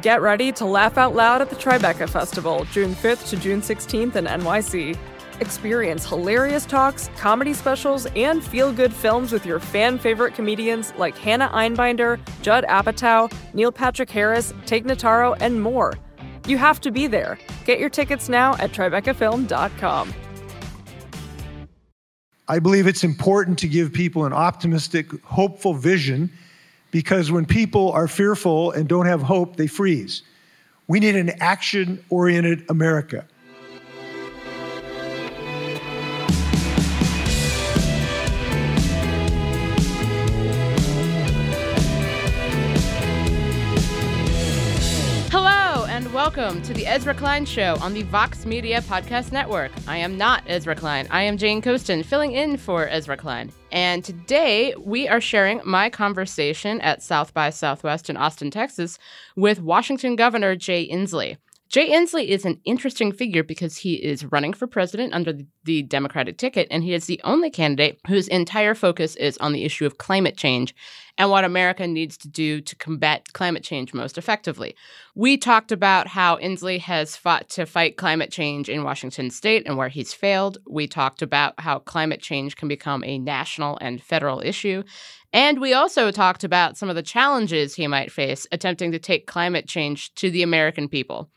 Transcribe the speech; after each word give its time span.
Get 0.00 0.22
ready 0.22 0.52
to 0.52 0.64
laugh 0.64 0.96
out 0.96 1.14
loud 1.14 1.42
at 1.42 1.50
the 1.50 1.56
Tribeca 1.56 2.08
Festival, 2.08 2.64
June 2.72 2.94
5th 2.94 3.28
to 3.28 3.36
June 3.36 3.60
16th 3.60 4.16
in 4.16 4.24
NYC. 4.24 4.96
Experience 5.40 6.06
hilarious 6.06 6.64
talks, 6.64 7.10
comedy 7.16 7.52
specials, 7.52 8.06
and 8.16 8.42
feel 8.42 8.72
good 8.72 8.94
films 8.94 9.32
with 9.32 9.44
your 9.44 9.60
fan 9.60 9.98
favorite 9.98 10.34
comedians 10.34 10.94
like 10.96 11.16
Hannah 11.18 11.50
Einbinder, 11.50 12.18
Judd 12.40 12.64
Apatow, 12.64 13.30
Neil 13.52 13.70
Patrick 13.70 14.08
Harris, 14.08 14.54
Tig 14.64 14.86
Notaro, 14.86 15.36
and 15.40 15.60
more. 15.60 15.92
You 16.46 16.56
have 16.56 16.80
to 16.82 16.90
be 16.90 17.06
there. 17.06 17.38
Get 17.66 17.78
your 17.78 17.90
tickets 17.90 18.30
now 18.30 18.54
at 18.54 18.72
tribecafilm.com. 18.72 20.14
I 22.48 22.58
believe 22.58 22.86
it's 22.86 23.04
important 23.04 23.58
to 23.60 23.68
give 23.68 23.92
people 23.92 24.24
an 24.24 24.32
optimistic, 24.32 25.22
hopeful 25.22 25.74
vision 25.74 26.30
because 26.92 27.32
when 27.32 27.44
people 27.44 27.90
are 27.90 28.06
fearful 28.06 28.70
and 28.70 28.88
don't 28.88 29.06
have 29.06 29.22
hope, 29.22 29.56
they 29.56 29.66
freeze. 29.66 30.22
We 30.86 31.00
need 31.00 31.16
an 31.16 31.30
action 31.40 32.04
oriented 32.10 32.64
America. 32.68 33.26
Welcome 46.22 46.62
to 46.62 46.72
the 46.72 46.86
Ezra 46.86 47.12
Klein 47.12 47.44
Show 47.44 47.76
on 47.80 47.92
the 47.94 48.04
Vox 48.04 48.46
Media 48.46 48.80
Podcast 48.82 49.32
Network. 49.32 49.72
I 49.88 49.96
am 49.96 50.16
not 50.16 50.44
Ezra 50.46 50.76
Klein. 50.76 51.08
I 51.10 51.22
am 51.24 51.36
Jane 51.36 51.60
Coaston, 51.60 52.04
filling 52.04 52.30
in 52.30 52.58
for 52.58 52.88
Ezra 52.88 53.16
Klein. 53.16 53.50
And 53.72 54.04
today 54.04 54.72
we 54.78 55.08
are 55.08 55.20
sharing 55.20 55.60
my 55.64 55.90
conversation 55.90 56.80
at 56.80 57.02
South 57.02 57.34
by 57.34 57.50
Southwest 57.50 58.08
in 58.08 58.16
Austin, 58.16 58.52
Texas, 58.52 59.00
with 59.34 59.60
Washington 59.60 60.14
Governor 60.14 60.54
Jay 60.54 60.88
Inslee. 60.88 61.38
Jay 61.72 61.88
Inslee 61.88 62.28
is 62.28 62.44
an 62.44 62.60
interesting 62.66 63.12
figure 63.12 63.42
because 63.42 63.78
he 63.78 63.94
is 63.94 64.26
running 64.26 64.52
for 64.52 64.66
president 64.66 65.14
under 65.14 65.32
the 65.64 65.82
Democratic 65.84 66.36
ticket, 66.36 66.68
and 66.70 66.84
he 66.84 66.92
is 66.92 67.06
the 67.06 67.18
only 67.24 67.48
candidate 67.48 67.98
whose 68.06 68.28
entire 68.28 68.74
focus 68.74 69.16
is 69.16 69.38
on 69.38 69.54
the 69.54 69.64
issue 69.64 69.86
of 69.86 69.96
climate 69.96 70.36
change 70.36 70.74
and 71.16 71.30
what 71.30 71.44
America 71.44 71.86
needs 71.86 72.18
to 72.18 72.28
do 72.28 72.60
to 72.60 72.76
combat 72.76 73.32
climate 73.32 73.64
change 73.64 73.94
most 73.94 74.18
effectively. 74.18 74.76
We 75.14 75.38
talked 75.38 75.72
about 75.72 76.08
how 76.08 76.36
Inslee 76.36 76.78
has 76.80 77.16
fought 77.16 77.48
to 77.50 77.64
fight 77.64 77.96
climate 77.96 78.30
change 78.30 78.68
in 78.68 78.84
Washington 78.84 79.30
state 79.30 79.62
and 79.64 79.78
where 79.78 79.88
he's 79.88 80.12
failed. 80.12 80.58
We 80.68 80.86
talked 80.86 81.22
about 81.22 81.58
how 81.58 81.78
climate 81.78 82.20
change 82.20 82.54
can 82.54 82.68
become 82.68 83.02
a 83.02 83.18
national 83.18 83.78
and 83.80 84.02
federal 84.02 84.42
issue. 84.42 84.82
And 85.32 85.58
we 85.58 85.72
also 85.72 86.10
talked 86.10 86.44
about 86.44 86.76
some 86.76 86.90
of 86.90 86.96
the 86.96 87.02
challenges 87.02 87.76
he 87.76 87.86
might 87.86 88.12
face 88.12 88.46
attempting 88.52 88.92
to 88.92 88.98
take 88.98 89.26
climate 89.26 89.66
change 89.66 90.14
to 90.16 90.30
the 90.30 90.42
American 90.42 90.86
people. 90.86 91.30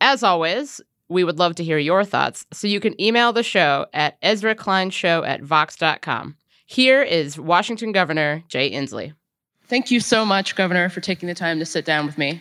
As 0.00 0.22
always, 0.22 0.80
we 1.08 1.24
would 1.24 1.38
love 1.38 1.54
to 1.56 1.64
hear 1.64 1.78
your 1.78 2.04
thoughts, 2.04 2.46
so 2.52 2.66
you 2.66 2.80
can 2.80 3.00
email 3.00 3.32
the 3.32 3.42
show 3.42 3.86
at 3.92 4.16
Ezra 4.22 4.54
Klein 4.54 4.90
Show 4.90 5.24
at 5.24 5.42
Vox.com. 5.42 6.36
Here 6.66 7.02
is 7.02 7.38
Washington 7.38 7.92
Governor 7.92 8.44
Jay 8.48 8.70
Inslee. 8.70 9.14
Thank 9.66 9.90
you 9.90 10.00
so 10.00 10.24
much, 10.24 10.54
Governor, 10.54 10.88
for 10.88 11.00
taking 11.00 11.28
the 11.28 11.34
time 11.34 11.58
to 11.58 11.66
sit 11.66 11.84
down 11.84 12.06
with 12.06 12.16
me. 12.16 12.40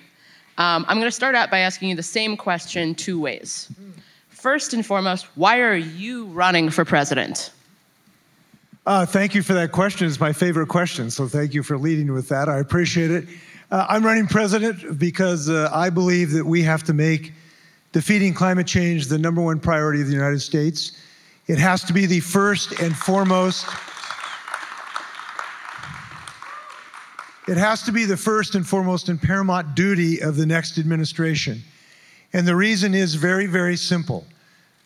Um, 0.58 0.86
I'm 0.88 0.98
going 0.98 1.08
to 1.08 1.12
start 1.12 1.36
out 1.36 1.50
by 1.50 1.60
asking 1.60 1.90
you 1.90 1.96
the 1.96 2.04
same 2.04 2.38
question 2.38 2.94
two 2.96 3.20
ways. 3.20 3.72
First 4.30 4.74
and 4.74 4.86
foremost, 4.86 5.28
why 5.36 5.60
are 5.60 5.76
you 5.76 6.26
running 6.26 6.70
for 6.70 6.86
president? 6.86 7.52
Uh, 8.86 9.06
thank 9.06 9.36
you 9.36 9.42
for 9.42 9.54
that 9.54 9.72
question. 9.72 10.08
It's 10.08 10.20
my 10.20 10.32
favorite 10.32 10.68
question, 10.68 11.10
so 11.10 11.28
thank 11.28 11.54
you 11.54 11.64
for 11.64 11.78
leading 11.78 12.14
with 12.14 12.30
that. 12.30 12.48
I 12.50 12.60
appreciate 12.60 13.12
it. 13.12 13.26
Uh, 13.72 13.86
I'm 13.90 14.06
running 14.06 14.28
president 14.28 14.98
because 14.98 15.50
uh, 15.50 15.70
I 15.74 15.90
believe 15.90 16.32
that 16.32 16.46
we 16.46 16.64
have 16.64 16.84
to 16.84 16.94
make 16.94 17.34
defeating 17.92 18.34
climate 18.34 18.68
change 18.68 19.08
the 19.08 19.18
number 19.18 19.42
one 19.42 19.60
priority 19.60 20.02
of 20.02 20.08
the 20.08 20.14
United 20.14 20.40
States. 20.40 21.04
It 21.48 21.58
has 21.58 21.84
to 21.86 21.94
be 21.94 22.06
the 22.06 22.20
first 22.20 22.80
and 22.80 22.96
foremost. 22.96 23.66
It 27.48 27.56
has 27.56 27.84
to 27.84 27.94
be 27.94 28.04
the 28.04 28.18
first 28.18 28.56
and 28.56 28.68
foremost 28.68 29.08
and 29.08 29.22
paramount 29.22 29.74
duty 29.74 30.22
of 30.22 30.36
the 30.36 30.46
next 30.46 30.78
administration. 30.78 31.62
And 32.34 32.46
the 32.46 32.56
reason 32.56 32.94
is 32.94 33.16
very, 33.16 33.46
very 33.46 33.78
simple. 33.78 34.26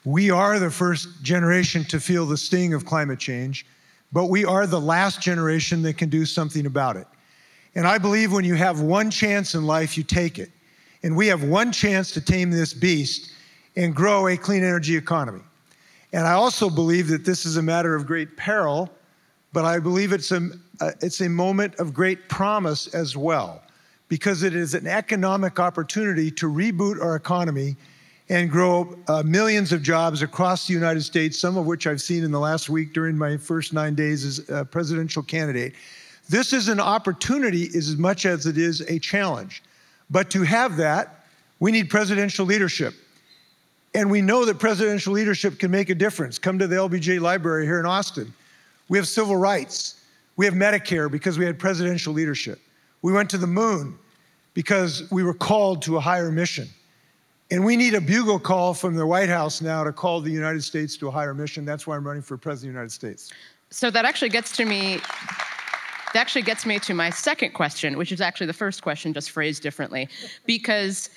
We 0.05 0.29
are 0.29 0.59
the 0.59 0.69
first 0.69 1.23
generation 1.23 1.83
to 1.85 1.99
feel 1.99 2.25
the 2.27 2.37
sting 2.37 2.73
of 2.73 2.85
climate 2.85 3.19
change, 3.19 3.65
but 4.11 4.25
we 4.25 4.45
are 4.45 4.67
the 4.67 4.79
last 4.79 5.21
generation 5.21 5.81
that 5.83 5.97
can 5.97 6.09
do 6.09 6.25
something 6.25 6.67
about 6.67 6.97
it. 6.97 7.07
And 7.73 7.87
I 7.87 7.97
believe 7.97 8.31
when 8.31 8.45
you 8.45 8.55
have 8.55 8.81
one 8.81 9.09
chance 9.09 9.55
in 9.55 9.65
life, 9.65 9.97
you 9.97 10.03
take 10.03 10.37
it. 10.37 10.51
And 11.03 11.15
we 11.15 11.27
have 11.27 11.43
one 11.43 11.71
chance 11.71 12.11
to 12.11 12.21
tame 12.21 12.51
this 12.51 12.73
beast 12.73 13.31
and 13.75 13.95
grow 13.95 14.27
a 14.27 14.37
clean 14.37 14.63
energy 14.63 14.95
economy. 14.95 15.41
And 16.13 16.27
I 16.27 16.33
also 16.33 16.69
believe 16.69 17.07
that 17.07 17.25
this 17.25 17.45
is 17.45 17.57
a 17.57 17.61
matter 17.61 17.95
of 17.95 18.05
great 18.05 18.35
peril, 18.37 18.89
but 19.53 19.65
I 19.65 19.79
believe 19.79 20.11
it's 20.11 20.31
a, 20.31 20.49
uh, 20.79 20.91
it's 21.01 21.21
a 21.21 21.29
moment 21.29 21.75
of 21.75 21.93
great 21.93 22.27
promise 22.29 22.93
as 22.93 23.15
well, 23.15 23.63
because 24.09 24.43
it 24.43 24.55
is 24.55 24.73
an 24.73 24.87
economic 24.87 25.59
opportunity 25.59 26.29
to 26.31 26.47
reboot 26.47 27.01
our 27.01 27.15
economy 27.15 27.75
and 28.29 28.49
grow 28.49 28.97
uh, 29.07 29.23
millions 29.23 29.71
of 29.71 29.81
jobs 29.81 30.21
across 30.21 30.67
the 30.67 30.73
United 30.73 31.01
States, 31.01 31.39
some 31.39 31.57
of 31.57 31.65
which 31.65 31.87
I've 31.87 32.01
seen 32.01 32.23
in 32.23 32.31
the 32.31 32.39
last 32.39 32.69
week 32.69 32.93
during 32.93 33.17
my 33.17 33.35
first 33.37 33.73
nine 33.73 33.95
days 33.95 34.25
as 34.25 34.49
a 34.49 34.63
presidential 34.63 35.23
candidate. 35.23 35.73
This 36.29 36.53
is 36.53 36.67
an 36.67 36.79
opportunity 36.79 37.65
as 37.75 37.97
much 37.97 38.25
as 38.25 38.45
it 38.45 38.57
is 38.57 38.81
a 38.81 38.99
challenge. 38.99 39.63
But 40.11 40.29
to 40.31 40.43
have 40.43 40.77
that, 40.77 41.25
we 41.59 41.71
need 41.71 41.89
presidential 41.89 42.45
leadership. 42.45 42.93
And 43.93 44.11
we 44.11 44.21
know 44.21 44.45
that 44.45 44.59
presidential 44.59 45.13
leadership 45.13 45.57
can 45.57 45.71
make 45.71 45.89
a 45.89 45.95
difference. 45.95 46.37
Come 46.37 46.59
to 46.59 46.67
the 46.67 46.75
LBJ 46.75 47.19
Library 47.19 47.65
here 47.65 47.79
in 47.79 47.85
Austin. 47.85 48.33
We 48.89 48.97
have 48.97 49.07
civil 49.07 49.35
rights. 49.35 50.01
We 50.35 50.45
have 50.45 50.53
Medicare 50.53 51.09
because 51.09 51.37
we 51.37 51.45
had 51.45 51.57
presidential 51.57 52.13
leadership. 52.13 52.59
We 53.01 53.13
went 53.13 53.29
to 53.31 53.37
the 53.37 53.47
moon 53.47 53.97
because 54.53 55.09
we 55.11 55.23
were 55.23 55.33
called 55.33 55.81
to 55.83 55.97
a 55.97 55.99
higher 55.99 56.31
mission. 56.31 56.67
And 57.49 57.65
we 57.65 57.75
need 57.75 57.95
a 57.95 58.01
bugle 58.01 58.39
call 58.39 58.73
from 58.73 58.95
the 58.95 59.05
White 59.05 59.29
House 59.29 59.61
now 59.61 59.83
to 59.83 59.91
call 59.91 60.21
the 60.21 60.31
United 60.31 60.63
States 60.63 60.95
to 60.97 61.07
a 61.07 61.11
higher 61.11 61.33
mission. 61.33 61.65
That's 61.65 61.85
why 61.85 61.97
I'm 61.97 62.07
running 62.07 62.21
for 62.21 62.37
president 62.37 62.69
of 62.69 62.73
the 62.73 62.79
United 62.79 62.91
States. 62.93 63.31
So 63.71 63.89
that 63.91 64.03
actually 64.03 64.29
gets 64.29 64.55
to 64.57 64.65
me 64.65 64.99
that 66.13 66.19
actually 66.19 66.41
gets 66.43 66.65
me 66.65 66.79
to 66.79 66.93
my 66.93 67.09
second 67.09 67.53
question, 67.53 67.97
which 67.97 68.11
is 68.11 68.21
actually 68.21 68.47
the 68.47 68.53
first 68.53 68.81
question, 68.81 69.13
just 69.13 69.31
phrased 69.31 69.63
differently. 69.63 70.09
Because 70.45 71.09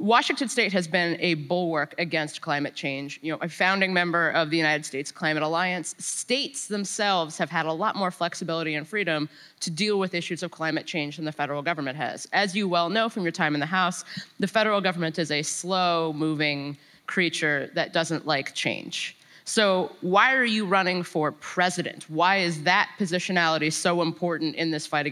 Washington 0.00 0.48
State 0.48 0.72
has 0.72 0.88
been 0.88 1.18
a 1.20 1.34
bulwark 1.34 1.94
against 1.98 2.40
climate 2.40 2.74
change. 2.74 3.20
You 3.22 3.32
know, 3.32 3.38
a 3.42 3.50
founding 3.50 3.92
member 3.92 4.30
of 4.30 4.48
the 4.48 4.56
United 4.56 4.86
States 4.86 5.12
Climate 5.12 5.42
Alliance, 5.42 5.94
states 5.98 6.68
themselves 6.68 7.36
have 7.36 7.50
had 7.50 7.66
a 7.66 7.72
lot 7.72 7.96
more 7.96 8.10
flexibility 8.10 8.76
and 8.76 8.88
freedom 8.88 9.28
to 9.60 9.70
deal 9.70 9.98
with 9.98 10.14
issues 10.14 10.42
of 10.42 10.50
climate 10.50 10.86
change 10.86 11.16
than 11.16 11.26
the 11.26 11.32
federal 11.32 11.60
government 11.60 11.98
has. 11.98 12.26
As 12.32 12.56
you 12.56 12.66
well 12.66 12.88
know 12.88 13.10
from 13.10 13.24
your 13.24 13.32
time 13.32 13.52
in 13.52 13.60
the 13.60 13.66
House, 13.66 14.04
the 14.38 14.46
federal 14.46 14.80
government 14.80 15.18
is 15.18 15.30
a 15.30 15.42
slow 15.42 16.14
moving 16.14 16.78
creature 17.06 17.70
that 17.74 17.92
doesn't 17.92 18.26
like 18.26 18.54
change. 18.54 19.16
So, 19.44 19.92
why 20.00 20.34
are 20.34 20.44
you 20.44 20.66
running 20.66 21.02
for 21.02 21.32
president? 21.32 22.04
Why 22.08 22.38
is 22.38 22.62
that 22.64 22.90
positionality 22.98 23.72
so 23.72 24.02
important 24.02 24.54
in 24.56 24.70
this 24.70 24.86
fight 24.86 25.06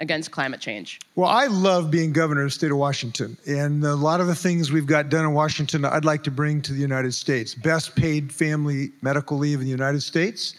against 0.00 0.30
climate 0.30 0.60
change? 0.60 1.00
Well, 1.14 1.28
I 1.28 1.46
love 1.46 1.90
being 1.90 2.12
governor 2.12 2.42
of 2.42 2.46
the 2.46 2.50
state 2.52 2.70
of 2.70 2.78
Washington. 2.78 3.36
And 3.46 3.84
a 3.84 3.94
lot 3.94 4.20
of 4.20 4.26
the 4.26 4.34
things 4.34 4.72
we've 4.72 4.86
got 4.86 5.10
done 5.10 5.24
in 5.24 5.32
Washington, 5.32 5.84
I'd 5.84 6.04
like 6.04 6.22
to 6.24 6.30
bring 6.30 6.62
to 6.62 6.72
the 6.72 6.80
United 6.80 7.14
States. 7.14 7.54
Best 7.54 7.94
paid 7.94 8.32
family 8.32 8.92
medical 9.02 9.38
leave 9.38 9.60
in 9.60 9.64
the 9.64 9.70
United 9.70 10.02
States, 10.02 10.54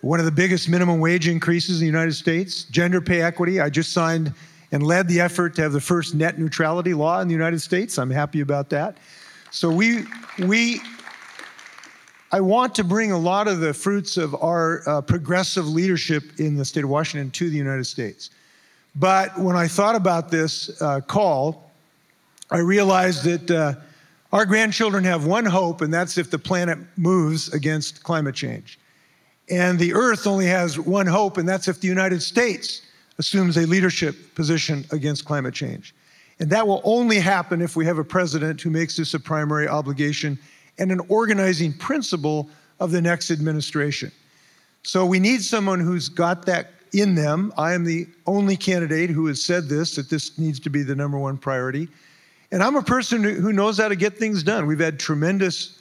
one 0.00 0.18
of 0.18 0.26
the 0.26 0.32
biggest 0.32 0.68
minimum 0.68 1.00
wage 1.00 1.28
increases 1.28 1.76
in 1.76 1.80
the 1.80 1.86
United 1.86 2.14
States, 2.14 2.64
gender 2.64 3.00
pay 3.00 3.22
equity. 3.22 3.60
I 3.60 3.70
just 3.70 3.92
signed 3.92 4.34
and 4.70 4.82
led 4.82 5.08
the 5.08 5.20
effort 5.20 5.54
to 5.54 5.62
have 5.62 5.72
the 5.72 5.80
first 5.80 6.14
net 6.14 6.38
neutrality 6.38 6.92
law 6.94 7.20
in 7.20 7.28
the 7.28 7.34
United 7.34 7.60
States. 7.60 7.96
I'm 7.96 8.10
happy 8.10 8.40
about 8.40 8.70
that. 8.70 8.98
So 9.50 9.70
we, 9.70 10.04
we, 10.40 10.80
I 12.34 12.40
want 12.40 12.74
to 12.74 12.82
bring 12.82 13.12
a 13.12 13.16
lot 13.16 13.46
of 13.46 13.60
the 13.60 13.72
fruits 13.72 14.16
of 14.16 14.34
our 14.34 14.82
uh, 14.88 15.00
progressive 15.02 15.68
leadership 15.68 16.40
in 16.40 16.56
the 16.56 16.64
state 16.64 16.82
of 16.82 16.90
Washington 16.90 17.30
to 17.30 17.48
the 17.48 17.56
United 17.56 17.84
States. 17.84 18.30
But 18.96 19.38
when 19.38 19.54
I 19.54 19.68
thought 19.68 19.94
about 19.94 20.32
this 20.32 20.82
uh, 20.82 21.00
call, 21.00 21.70
I 22.50 22.58
realized 22.58 23.22
that 23.22 23.48
uh, 23.52 23.74
our 24.32 24.46
grandchildren 24.46 25.04
have 25.04 25.26
one 25.26 25.44
hope, 25.44 25.80
and 25.80 25.94
that's 25.94 26.18
if 26.18 26.28
the 26.28 26.38
planet 26.40 26.76
moves 26.96 27.54
against 27.54 28.02
climate 28.02 28.34
change. 28.34 28.80
And 29.48 29.78
the 29.78 29.94
Earth 29.94 30.26
only 30.26 30.46
has 30.46 30.76
one 30.76 31.06
hope, 31.06 31.36
and 31.36 31.48
that's 31.48 31.68
if 31.68 31.80
the 31.80 31.86
United 31.86 32.20
States 32.20 32.82
assumes 33.18 33.56
a 33.58 33.64
leadership 33.64 34.34
position 34.34 34.84
against 34.90 35.24
climate 35.24 35.54
change. 35.54 35.94
And 36.40 36.50
that 36.50 36.66
will 36.66 36.80
only 36.82 37.20
happen 37.20 37.62
if 37.62 37.76
we 37.76 37.86
have 37.86 37.98
a 37.98 38.04
president 38.04 38.60
who 38.60 38.70
makes 38.70 38.96
this 38.96 39.14
a 39.14 39.20
primary 39.20 39.68
obligation 39.68 40.36
and 40.78 40.90
an 40.90 41.00
organizing 41.08 41.72
principle 41.72 42.48
of 42.80 42.90
the 42.90 43.00
next 43.00 43.30
administration. 43.30 44.10
So 44.82 45.06
we 45.06 45.18
need 45.18 45.42
someone 45.42 45.80
who's 45.80 46.08
got 46.08 46.46
that 46.46 46.70
in 46.92 47.14
them. 47.14 47.52
I 47.56 47.72
am 47.72 47.84
the 47.84 48.06
only 48.26 48.56
candidate 48.56 49.10
who 49.10 49.26
has 49.26 49.42
said 49.42 49.68
this, 49.68 49.96
that 49.96 50.10
this 50.10 50.38
needs 50.38 50.60
to 50.60 50.70
be 50.70 50.82
the 50.82 50.94
number 50.94 51.18
one 51.18 51.38
priority. 51.38 51.88
And 52.52 52.62
I'm 52.62 52.76
a 52.76 52.82
person 52.82 53.22
who 53.24 53.52
knows 53.52 53.78
how 53.78 53.88
to 53.88 53.96
get 53.96 54.16
things 54.16 54.42
done. 54.42 54.66
We've 54.66 54.78
had 54.78 55.00
tremendous 55.00 55.80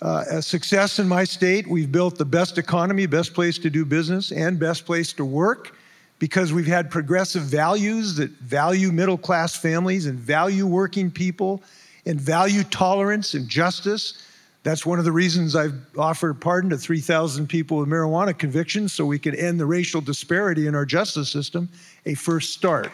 uh, 0.00 0.40
success 0.40 0.98
in 0.98 1.08
my 1.08 1.24
state. 1.24 1.66
We've 1.66 1.90
built 1.90 2.16
the 2.16 2.24
best 2.24 2.56
economy, 2.56 3.06
best 3.06 3.34
place 3.34 3.58
to 3.58 3.70
do 3.70 3.84
business, 3.84 4.30
and 4.30 4.58
best 4.58 4.86
place 4.86 5.12
to 5.14 5.24
work 5.24 5.74
because 6.18 6.52
we've 6.52 6.66
had 6.66 6.90
progressive 6.90 7.42
values 7.42 8.16
that 8.16 8.30
value 8.30 8.90
middle 8.90 9.18
class 9.18 9.56
families 9.56 10.06
and 10.06 10.18
value 10.18 10.66
working 10.66 11.10
people 11.10 11.62
and 12.08 12.18
value 12.18 12.64
tolerance 12.64 13.34
and 13.34 13.48
justice. 13.48 14.24
That's 14.62 14.84
one 14.84 14.98
of 14.98 15.04
the 15.04 15.12
reasons 15.12 15.54
I've 15.54 15.74
offered 15.96 16.40
pardon 16.40 16.70
to 16.70 16.78
3,000 16.78 17.46
people 17.46 17.76
with 17.76 17.88
marijuana 17.88 18.36
convictions 18.36 18.94
so 18.94 19.04
we 19.04 19.18
can 19.18 19.34
end 19.34 19.60
the 19.60 19.66
racial 19.66 20.00
disparity 20.00 20.66
in 20.66 20.74
our 20.74 20.86
justice 20.86 21.30
system, 21.30 21.68
a 22.06 22.14
first 22.14 22.54
start. 22.54 22.90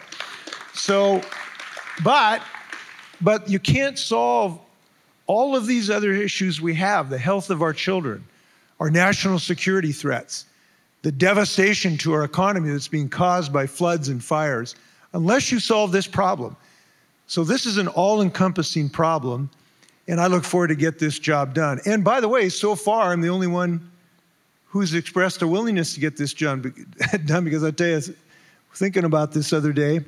So, 0.73 1.21
but, 2.03 2.43
but 3.21 3.49
you 3.49 3.57
can't 3.57 3.97
solve 3.97 4.59
all 5.27 5.55
of 5.55 5.65
these 5.65 5.89
other 5.89 6.11
issues 6.11 6.61
we 6.61 6.73
have 6.75 7.09
the 7.09 7.17
health 7.17 7.49
of 7.49 7.61
our 7.61 7.73
children, 7.73 8.23
our 8.81 8.91
national 8.91 9.39
security 9.39 9.93
threats, 9.93 10.45
the 11.03 11.11
devastation 11.11 11.97
to 11.99 12.11
our 12.11 12.25
economy 12.25 12.69
that's 12.69 12.89
being 12.89 13.09
caused 13.09 13.53
by 13.53 13.65
floods 13.65 14.09
and 14.09 14.21
fires, 14.21 14.75
unless 15.13 15.53
you 15.53 15.59
solve 15.59 15.93
this 15.93 16.05
problem. 16.05 16.57
So, 17.27 17.43
this 17.43 17.65
is 17.65 17.77
an 17.77 17.87
all 17.87 18.21
encompassing 18.21 18.89
problem, 18.89 19.49
and 20.07 20.21
I 20.21 20.27
look 20.27 20.43
forward 20.43 20.67
to 20.67 20.75
get 20.75 20.99
this 20.99 21.17
job 21.17 21.53
done. 21.53 21.79
And 21.85 22.03
by 22.03 22.21
the 22.21 22.27
way, 22.27 22.49
so 22.49 22.75
far, 22.75 23.11
I'm 23.11 23.21
the 23.21 23.29
only 23.29 23.47
one 23.47 23.89
who's 24.67 24.93
expressed 24.93 25.41
a 25.41 25.47
willingness 25.47 25.93
to 25.93 25.99
get 25.99 26.17
this 26.17 26.33
job 26.33 26.67
done 27.25 27.43
because 27.43 27.63
I 27.63 27.71
tell 27.71 27.87
you, 27.87 28.01
thinking 28.73 29.05
about 29.05 29.31
this 29.31 29.53
other 29.53 29.71
day, 29.71 30.01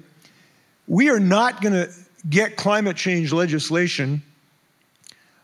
we 0.88 1.10
are 1.10 1.20
not 1.20 1.62
going 1.62 1.74
to 1.74 1.90
get 2.30 2.58
climate 2.58 2.98
change 2.98 3.32
legislation 3.32 4.22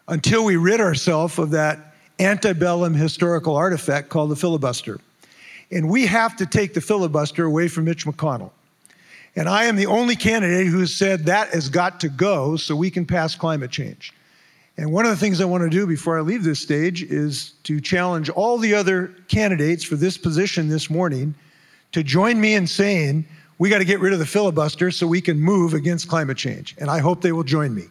until 0.07 0.43
we 0.45 0.57
rid 0.57 0.81
ourselves 0.81 1.39
of 1.39 1.51
that 1.51 1.93
antebellum 2.19 2.93
historical 2.93 3.55
artifact 3.55 4.09
called 4.09 4.29
the 4.29 4.35
filibuster. 4.35 4.99
And 5.71 5.89
we 5.89 6.05
have 6.05 6.35
to 6.37 6.45
take 6.45 6.73
the 6.73 6.81
filibuster 6.81 7.45
away 7.45 7.67
from 7.67 7.85
Mitch 7.85 8.05
McConnell. 8.05 8.51
And 9.35 9.49
I 9.49 9.65
am 9.65 9.75
the 9.75 9.87
only 9.87 10.15
candidate 10.15 10.67
who 10.67 10.79
has 10.79 10.93
said 10.93 11.25
that 11.25 11.49
has 11.49 11.69
got 11.69 11.99
to 12.01 12.09
go 12.09 12.55
so 12.55 12.75
we 12.75 12.91
can 12.91 13.05
pass 13.05 13.35
climate 13.35 13.71
change. 13.71 14.13
And 14.77 14.91
one 14.91 15.05
of 15.05 15.11
the 15.11 15.17
things 15.17 15.39
I 15.39 15.45
want 15.45 15.63
to 15.63 15.69
do 15.69 15.85
before 15.85 16.17
I 16.17 16.21
leave 16.21 16.43
this 16.43 16.59
stage 16.59 17.03
is 17.03 17.51
to 17.63 17.79
challenge 17.79 18.29
all 18.29 18.57
the 18.57 18.73
other 18.73 19.07
candidates 19.27 19.83
for 19.83 19.95
this 19.95 20.17
position 20.17 20.67
this 20.67 20.89
morning 20.89 21.35
to 21.91 22.03
join 22.03 22.41
me 22.41 22.55
in 22.55 22.65
saying 22.65 23.25
we 23.59 23.69
got 23.69 23.79
to 23.79 23.85
get 23.85 23.99
rid 23.99 24.13
of 24.13 24.19
the 24.19 24.25
filibuster 24.25 24.89
so 24.89 25.05
we 25.05 25.21
can 25.21 25.39
move 25.39 25.73
against 25.73 26.07
climate 26.07 26.37
change. 26.37 26.75
And 26.79 26.89
I 26.89 26.99
hope 26.99 27.21
they 27.21 27.31
will 27.31 27.43
join 27.43 27.73
me 27.73 27.85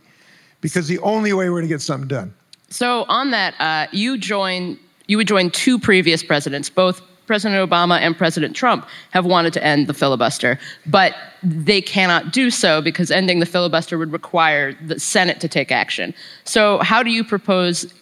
because 0.60 0.88
the 0.88 0.98
only 1.00 1.32
way 1.32 1.48
we're 1.48 1.60
going 1.60 1.68
to 1.68 1.74
get 1.74 1.80
something 1.80 2.08
done. 2.08 2.34
So 2.68 3.04
on 3.08 3.30
that, 3.30 3.54
uh, 3.60 3.86
you 3.92 4.18
join 4.18 4.78
you 5.08 5.16
would 5.16 5.28
join 5.28 5.50
two 5.50 5.78
previous 5.78 6.22
presidents, 6.22 6.70
both 6.70 7.02
President 7.26 7.68
Obama 7.68 7.98
and 7.98 8.16
President 8.16 8.54
Trump 8.56 8.86
have 9.10 9.24
wanted 9.24 9.52
to 9.52 9.64
end 9.64 9.86
the 9.86 9.94
filibuster, 9.94 10.58
but 10.86 11.14
they 11.42 11.80
cannot 11.80 12.32
do 12.32 12.50
so 12.50 12.80
because 12.80 13.10
ending 13.10 13.40
the 13.40 13.46
filibuster 13.46 13.98
would 13.98 14.12
require 14.12 14.74
the 14.86 14.98
Senate 14.98 15.40
to 15.40 15.48
take 15.48 15.72
action. 15.72 16.14
So, 16.44 16.78
how 16.78 17.02
do 17.02 17.10
you 17.10 17.24
propose, 17.24 17.92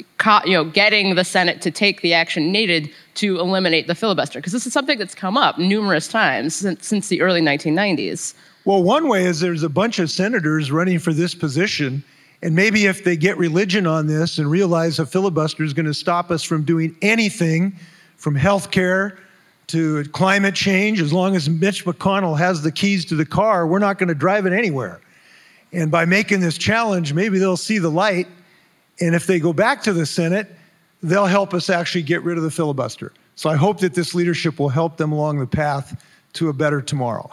you 0.44 0.52
know, 0.52 0.64
getting 0.64 1.14
the 1.14 1.25
Senate 1.25 1.61
to 1.62 1.70
take 1.70 2.00
the 2.00 2.14
action 2.14 2.52
needed 2.52 2.90
to 3.14 3.38
eliminate 3.38 3.87
the 3.87 3.94
filibuster? 3.94 4.38
Because 4.38 4.52
this 4.52 4.67
is 4.67 4.72
something 4.72 4.99
that's 4.99 5.14
come 5.14 5.37
up 5.37 5.58
numerous 5.58 6.08
times 6.08 6.55
since, 6.56 6.87
since 6.87 7.08
the 7.08 7.20
early 7.20 7.40
1990s. 7.40 8.34
Well, 8.64 8.82
one 8.82 9.08
way 9.08 9.25
is 9.25 9.40
there's 9.40 9.62
a 9.62 9.69
bunch 9.69 9.99
of 9.99 10.11
senators 10.11 10.70
running 10.70 10.99
for 10.99 11.12
this 11.12 11.34
position. 11.34 12.05
And 12.43 12.55
maybe 12.55 12.87
if 12.87 13.05
they 13.05 13.17
get 13.17 13.37
religion 13.37 13.87
on 13.87 14.06
this 14.06 14.38
and 14.38 14.50
realize 14.50 14.99
a 14.99 15.06
filibuster 15.06 15.62
is 15.62 15.72
going 15.75 15.87
to 15.87 15.94
stop 15.94 16.31
us 16.31 16.43
from 16.43 16.64
doing 16.64 16.96
anything 17.02 17.76
from 18.20 18.34
health 18.34 18.70
care 18.70 19.19
to 19.69 20.05
climate 20.11 20.55
change, 20.55 21.00
as 21.00 21.11
long 21.11 21.34
as 21.34 21.49
Mitch 21.49 21.87
McConnell 21.87 22.38
has 22.38 22.62
the 22.62 22.70
keys 22.70 23.06
to 23.06 23.14
the 23.14 23.25
car, 23.25 23.67
we're 23.67 23.78
not 23.78 23.99
going 23.99 24.11
to 24.11 24.14
drive 24.14 24.44
it 24.44 24.52
anywhere. 24.52 25.00
And 25.72 25.90
by 25.90 26.05
making 26.05 26.40
this 26.40 26.58
challenge, 26.58 27.14
maybe 27.14 27.38
they'll 27.38 27.56
see 27.56 27.78
the 27.78 27.88
light. 27.88 28.28
And 29.00 29.14
if 29.14 29.26
they 29.26 29.40
go 29.40 29.55
back 29.55 29.82
to 29.84 29.94
the 29.94 30.05
Senate, 30.05 30.49
they'll 31.02 31.26
help 31.26 31.55
us 31.55 31.70
actually 31.70 32.02
get 32.02 32.22
rid 32.22 32.37
of 32.37 32.44
the 32.44 32.50
filibuster. 32.50 33.12
So 33.37 33.49
I 33.49 33.56
hope 33.56 33.81
that 33.81 33.94
this 33.94 34.14
leadership 34.14 34.58
will 34.58 34.69
help 34.69 34.99
them 34.99 35.12
along 35.12 35.38
the 35.38 35.46
path 35.46 36.05
to 36.34 36.50
a 36.50 36.52
better 36.52 36.82
tomorrow. 36.82 37.31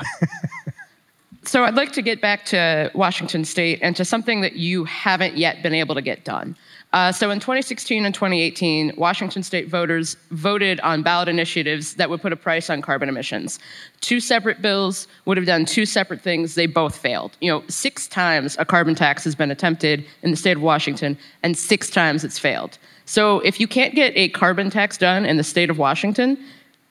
so 1.43 1.65
I'd 1.65 1.75
like 1.75 1.91
to 1.93 2.01
get 2.01 2.21
back 2.21 2.45
to 2.45 2.91
Washington 2.95 3.43
State 3.43 3.79
and 3.81 3.93
to 3.97 4.05
something 4.05 4.39
that 4.39 4.53
you 4.53 4.85
haven't 4.85 5.35
yet 5.35 5.61
been 5.61 5.73
able 5.73 5.95
to 5.95 6.01
get 6.01 6.23
done. 6.23 6.55
Uh, 6.93 7.11
so 7.11 7.29
in 7.29 7.39
2016 7.39 8.05
and 8.05 8.15
2018, 8.15 8.93
Washington 8.97 9.43
state 9.43 9.67
voters 9.67 10.15
voted 10.31 10.79
on 10.79 11.03
ballot 11.03 11.27
initiatives 11.27 11.95
that 11.95 12.09
would 12.09 12.21
put 12.21 12.31
a 12.31 12.35
price 12.35 12.69
on 12.69 12.81
carbon 12.81 13.09
emissions. 13.09 13.59
Two 13.99 14.21
separate 14.21 14.61
bills 14.61 15.07
would 15.25 15.35
have 15.35 15.45
done 15.45 15.65
two 15.65 15.85
separate 15.85 16.21
things. 16.21 16.55
They 16.55 16.65
both 16.65 16.97
failed. 16.97 17.35
You 17.41 17.51
know, 17.51 17.63
six 17.67 18.07
times 18.07 18.55
a 18.57 18.65
carbon 18.65 18.95
tax 18.95 19.23
has 19.25 19.35
been 19.35 19.51
attempted 19.51 20.05
in 20.23 20.31
the 20.31 20.37
state 20.37 20.55
of 20.55 20.63
Washington, 20.63 21.17
and 21.43 21.57
six 21.57 21.89
times 21.89 22.23
it's 22.23 22.39
failed. 22.39 22.77
So 23.05 23.41
if 23.41 23.59
you 23.59 23.67
can't 23.67 23.93
get 23.93 24.13
a 24.15 24.29
carbon 24.29 24.69
tax 24.69 24.97
done 24.97 25.25
in 25.25 25.37
the 25.37 25.43
state 25.43 25.69
of 25.69 25.77
Washington, 25.77 26.37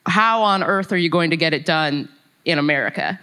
how 0.04 0.42
on 0.42 0.62
earth 0.62 0.92
are 0.92 0.96
you 0.96 1.08
going 1.08 1.30
to 1.30 1.36
get 1.36 1.54
it 1.54 1.64
done 1.64 2.08
in 2.44 2.58
America? 2.58 3.18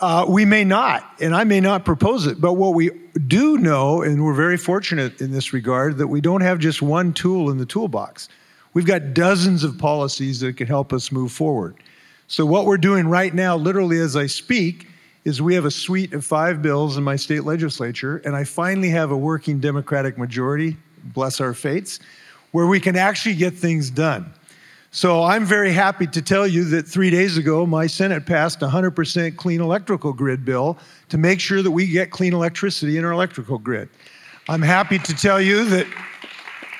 Uh, 0.00 0.24
we 0.28 0.44
may 0.44 0.62
not, 0.62 1.04
and 1.20 1.34
I 1.34 1.44
may 1.44 1.60
not 1.60 1.84
propose 1.84 2.26
it. 2.26 2.40
But 2.40 2.54
what 2.54 2.74
we 2.74 2.90
do 3.26 3.58
know, 3.58 4.02
and 4.02 4.24
we're 4.24 4.34
very 4.34 4.56
fortunate 4.56 5.20
in 5.20 5.32
this 5.32 5.52
regard, 5.52 5.98
that 5.98 6.06
we 6.06 6.20
don't 6.20 6.40
have 6.40 6.60
just 6.60 6.82
one 6.82 7.12
tool 7.12 7.50
in 7.50 7.58
the 7.58 7.66
toolbox. 7.66 8.28
We've 8.74 8.86
got 8.86 9.12
dozens 9.12 9.64
of 9.64 9.76
policies 9.76 10.40
that 10.40 10.56
can 10.56 10.68
help 10.68 10.92
us 10.92 11.10
move 11.10 11.32
forward. 11.32 11.76
So, 12.28 12.46
what 12.46 12.66
we're 12.66 12.78
doing 12.78 13.08
right 13.08 13.34
now, 13.34 13.56
literally 13.56 13.98
as 13.98 14.14
I 14.14 14.26
speak, 14.26 14.86
is 15.24 15.42
we 15.42 15.54
have 15.54 15.64
a 15.64 15.70
suite 15.70 16.12
of 16.12 16.24
five 16.24 16.62
bills 16.62 16.96
in 16.96 17.02
my 17.02 17.16
state 17.16 17.44
legislature, 17.44 18.18
and 18.18 18.36
I 18.36 18.44
finally 18.44 18.90
have 18.90 19.10
a 19.10 19.16
working 19.16 19.58
Democratic 19.58 20.16
majority, 20.16 20.76
bless 21.02 21.40
our 21.40 21.54
fates, 21.54 21.98
where 22.52 22.66
we 22.66 22.78
can 22.78 22.96
actually 22.96 23.34
get 23.34 23.54
things 23.54 23.90
done. 23.90 24.32
So 24.90 25.22
I'm 25.22 25.44
very 25.44 25.72
happy 25.72 26.06
to 26.06 26.22
tell 26.22 26.46
you 26.46 26.64
that 26.64 26.88
three 26.88 27.10
days 27.10 27.36
ago, 27.36 27.66
my 27.66 27.86
Senate 27.86 28.24
passed 28.24 28.62
a 28.62 28.66
100% 28.66 29.36
clean 29.36 29.60
electrical 29.60 30.14
grid 30.14 30.46
bill 30.46 30.78
to 31.10 31.18
make 31.18 31.40
sure 31.40 31.62
that 31.62 31.70
we 31.70 31.86
get 31.86 32.10
clean 32.10 32.32
electricity 32.32 32.96
in 32.96 33.04
our 33.04 33.12
electrical 33.12 33.58
grid. 33.58 33.90
I'm 34.48 34.62
happy 34.62 34.98
to 34.98 35.14
tell 35.14 35.42
you 35.42 35.64
that 35.66 35.86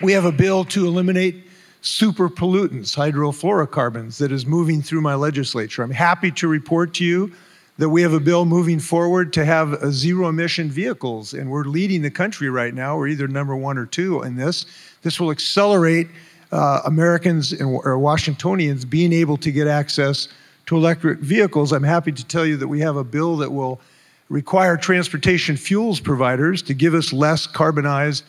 we 0.01 0.13
have 0.13 0.25
a 0.25 0.33
bill 0.33 0.65
to 0.67 0.87
eliminate 0.87 1.45
super 1.83 2.31
pollutants, 2.31 2.97
hydrofluorocarbons, 2.97 4.17
that 4.19 4.33
is 4.33 4.47
moving 4.47 4.81
through 4.81 5.03
my 5.03 5.15
legislature. 5.15 5.83
I'm 5.83 5.91
happy 5.91 6.31
to 6.31 6.49
report 6.49 6.95
to 6.95 7.05
you 7.05 7.31
that 7.77 7.91
we 7.91 8.01
have 8.01 8.15
a 8.15 8.21
bill 8.21 8.47
moving 8.47 8.81
forward 8.81 9.35
to 9.35 9.45
have 9.45 9.79
zero 9.93 10.29
emission 10.29 10.71
vehicles, 10.71 11.35
and 11.35 11.51
we're 11.51 11.65
leading 11.65 12.01
the 12.01 12.11
country 12.11 12.49
right 12.49 12.75
now. 12.75 12.97
We're 12.97 13.09
either 13.09 13.29
number 13.29 13.55
one 13.55 13.77
or 13.77 13.87
two 13.87 14.23
in 14.23 14.35
this. 14.35 14.65
This 15.03 15.21
will 15.21 15.31
accelerate 15.31 16.09
uh, 16.53 16.83
Americans 16.85 17.53
and, 17.53 17.69
or 17.69 17.99
Washingtonians 17.99 18.85
being 18.85 19.13
able 19.13 19.37
to 19.39 19.51
get 19.51 19.67
access 19.67 20.29
to 20.67 20.77
electric 20.77 21.21
vehicles. 21.21 21.73
I'm 21.73 21.83
happy 21.83 22.13
to 22.13 22.25
tell 22.25 22.47
you 22.47 22.57
that 22.59 22.69
we 22.69 22.81
have 22.81 22.97
a 22.97 23.05
bill 23.05 23.37
that 23.39 23.51
will 23.51 23.81
require 24.29 24.77
transportation 24.77 25.57
fuels 25.57 26.01
providers 26.01 26.63
to 26.63 26.75
give 26.75 26.95
us 26.95 27.13
less 27.13 27.47
carbonized, 27.47 28.25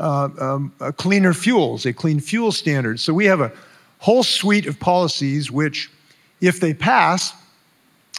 uh, 0.00 0.28
um, 0.40 0.72
uh, 0.80 0.90
cleaner 0.92 1.32
fuels, 1.32 1.86
a 1.86 1.92
clean 1.92 2.18
fuel 2.18 2.50
standard. 2.50 2.98
So 2.98 3.14
we 3.14 3.26
have 3.26 3.40
a 3.40 3.52
whole 3.98 4.24
suite 4.24 4.66
of 4.66 4.78
policies 4.80 5.50
which, 5.50 5.90
if 6.40 6.60
they 6.60 6.74
pass, 6.74 7.32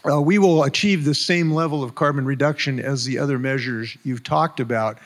uh, 0.09 0.21
we 0.21 0.37
will 0.37 0.63
achieve 0.63 1.03
the 1.03 1.13
same 1.13 1.51
level 1.51 1.83
of 1.83 1.95
carbon 1.95 2.25
reduction 2.25 2.79
as 2.79 3.03
the 3.03 3.17
other 3.17 3.39
measures 3.39 3.97
you've 4.03 4.23
talked 4.23 4.59
about. 4.59 4.97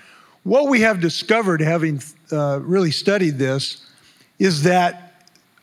What 0.43 0.69
we 0.69 0.81
have 0.81 0.99
discovered, 0.99 1.61
having 1.61 2.01
uh, 2.31 2.59
really 2.61 2.91
studied 2.91 3.37
this, 3.37 3.85
is 4.39 4.63
that 4.63 5.09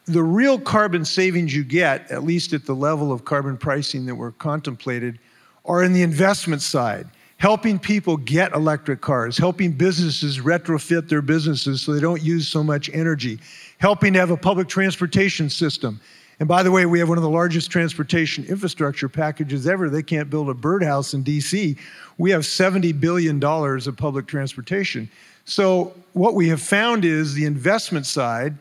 the 0.04 0.22
real 0.22 0.58
carbon 0.58 1.04
savings 1.04 1.54
you 1.54 1.64
get, 1.64 2.10
at 2.10 2.22
least 2.22 2.52
at 2.52 2.64
the 2.64 2.74
level 2.74 3.10
of 3.10 3.24
carbon 3.24 3.56
pricing 3.56 4.06
that 4.06 4.14
were 4.14 4.32
contemplated, 4.32 5.18
are 5.64 5.82
in 5.82 5.92
the 5.92 6.02
investment 6.02 6.62
side, 6.62 7.08
helping 7.38 7.78
people 7.78 8.16
get 8.16 8.54
electric 8.54 9.00
cars, 9.00 9.36
helping 9.36 9.72
businesses 9.72 10.38
retrofit 10.38 11.08
their 11.08 11.22
businesses 11.22 11.82
so 11.82 11.92
they 11.92 12.00
don't 12.00 12.22
use 12.22 12.46
so 12.46 12.62
much 12.62 12.88
energy, 12.92 13.40
helping 13.78 14.12
to 14.12 14.18
have 14.20 14.30
a 14.30 14.36
public 14.36 14.68
transportation 14.68 15.50
system. 15.50 16.00
And 16.38 16.48
by 16.48 16.62
the 16.62 16.70
way, 16.70 16.86
we 16.86 16.98
have 16.98 17.08
one 17.08 17.18
of 17.18 17.24
the 17.24 17.30
largest 17.30 17.70
transportation 17.70 18.44
infrastructure 18.44 19.08
packages 19.08 19.66
ever. 19.66 19.88
They 19.88 20.02
can't 20.02 20.30
build 20.30 20.50
a 20.50 20.54
birdhouse 20.54 21.14
in 21.14 21.24
DC. 21.24 21.78
We 22.18 22.30
have 22.30 22.42
$70 22.42 23.00
billion 23.00 23.42
of 23.42 23.96
public 23.96 24.26
transportation. 24.26 25.10
So, 25.46 25.94
what 26.12 26.34
we 26.34 26.48
have 26.48 26.60
found 26.60 27.04
is 27.04 27.34
the 27.34 27.44
investment 27.44 28.04
side 28.04 28.56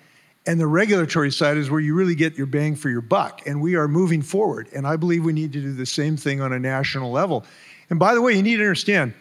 and 0.47 0.59
the 0.59 0.67
regulatory 0.67 1.31
side 1.31 1.57
is 1.57 1.69
where 1.69 1.79
you 1.79 1.95
really 1.95 2.15
get 2.15 2.35
your 2.35 2.45
bang 2.45 2.75
for 2.75 2.89
your 2.89 3.01
buck. 3.01 3.41
And 3.47 3.61
we 3.61 3.75
are 3.75 3.87
moving 3.87 4.21
forward. 4.21 4.67
And 4.73 4.85
I 4.85 4.95
believe 4.95 5.25
we 5.25 5.33
need 5.33 5.53
to 5.53 5.61
do 5.61 5.73
the 5.73 5.85
same 5.85 6.17
thing 6.17 6.41
on 6.41 6.53
a 6.53 6.59
national 6.59 7.11
level. 7.11 7.45
And 7.89 7.97
by 7.97 8.13
the 8.13 8.21
way, 8.21 8.33
you 8.33 8.43
need 8.43 8.57
to 8.57 8.63
understand 8.63 9.13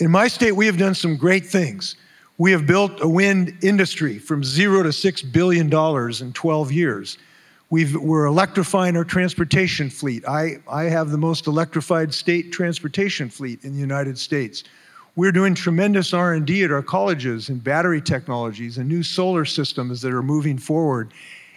in 0.00 0.10
my 0.10 0.28
state, 0.28 0.52
we 0.52 0.66
have 0.66 0.78
done 0.78 0.94
some 0.94 1.16
great 1.16 1.46
things. 1.46 1.96
We 2.38 2.52
have 2.52 2.66
built 2.66 3.02
a 3.02 3.08
wind 3.08 3.58
industry 3.62 4.18
from 4.18 4.42
zero 4.42 4.82
to 4.82 4.92
six 4.92 5.20
billion 5.20 5.68
dollars 5.68 6.22
in 6.22 6.32
12 6.32 6.72
years. 6.72 7.18
we 7.68 7.84
are 7.94 8.24
electrifying 8.24 8.96
our 8.96 9.04
transportation 9.04 9.90
fleet. 9.90 10.26
I, 10.26 10.60
I 10.66 10.84
have 10.84 11.10
the 11.10 11.18
most 11.18 11.46
electrified 11.46 12.14
state 12.14 12.50
transportation 12.50 13.28
fleet 13.28 13.62
in 13.62 13.74
the 13.74 13.78
United 13.78 14.18
States. 14.18 14.64
We're 15.16 15.32
doing 15.32 15.54
tremendous 15.54 16.14
R&D 16.14 16.62
at 16.62 16.70
our 16.70 16.82
colleges 16.82 17.48
in 17.48 17.58
battery 17.58 18.00
technologies 18.00 18.78
and 18.78 18.88
new 18.88 19.02
solar 19.02 19.44
systems 19.44 20.00
that 20.02 20.12
are 20.12 20.22
moving 20.22 20.56
forward. 20.56 21.12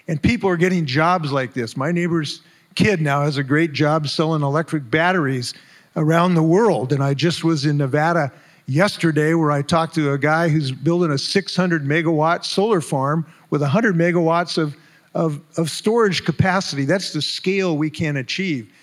And 0.07 0.21
people 0.21 0.49
are 0.49 0.57
getting 0.57 0.85
jobs 0.85 1.31
like 1.31 1.53
this. 1.53 1.77
My 1.77 1.91
neighbor's 1.91 2.41
kid 2.75 2.99
now 2.99 3.21
has 3.21 3.37
a 3.37 3.43
great 3.43 3.71
job 3.71 4.07
selling 4.07 4.41
electric 4.41 4.89
batteries 4.89 5.53
around 5.95 6.33
the 6.33 6.43
world. 6.43 6.91
And 6.91 7.03
I 7.03 7.13
just 7.13 7.43
was 7.43 7.65
in 7.65 7.77
Nevada 7.77 8.31
yesterday 8.65 9.35
where 9.35 9.51
I 9.51 9.61
talked 9.61 9.93
to 9.95 10.13
a 10.13 10.17
guy 10.17 10.49
who's 10.49 10.71
building 10.71 11.11
a 11.11 11.17
600 11.17 11.85
megawatt 11.85 12.43
solar 12.43 12.81
farm 12.81 13.25
with 13.51 13.61
100 13.61 13.95
megawatts 13.95 14.57
of, 14.57 14.75
of, 15.13 15.39
of 15.57 15.69
storage 15.69 16.25
capacity. 16.25 16.85
That's 16.85 17.13
the 17.13 17.21
scale 17.21 17.77
we 17.77 17.91
can 17.91 18.17
achieve. 18.17 18.73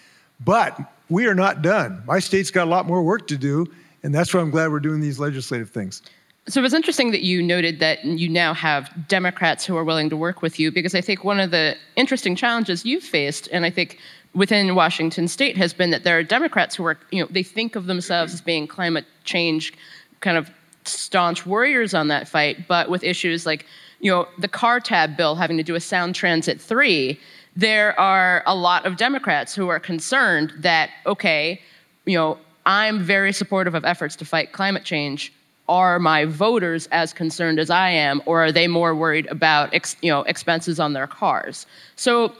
But 0.44 0.78
we 1.08 1.26
are 1.26 1.34
not 1.34 1.60
done. 1.60 2.02
My 2.06 2.20
state's 2.20 2.52
got 2.52 2.68
a 2.68 2.70
lot 2.70 2.86
more 2.86 3.02
work 3.02 3.26
to 3.28 3.36
do, 3.36 3.66
and 4.02 4.14
that's 4.14 4.32
why 4.32 4.40
I'm 4.40 4.50
glad 4.50 4.70
we're 4.70 4.80
doing 4.80 5.00
these 5.00 5.18
legislative 5.18 5.70
things. 5.70 6.02
So 6.48 6.60
it 6.60 6.62
was 6.62 6.74
interesting 6.74 7.10
that 7.10 7.22
you 7.22 7.42
noted 7.42 7.80
that 7.80 8.04
you 8.04 8.28
now 8.28 8.54
have 8.54 8.90
Democrats 9.06 9.64
who 9.64 9.76
are 9.76 9.84
willing 9.84 10.10
to 10.10 10.16
work 10.16 10.42
with 10.42 10.58
you 10.58 10.72
because 10.72 10.94
I 10.94 11.00
think 11.00 11.22
one 11.22 11.38
of 11.38 11.50
the 11.50 11.76
interesting 11.96 12.34
challenges 12.34 12.84
you've 12.84 13.04
faced, 13.04 13.48
and 13.52 13.64
I 13.64 13.70
think 13.70 13.98
within 14.34 14.74
Washington 14.74 15.28
state 15.28 15.56
has 15.56 15.72
been 15.74 15.90
that 15.90 16.02
there 16.04 16.18
are 16.18 16.22
Democrats 16.22 16.74
who 16.74 16.84
are, 16.86 16.98
you 17.10 17.22
know, 17.22 17.28
they 17.30 17.42
think 17.42 17.76
of 17.76 17.86
themselves 17.86 18.32
as 18.32 18.40
being 18.40 18.66
climate 18.66 19.04
change 19.24 19.74
kind 20.20 20.36
of 20.36 20.50
staunch 20.84 21.44
warriors 21.46 21.94
on 21.94 22.08
that 22.08 22.26
fight, 22.26 22.66
but 22.66 22.88
with 22.88 23.04
issues 23.04 23.44
like, 23.44 23.66
you 24.00 24.10
know, 24.10 24.26
the 24.38 24.48
car 24.48 24.80
tab 24.80 25.16
bill 25.16 25.34
having 25.34 25.56
to 25.58 25.62
do 25.62 25.74
with 25.74 25.82
Sound 25.82 26.14
Transit 26.14 26.60
3, 26.60 27.20
there 27.54 27.98
are 28.00 28.42
a 28.46 28.54
lot 28.54 28.86
of 28.86 28.96
Democrats 28.96 29.54
who 29.54 29.68
are 29.68 29.78
concerned 29.78 30.52
that, 30.58 30.90
okay, 31.06 31.60
you 32.06 32.16
know, 32.16 32.38
I'm 32.70 33.00
very 33.00 33.32
supportive 33.32 33.74
of 33.74 33.84
efforts 33.84 34.14
to 34.16 34.24
fight 34.24 34.52
climate 34.52 34.84
change. 34.84 35.32
Are 35.68 35.98
my 35.98 36.24
voters 36.24 36.88
as 36.92 37.12
concerned 37.12 37.58
as 37.58 37.68
I 37.68 37.90
am, 37.90 38.22
or 38.26 38.44
are 38.44 38.52
they 38.52 38.68
more 38.68 38.94
worried 38.94 39.26
about 39.26 39.74
ex, 39.74 39.96
you 40.02 40.10
know, 40.12 40.20
expenses 40.22 40.78
on 40.78 40.92
their 40.92 41.08
cars? 41.08 41.66
So 41.96 42.32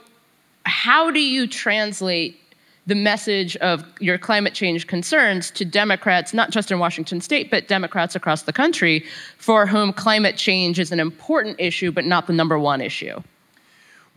how 0.67 1.11
do 1.11 1.19
you 1.19 1.49
translate 1.49 2.41
the 2.87 2.95
message 2.95 3.57
of 3.57 3.85
your 3.99 4.19
climate 4.19 4.55
change 4.55 4.87
concerns 4.87 5.51
to 5.51 5.65
Democrats, 5.65 6.33
not 6.33 6.51
just 6.51 6.71
in 6.71 6.79
Washington 6.79 7.21
state, 7.21 7.51
but 7.51 7.67
Democrats 7.67 8.15
across 8.15 8.43
the 8.43 8.53
country, 8.53 9.05
for 9.37 9.67
whom 9.67 9.93
climate 9.93 10.37
change 10.37 10.79
is 10.79 10.93
an 10.93 11.01
important 11.01 11.57
issue, 11.59 11.91
but 11.91 12.05
not 12.05 12.29
the 12.29 12.33
number 12.33 12.57
one 12.57 12.81
issue? 12.81 13.21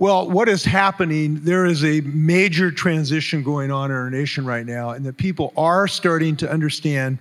Well, 0.03 0.29
what 0.29 0.49
is 0.49 0.65
happening, 0.65 1.39
there 1.45 1.65
is 1.65 1.85
a 1.85 2.01
major 2.01 2.71
transition 2.71 3.41
going 3.41 3.71
on 3.71 3.89
in 3.89 3.95
our 3.95 4.09
nation 4.09 4.45
right 4.45 4.65
now, 4.65 4.89
and 4.89 5.05
that 5.05 5.15
people 5.15 5.53
are 5.55 5.87
starting 5.87 6.35
to 6.35 6.51
understand 6.51 7.19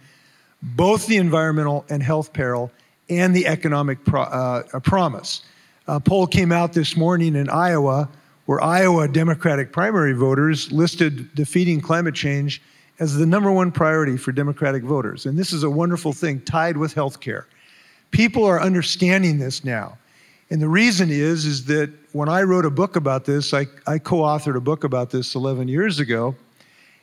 both 0.60 1.06
the 1.06 1.18
environmental 1.18 1.84
and 1.90 2.02
health 2.02 2.32
peril 2.32 2.72
and 3.08 3.36
the 3.36 3.46
economic 3.46 4.04
pro- 4.04 4.22
uh, 4.22 4.80
promise. 4.80 5.42
A 5.86 6.00
poll 6.00 6.26
came 6.26 6.50
out 6.50 6.72
this 6.72 6.96
morning 6.96 7.36
in 7.36 7.48
Iowa 7.48 8.08
where 8.46 8.60
Iowa 8.60 9.06
Democratic 9.06 9.70
primary 9.70 10.14
voters 10.14 10.72
listed 10.72 11.32
defeating 11.36 11.80
climate 11.80 12.16
change 12.16 12.60
as 12.98 13.14
the 13.14 13.26
number 13.26 13.52
one 13.52 13.70
priority 13.70 14.16
for 14.16 14.32
Democratic 14.32 14.82
voters. 14.82 15.24
And 15.24 15.38
this 15.38 15.52
is 15.52 15.62
a 15.62 15.70
wonderful 15.70 16.12
thing 16.12 16.40
tied 16.40 16.76
with 16.76 16.94
health 16.94 17.20
care. 17.20 17.46
People 18.10 18.44
are 18.44 18.60
understanding 18.60 19.38
this 19.38 19.64
now. 19.64 19.96
And 20.50 20.60
the 20.60 20.68
reason 20.68 21.10
is, 21.10 21.46
is 21.46 21.64
that 21.66 22.01
when 22.12 22.28
I 22.28 22.42
wrote 22.42 22.64
a 22.64 22.70
book 22.70 22.96
about 22.96 23.24
this, 23.24 23.54
I, 23.54 23.66
I 23.86 23.98
co-authored 23.98 24.56
a 24.56 24.60
book 24.60 24.84
about 24.84 25.10
this 25.10 25.34
11 25.34 25.68
years 25.68 25.98
ago. 25.98 26.34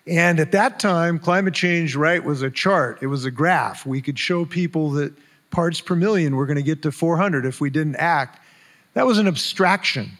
And 0.06 0.40
at 0.40 0.52
that 0.54 0.80
time, 0.80 1.20
climate 1.20 1.54
change, 1.54 1.96
right, 1.96 2.24
was 2.24 2.42
a 2.42 2.50
chart. 2.50 3.00
It 3.02 3.08
was 3.08 3.26
a 3.26 3.32
graph. 3.32 3.86
We 3.86 4.02
could 4.02 4.18
show 4.18 4.46
people 4.46 4.92
that 4.92 5.14
parts 5.52 5.82
per 5.82 5.96
million 5.96 6.36
were 6.36 6.46
going 6.46 6.58
to 6.58 6.64
get 6.64 6.82
to 6.84 6.92
400 6.92 7.46
if 7.46 7.60
we 7.60 7.70
didn't 7.70 7.96
act. 7.96 8.40
That 8.94 9.06
was 9.06 9.18
an 9.18 9.28
abstraction. 9.28 10.12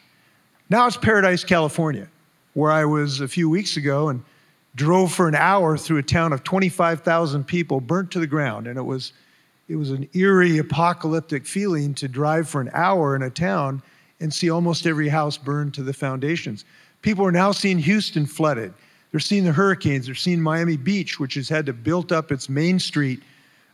Now 0.70 0.88
it's 0.88 0.98
Paradise, 0.98 1.44
California, 1.44 2.08
where 2.54 2.72
I 2.72 2.86
was 2.86 3.22
a 3.22 3.28
few 3.28 3.50
weeks 3.50 3.78
ago 3.78 4.10
and 4.10 4.24
drove 4.76 5.12
for 5.12 5.28
an 5.28 5.36
hour 5.36 5.78
through 5.78 5.98
a 5.98 6.04
town 6.04 6.34
of 6.34 6.44
25,000 6.44 7.44
people 7.46 7.80
burnt 7.80 8.12
to 8.12 8.20
the 8.20 8.28
ground. 8.28 8.68
And 8.68 8.78
it 8.78 8.84
was, 8.84 9.14
it 9.68 9.76
was 9.76 9.92
an 9.92 10.08
eerie, 10.14 10.58
apocalyptic 10.58 11.46
feeling 11.46 11.94
to 11.96 12.08
drive 12.08 12.48
for 12.48 12.62
an 12.62 12.70
hour 12.74 13.16
in 13.16 13.24
a 13.24 13.30
town 13.30 13.82
and 14.20 14.34
see 14.34 14.50
almost 14.50 14.86
every 14.86 15.08
house 15.08 15.38
burned 15.38 15.74
to 15.76 15.84
the 15.84 15.94
foundations. 15.94 16.66
People 17.02 17.26
are 17.26 17.32
now 17.32 17.52
seeing 17.52 17.80
Houston 17.80 18.26
flooded. 18.26 18.74
They're 19.12 19.20
seeing 19.20 19.44
the 19.44 19.52
hurricanes. 19.52 20.06
They're 20.06 20.16
seeing 20.16 20.42
Miami 20.42 20.78
Beach, 20.78 21.20
which 21.20 21.36
has 21.36 21.50
had 21.50 21.66
to 21.66 21.74
build 21.74 22.12
up 22.12 22.32
its 22.32 22.50
main 22.50 22.80
street, 22.80 23.22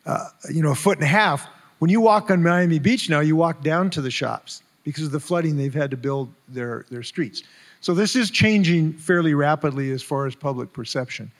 uh, 0.05 0.29
you 0.49 0.61
know, 0.61 0.71
a 0.71 0.75
foot 0.75 0.97
and 0.97 1.03
a 1.03 1.09
half. 1.09 1.47
When 1.79 1.89
you 1.91 1.99
walk 1.99 2.31
on 2.31 2.41
Miami 2.41 2.79
Beach 2.79 3.09
now, 3.09 3.19
you 3.19 3.35
walk 3.35 3.61
down 3.61 3.89
to 3.91 4.01
the 4.01 4.11
shops 4.11 4.61
because 4.83 5.05
of 5.05 5.11
the 5.11 5.19
flooding 5.19 5.57
they've 5.57 5.73
had 5.73 5.91
to 5.91 5.97
build 5.97 6.31
their, 6.47 6.85
their 6.89 7.03
streets. 7.03 7.43
So 7.81 7.93
this 7.93 8.15
is 8.15 8.31
changing 8.31 8.93
fairly 8.93 9.33
rapidly 9.33 9.91
as 9.91 10.01
far 10.01 10.25
as 10.25 10.35
public 10.35 10.71
perception. 10.71 11.31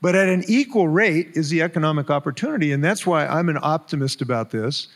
But 0.00 0.16
at 0.16 0.28
an 0.28 0.44
equal 0.48 0.88
rate 0.88 1.28
is 1.34 1.50
the 1.50 1.62
economic 1.62 2.10
opportunity, 2.10 2.72
and 2.72 2.82
that's 2.82 3.06
why 3.06 3.26
I'm 3.26 3.48
an 3.48 3.58
optimist 3.62 4.22
about 4.22 4.50
this. 4.50 4.88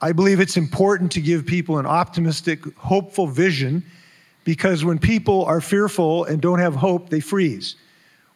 I 0.00 0.12
believe 0.12 0.38
it's 0.38 0.56
important 0.56 1.10
to 1.12 1.20
give 1.20 1.44
people 1.44 1.78
an 1.78 1.86
optimistic, 1.86 2.60
hopeful 2.76 3.26
vision 3.26 3.84
because 4.44 4.84
when 4.84 4.98
people 4.98 5.44
are 5.44 5.60
fearful 5.60 6.24
and 6.24 6.40
don't 6.40 6.60
have 6.60 6.74
hope, 6.74 7.10
they 7.10 7.20
freeze. 7.20 7.76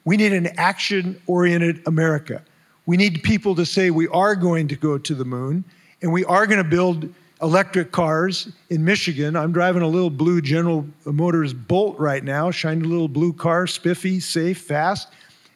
We 0.04 0.16
need 0.16 0.32
an 0.32 0.48
action 0.58 1.20
oriented 1.26 1.82
America. 1.86 2.42
We 2.86 2.96
need 2.96 3.22
people 3.22 3.54
to 3.54 3.64
say 3.64 3.90
we 3.90 4.08
are 4.08 4.34
going 4.34 4.66
to 4.68 4.76
go 4.76 4.98
to 4.98 5.14
the 5.14 5.24
moon 5.24 5.64
and 6.02 6.12
we 6.12 6.24
are 6.24 6.46
going 6.46 6.58
to 6.58 6.68
build 6.68 7.08
electric 7.40 7.92
cars 7.92 8.52
in 8.70 8.84
Michigan. 8.84 9.36
I'm 9.36 9.52
driving 9.52 9.82
a 9.82 9.88
little 9.88 10.10
blue 10.10 10.40
General 10.40 10.84
Motors 11.04 11.54
Bolt 11.54 11.98
right 11.98 12.22
now, 12.22 12.50
shiny 12.50 12.82
little 12.82 13.08
blue 13.08 13.32
car, 13.32 13.66
spiffy, 13.66 14.18
safe, 14.20 14.58
fast. 14.58 15.08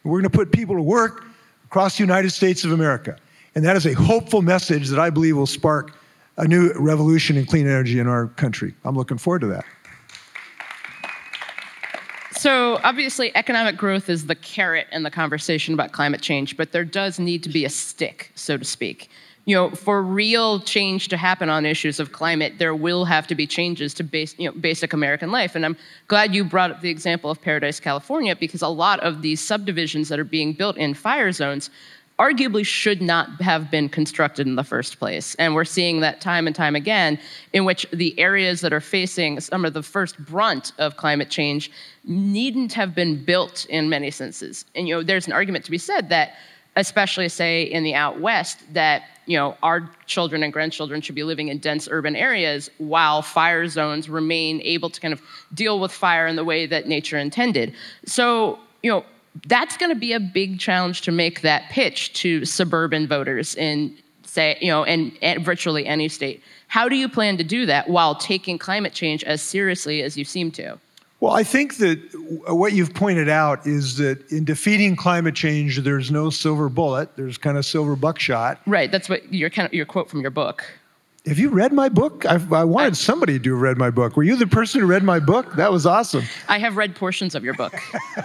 And 0.03 0.11
we're 0.11 0.19
going 0.21 0.31
to 0.31 0.37
put 0.37 0.51
people 0.51 0.75
to 0.75 0.81
work 0.81 1.25
across 1.65 1.97
the 1.97 2.03
United 2.03 2.31
States 2.31 2.63
of 2.63 2.71
America. 2.71 3.17
And 3.57 3.65
that 3.65 3.75
is 3.75 3.87
a 3.87 3.93
hopeful 3.93 4.43
message 4.43 4.87
that 4.89 4.99
I 4.99 5.09
believe 5.09 5.35
will 5.35 5.47
spark 5.47 5.95
a 6.37 6.47
new 6.47 6.71
revolution 6.75 7.37
in 7.37 7.47
clean 7.47 7.65
energy 7.65 7.97
in 7.97 8.05
our 8.05 8.27
country. 8.27 8.75
I'm 8.85 8.95
looking 8.95 9.17
forward 9.17 9.39
to 9.39 9.47
that. 9.47 9.65
So, 12.33 12.79
obviously, 12.83 13.35
economic 13.35 13.75
growth 13.75 14.11
is 14.11 14.27
the 14.27 14.35
carrot 14.35 14.85
in 14.91 15.01
the 15.01 15.09
conversation 15.09 15.73
about 15.73 15.91
climate 15.91 16.21
change, 16.21 16.55
but 16.55 16.71
there 16.71 16.85
does 16.85 17.17
need 17.17 17.41
to 17.41 17.49
be 17.49 17.65
a 17.65 17.69
stick, 17.69 18.31
so 18.35 18.57
to 18.57 18.63
speak 18.63 19.09
you 19.47 19.55
know, 19.55 19.69
for 19.69 20.03
real 20.03 20.59
change 20.59 21.07
to 21.07 21.15
happen 21.15 21.47
on 21.47 21.65
issues 21.65 22.01
of 22.01 22.11
climate, 22.11 22.55
there 22.57 22.75
will 22.75 23.05
have 23.05 23.27
to 23.27 23.33
be 23.33 23.47
changes 23.47 23.93
to 23.93 24.03
base, 24.03 24.35
you 24.37 24.45
know, 24.45 24.51
basic 24.51 24.91
American 24.91 25.31
life. 25.31 25.55
And 25.55 25.65
I'm 25.65 25.77
glad 26.09 26.35
you 26.35 26.43
brought 26.43 26.69
up 26.69 26.81
the 26.81 26.89
example 26.89 27.31
of 27.31 27.41
Paradise, 27.41 27.79
California, 27.79 28.35
because 28.35 28.61
a 28.61 28.67
lot 28.67 28.99
of 28.99 29.21
these 29.21 29.39
subdivisions 29.39 30.09
that 30.09 30.19
are 30.19 30.25
being 30.25 30.51
built 30.51 30.75
in 30.75 30.93
fire 30.93 31.31
zones 31.31 31.69
arguably 32.19 32.65
should 32.65 33.01
not 33.01 33.29
have 33.41 33.69
been 33.69 33.89
constructed 33.89 34.47
in 34.47 34.55
the 34.55 34.63
first 34.63 34.97
place. 34.97 35.35
And 35.35 35.53
we're 35.53 35.65
seeing 35.65 35.99
that 36.01 36.19
time 36.19 36.47
and 36.47 36.55
time 36.55 36.75
again, 36.75 37.19
in 37.53 37.63
which 37.63 37.85
the 37.93 38.17
areas 38.19 38.61
that 38.61 38.73
are 38.73 38.81
facing 38.81 39.39
some 39.39 39.65
of 39.65 39.73
the 39.73 39.83
first 39.83 40.17
brunt 40.25 40.71
of 40.79 40.97
climate 40.97 41.29
change 41.29 41.71
needn't 42.03 42.73
have 42.73 42.95
been 42.95 43.23
built 43.23 43.65
in 43.65 43.89
many 43.89 44.09
senses. 44.09 44.65
And 44.75 44.87
you 44.87 44.95
know, 44.95 45.03
there's 45.03 45.27
an 45.27 45.33
argument 45.33 45.65
to 45.65 45.71
be 45.71 45.77
said 45.77 46.09
that 46.09 46.33
especially 46.77 47.27
say 47.27 47.63
in 47.63 47.83
the 47.83 47.95
out 47.95 48.19
west 48.21 48.59
that 48.73 49.03
you 49.25 49.35
know 49.35 49.57
our 49.63 49.89
children 50.05 50.43
and 50.43 50.53
grandchildren 50.53 51.01
should 51.01 51.15
be 51.15 51.23
living 51.23 51.49
in 51.49 51.57
dense 51.57 51.87
urban 51.91 52.15
areas 52.15 52.69
while 52.77 53.21
fire 53.21 53.67
zones 53.67 54.07
remain 54.07 54.61
able 54.61 54.89
to 54.89 55.01
kind 55.01 55.11
of 55.11 55.21
deal 55.53 55.79
with 55.79 55.91
fire 55.91 56.27
in 56.27 56.35
the 56.35 56.45
way 56.45 56.67
that 56.67 56.87
nature 56.87 57.17
intended 57.17 57.73
so 58.05 58.59
you 58.83 58.91
know 58.91 59.03
that's 59.45 59.77
going 59.77 59.91
to 59.91 59.99
be 59.99 60.13
a 60.13 60.19
big 60.19 60.59
challenge 60.59 61.01
to 61.01 61.11
make 61.11 61.41
that 61.41 61.69
pitch 61.69 62.13
to 62.13 62.45
suburban 62.45 63.07
voters 63.07 63.55
in 63.55 63.95
say 64.23 64.57
you 64.61 64.67
know 64.67 64.83
in, 64.83 65.11
in 65.21 65.43
virtually 65.43 65.85
any 65.85 66.07
state 66.07 66.41
how 66.67 66.89
do 66.89 66.95
you 66.95 67.07
plan 67.07 67.37
to 67.37 67.43
do 67.43 67.65
that 67.65 67.89
while 67.89 68.15
taking 68.15 68.57
climate 68.57 68.93
change 68.93 69.23
as 69.23 69.41
seriously 69.41 70.01
as 70.01 70.17
you 70.17 70.23
seem 70.23 70.51
to 70.51 70.77
well, 71.19 71.33
I 71.33 71.43
think 71.43 71.77
that 71.77 71.97
what 72.47 72.73
you've 72.73 72.93
pointed 72.93 73.27
out 73.27 73.65
is 73.65 73.97
that 73.97 74.31
in 74.31 74.45
defeating 74.45 74.95
climate 74.95 75.33
change, 75.33 75.79
there's 75.79 76.11
no 76.11 76.29
silver 76.29 76.69
bullet. 76.69 77.15
There's 77.15 77.39
kind 77.39 77.57
of 77.57 77.65
silver 77.65 77.95
buckshot. 77.95 78.61
Right. 78.67 78.91
That's 78.91 79.09
what 79.09 79.33
your 79.33 79.49
kind 79.49 79.65
of 79.65 79.73
your 79.73 79.87
quote 79.87 80.11
from 80.11 80.21
your 80.21 80.29
book. 80.29 80.63
Have 81.27 81.39
you 81.39 81.49
read 81.49 81.73
my 81.73 81.89
book? 81.89 82.25
I, 82.25 82.35
I 82.51 82.63
wanted 82.63 82.95
somebody 82.95 83.37
to 83.37 83.51
have 83.51 83.61
read 83.61 83.77
my 83.77 83.89
book. 83.89 84.15
Were 84.15 84.23
you 84.23 84.37
the 84.37 84.47
person 84.47 84.79
who 84.79 84.87
read 84.87 85.03
my 85.03 85.19
book? 85.19 85.55
That 85.55 85.73
was 85.73 85.85
awesome. 85.85 86.23
I 86.47 86.57
have 86.57 86.77
read 86.77 86.95
portions 86.95 87.35
of 87.35 87.43
your 87.43 87.53
book. 87.53 87.73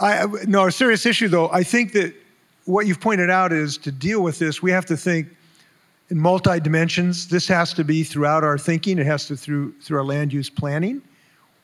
I, 0.00 0.26
no, 0.46 0.66
a 0.66 0.72
serious 0.72 1.06
issue 1.06 1.28
though. 1.28 1.48
I 1.50 1.62
think 1.62 1.92
that 1.92 2.14
what 2.66 2.86
you've 2.86 3.00
pointed 3.00 3.30
out 3.30 3.50
is 3.52 3.78
to 3.78 3.90
deal 3.90 4.22
with 4.22 4.38
this, 4.38 4.62
we 4.62 4.70
have 4.70 4.84
to 4.86 4.96
think 4.96 5.28
in 6.10 6.20
multi 6.20 6.60
dimensions. 6.60 7.28
This 7.28 7.48
has 7.48 7.72
to 7.74 7.84
be 7.84 8.04
throughout 8.04 8.44
our 8.44 8.58
thinking. 8.58 8.98
It 8.98 9.06
has 9.06 9.26
to 9.28 9.36
through 9.36 9.72
through 9.80 9.98
our 9.98 10.04
land 10.04 10.34
use 10.34 10.50
planning. 10.50 11.00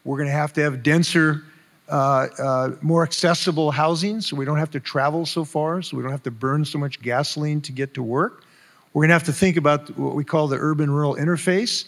We're 0.04 0.16
going 0.16 0.28
to 0.28 0.34
have 0.34 0.54
to 0.54 0.62
have 0.62 0.82
denser, 0.82 1.44
uh, 1.90 2.28
uh, 2.38 2.70
more 2.80 3.02
accessible 3.02 3.70
housing, 3.70 4.20
so 4.20 4.36
we 4.36 4.44
don't 4.44 4.58
have 4.58 4.70
to 4.70 4.80
travel 4.80 5.26
so 5.26 5.44
far, 5.44 5.82
so 5.82 5.96
we 5.96 6.02
don't 6.02 6.12
have 6.12 6.22
to 6.22 6.30
burn 6.30 6.64
so 6.64 6.78
much 6.78 7.02
gasoline 7.02 7.60
to 7.60 7.72
get 7.72 7.94
to 7.94 8.02
work. 8.02 8.44
We're 8.92 9.02
going 9.02 9.08
to 9.08 9.14
have 9.14 9.24
to 9.24 9.32
think 9.32 9.56
about 9.56 9.96
what 9.98 10.14
we 10.14 10.24
call 10.24 10.48
the 10.48 10.56
urban-rural 10.56 11.16
interface, 11.16 11.86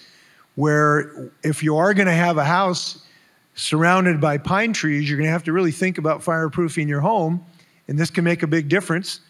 where 0.57 1.31
if 1.43 1.63
you 1.63 1.77
are 1.77 1.95
going 1.95 2.07
to 2.07 2.13
have 2.13 2.37
a 2.37 2.45
house 2.45 3.07
surrounded 3.55 4.21
by 4.21 4.39
pine 4.39 4.73
trees, 4.73 5.09
you're 5.09 5.19
going 5.19 5.27
to 5.27 5.33
have 5.33 5.45
to 5.45 5.53
really 5.53 5.73
think 5.73 5.99
about 5.99 6.21
fireproofing 6.21 6.89
your 6.89 7.01
home, 7.01 7.45
and 7.89 7.99
this 7.99 8.11
can 8.11 8.25
make 8.25 8.43
a 8.43 8.47
big 8.47 8.69
difference. 8.69 9.21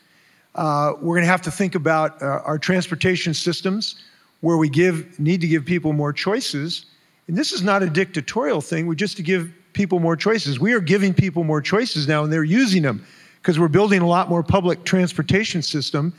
Uh, 0.55 0.93
we're 1.01 1.17
going 1.17 1.25
to 1.25 1.31
have 1.31 1.43
to 1.43 1.51
think 1.51 1.75
about 1.75 2.21
uh, 2.23 2.41
our 2.45 2.59
transportation 2.59 3.35
systems 3.35 3.97
where 4.41 4.57
we 4.57 4.69
give, 4.69 5.19
need 5.19 5.41
to 5.41 5.47
give 5.47 5.65
people 5.65 5.93
more 5.93 6.13
choices. 6.13 6.87
And 7.29 7.37
this 7.37 7.53
is 7.53 7.63
not 7.63 7.83
a 7.83 7.89
dictatorial 7.89 8.61
thing, 8.61 8.87
we 8.87 8.97
just 8.97 9.17
to 9.17 9.23
give 9.23 9.53
people 9.73 9.99
more 9.99 10.17
choices. 10.17 10.59
We 10.61 10.73
are 10.75 10.81
giving 10.81 11.15
people 11.15 11.45
more 11.45 11.61
choices 11.61 12.09
now, 12.09 12.25
and 12.25 12.33
they're 12.33 12.45
using 12.45 12.83
them 12.83 13.05
because 13.41 13.59
we're 13.59 13.69
building 13.69 14.01
a 14.01 14.07
lot 14.07 14.29
more 14.29 14.43
public 14.43 14.85
transportation 14.85 15.63
system. 15.63 16.13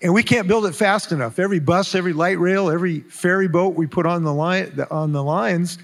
And 0.00 0.14
we 0.14 0.22
can't 0.22 0.46
build 0.46 0.64
it 0.66 0.74
fast 0.74 1.10
enough. 1.10 1.40
Every 1.40 1.58
bus, 1.58 1.94
every 1.96 2.12
light 2.12 2.38
rail, 2.38 2.70
every 2.70 3.00
ferry 3.00 3.48
boat 3.48 3.74
we 3.74 3.86
put 3.86 4.06
on 4.06 4.22
the, 4.22 4.32
line, 4.32 4.86
on 4.92 5.12
the 5.12 5.24
lines 5.24 5.78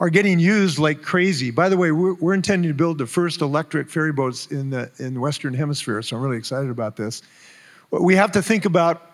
are 0.00 0.08
getting 0.08 0.38
used 0.38 0.78
like 0.78 1.02
crazy. 1.02 1.50
By 1.50 1.68
the 1.68 1.76
way, 1.76 1.92
we're, 1.92 2.14
we're 2.14 2.34
intending 2.34 2.70
to 2.70 2.74
build 2.74 2.98
the 2.98 3.06
first 3.06 3.40
electric 3.42 3.90
ferry 3.90 4.12
boats 4.12 4.46
in 4.46 4.70
the, 4.70 4.90
in 4.98 5.14
the 5.14 5.20
Western 5.20 5.52
Hemisphere, 5.52 6.00
so 6.02 6.16
I'm 6.16 6.22
really 6.22 6.38
excited 6.38 6.70
about 6.70 6.96
this. 6.96 7.22
We 7.90 8.14
have 8.14 8.32
to 8.32 8.42
think 8.42 8.64
about 8.64 9.10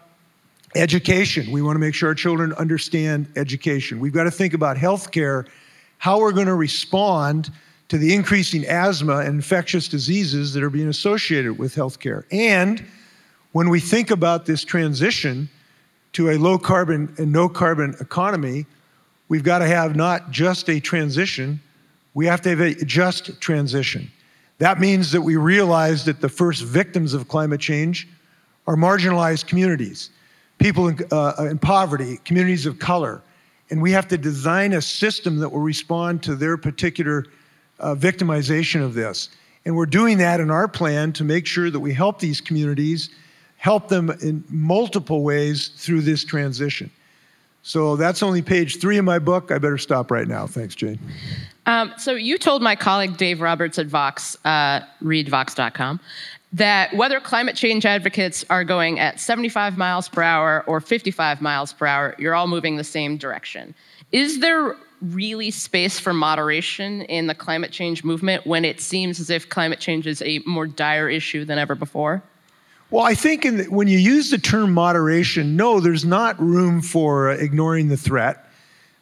education. 0.75 1.50
We 1.50 1.62
want 1.62 1.76
to 1.76 1.80
make 1.80 1.94
sure 1.94 2.09
our 2.11 2.14
children 2.14 2.52
understand 2.54 3.28
education. 3.37 3.99
We've 3.99 4.12
got 4.12 4.25
to 4.25 4.30
think 4.30 4.54
about 4.54 4.76
health 4.76 5.11
care, 5.11 5.47
how 5.99 6.21
we're 6.21 6.33
going 6.33 6.47
to 6.47 6.55
respond 6.55 7.51
to 7.89 7.99
the 7.99 8.15
increasing 8.15 8.65
asthma 8.67 9.19
and 9.19 9.37
infectious 9.37 9.89
diseases 9.89 10.53
that 10.53 10.63
are 10.63 10.71
being 10.71 10.89
associated 10.89 11.59
with 11.59 11.75
health 11.75 12.01
care. 12.01 12.27
And 12.31 12.85
when 13.53 13.69
we 13.69 13.81
think 13.81 14.11
about 14.11 14.47
this 14.47 14.65
transition 14.65 15.49
to 16.15 16.31
a 16.31 16.39
low 16.39 16.59
carbon 16.59 17.15
and 17.19 17.33
no 17.33 17.49
carbon 17.49 17.95
economy, 18.01 18.67
we've 19.29 19.43
got 19.43 19.59
to 19.59 19.67
have 19.67 19.97
not 19.97 20.31
just 20.31 20.69
a 20.69 20.81
transition, 20.81 21.61
we 22.15 22.27
have 22.27 22.41
to 22.43 22.51
have 22.51 22.61
a 22.61 22.75
just 22.85 23.41
transition. 23.41 24.11
That 24.59 24.81
means 24.81 25.13
that 25.13 25.21
we 25.21 25.37
realize 25.37 26.05
that 26.05 26.21
the 26.21 26.29
first 26.29 26.63
victims 26.63 27.13
of 27.15 27.29
climate 27.29 27.61
change 27.61 28.09
are 28.66 28.77
marginalized 28.77 29.47
communities, 29.47 30.11
people 30.59 30.88
in, 30.88 30.99
uh, 31.11 31.49
in 31.51 31.59
poverty, 31.59 32.18
communities 32.25 32.66
of 32.66 32.79
color. 32.79 33.21
And 33.75 33.83
we 33.83 33.91
have 33.91 34.07
to 34.07 34.17
design 34.17 34.73
a 34.75 34.81
system 34.81 35.41
that 35.41 35.49
will 35.49 35.59
respond 35.59 36.23
to 36.23 36.37
their 36.37 36.57
particular 36.57 37.27
uh, 37.81 37.97
victimization 37.97 38.85
of 38.85 38.95
this. 38.95 39.31
And 39.65 39.75
we're 39.75 39.85
doing 39.85 40.19
that 40.19 40.39
in 40.39 40.49
our 40.49 40.69
plan 40.69 41.13
to 41.15 41.25
make 41.25 41.45
sure 41.45 41.73
that 41.73 41.81
we 41.81 41.93
help 41.93 42.21
these 42.21 42.41
communities, 42.41 43.11
help 43.57 43.89
them 43.89 44.11
in 44.23 44.45
multiple 44.49 45.25
ways 45.25 45.73
through 45.75 46.03
this 46.03 46.25
transition. 46.25 46.89
So 47.65 47.97
that's 47.97 48.23
only 48.23 48.43
page 48.43 48.81
three 48.81 48.97
of 48.97 49.05
my 49.05 49.19
book. 49.19 49.51
I 49.51 49.59
better 49.59 49.79
stop 49.79 50.13
right 50.13 50.29
now. 50.29 50.47
Thanks, 50.47 50.77
Jane. 50.77 51.01
Um, 51.67 51.93
so 51.99 52.13
you 52.13 52.39
told 52.39 52.63
my 52.63 52.77
colleague 52.77 53.17
Dave 53.17 53.41
Roberts 53.41 53.77
at 53.81 53.87
Vox, 53.87 54.37
uh, 54.45 54.83
read 55.01 55.29
Vox.com, 55.29 55.99
that 56.55 56.95
whether 56.95 57.19
climate 57.19 57.57
change 57.57 57.85
advocates 57.85 58.45
are 58.49 58.62
going 58.62 59.01
at 59.01 59.19
75 59.19 59.77
miles 59.77 60.09
per 60.09 60.23
hour 60.23 60.62
or 60.69 60.81
55 60.81 61.43
miles 61.43 61.73
per 61.73 61.85
hour, 61.85 62.14
you're 62.17 62.35
all 62.35 62.47
moving 62.47 62.77
the 62.77 62.85
same 62.85 63.17
direction. 63.17 63.75
Is 64.12 64.38
there 64.38 64.77
really 65.03 65.51
space 65.51 65.99
for 65.99 66.14
moderation 66.14 67.03
in 67.03 67.27
the 67.27 67.35
climate 67.35 67.73
change 67.73 68.05
movement 68.05 68.47
when 68.47 68.64
it 68.64 68.81
seems 68.81 69.19
as 69.19 69.31
if 69.31 69.49
climate 69.49 69.81
change 69.81 70.07
is 70.07 70.23
a 70.23 70.38
more 70.47 70.69
dire 70.69 71.11
issue 71.11 71.45
than 71.45 71.59
ever 71.59 71.75
before? 71.75 72.23
Well, 72.90 73.05
I 73.05 73.14
think 73.14 73.43
the, 73.43 73.64
when 73.64 73.88
you 73.88 73.99
use 73.99 74.31
the 74.31 74.38
term 74.38 74.73
moderation, 74.73 75.57
no, 75.57 75.81
there's 75.81 76.05
not 76.05 76.38
room 76.38 76.81
for 76.81 77.33
ignoring 77.33 77.88
the 77.88 77.97
threat. 77.97 78.49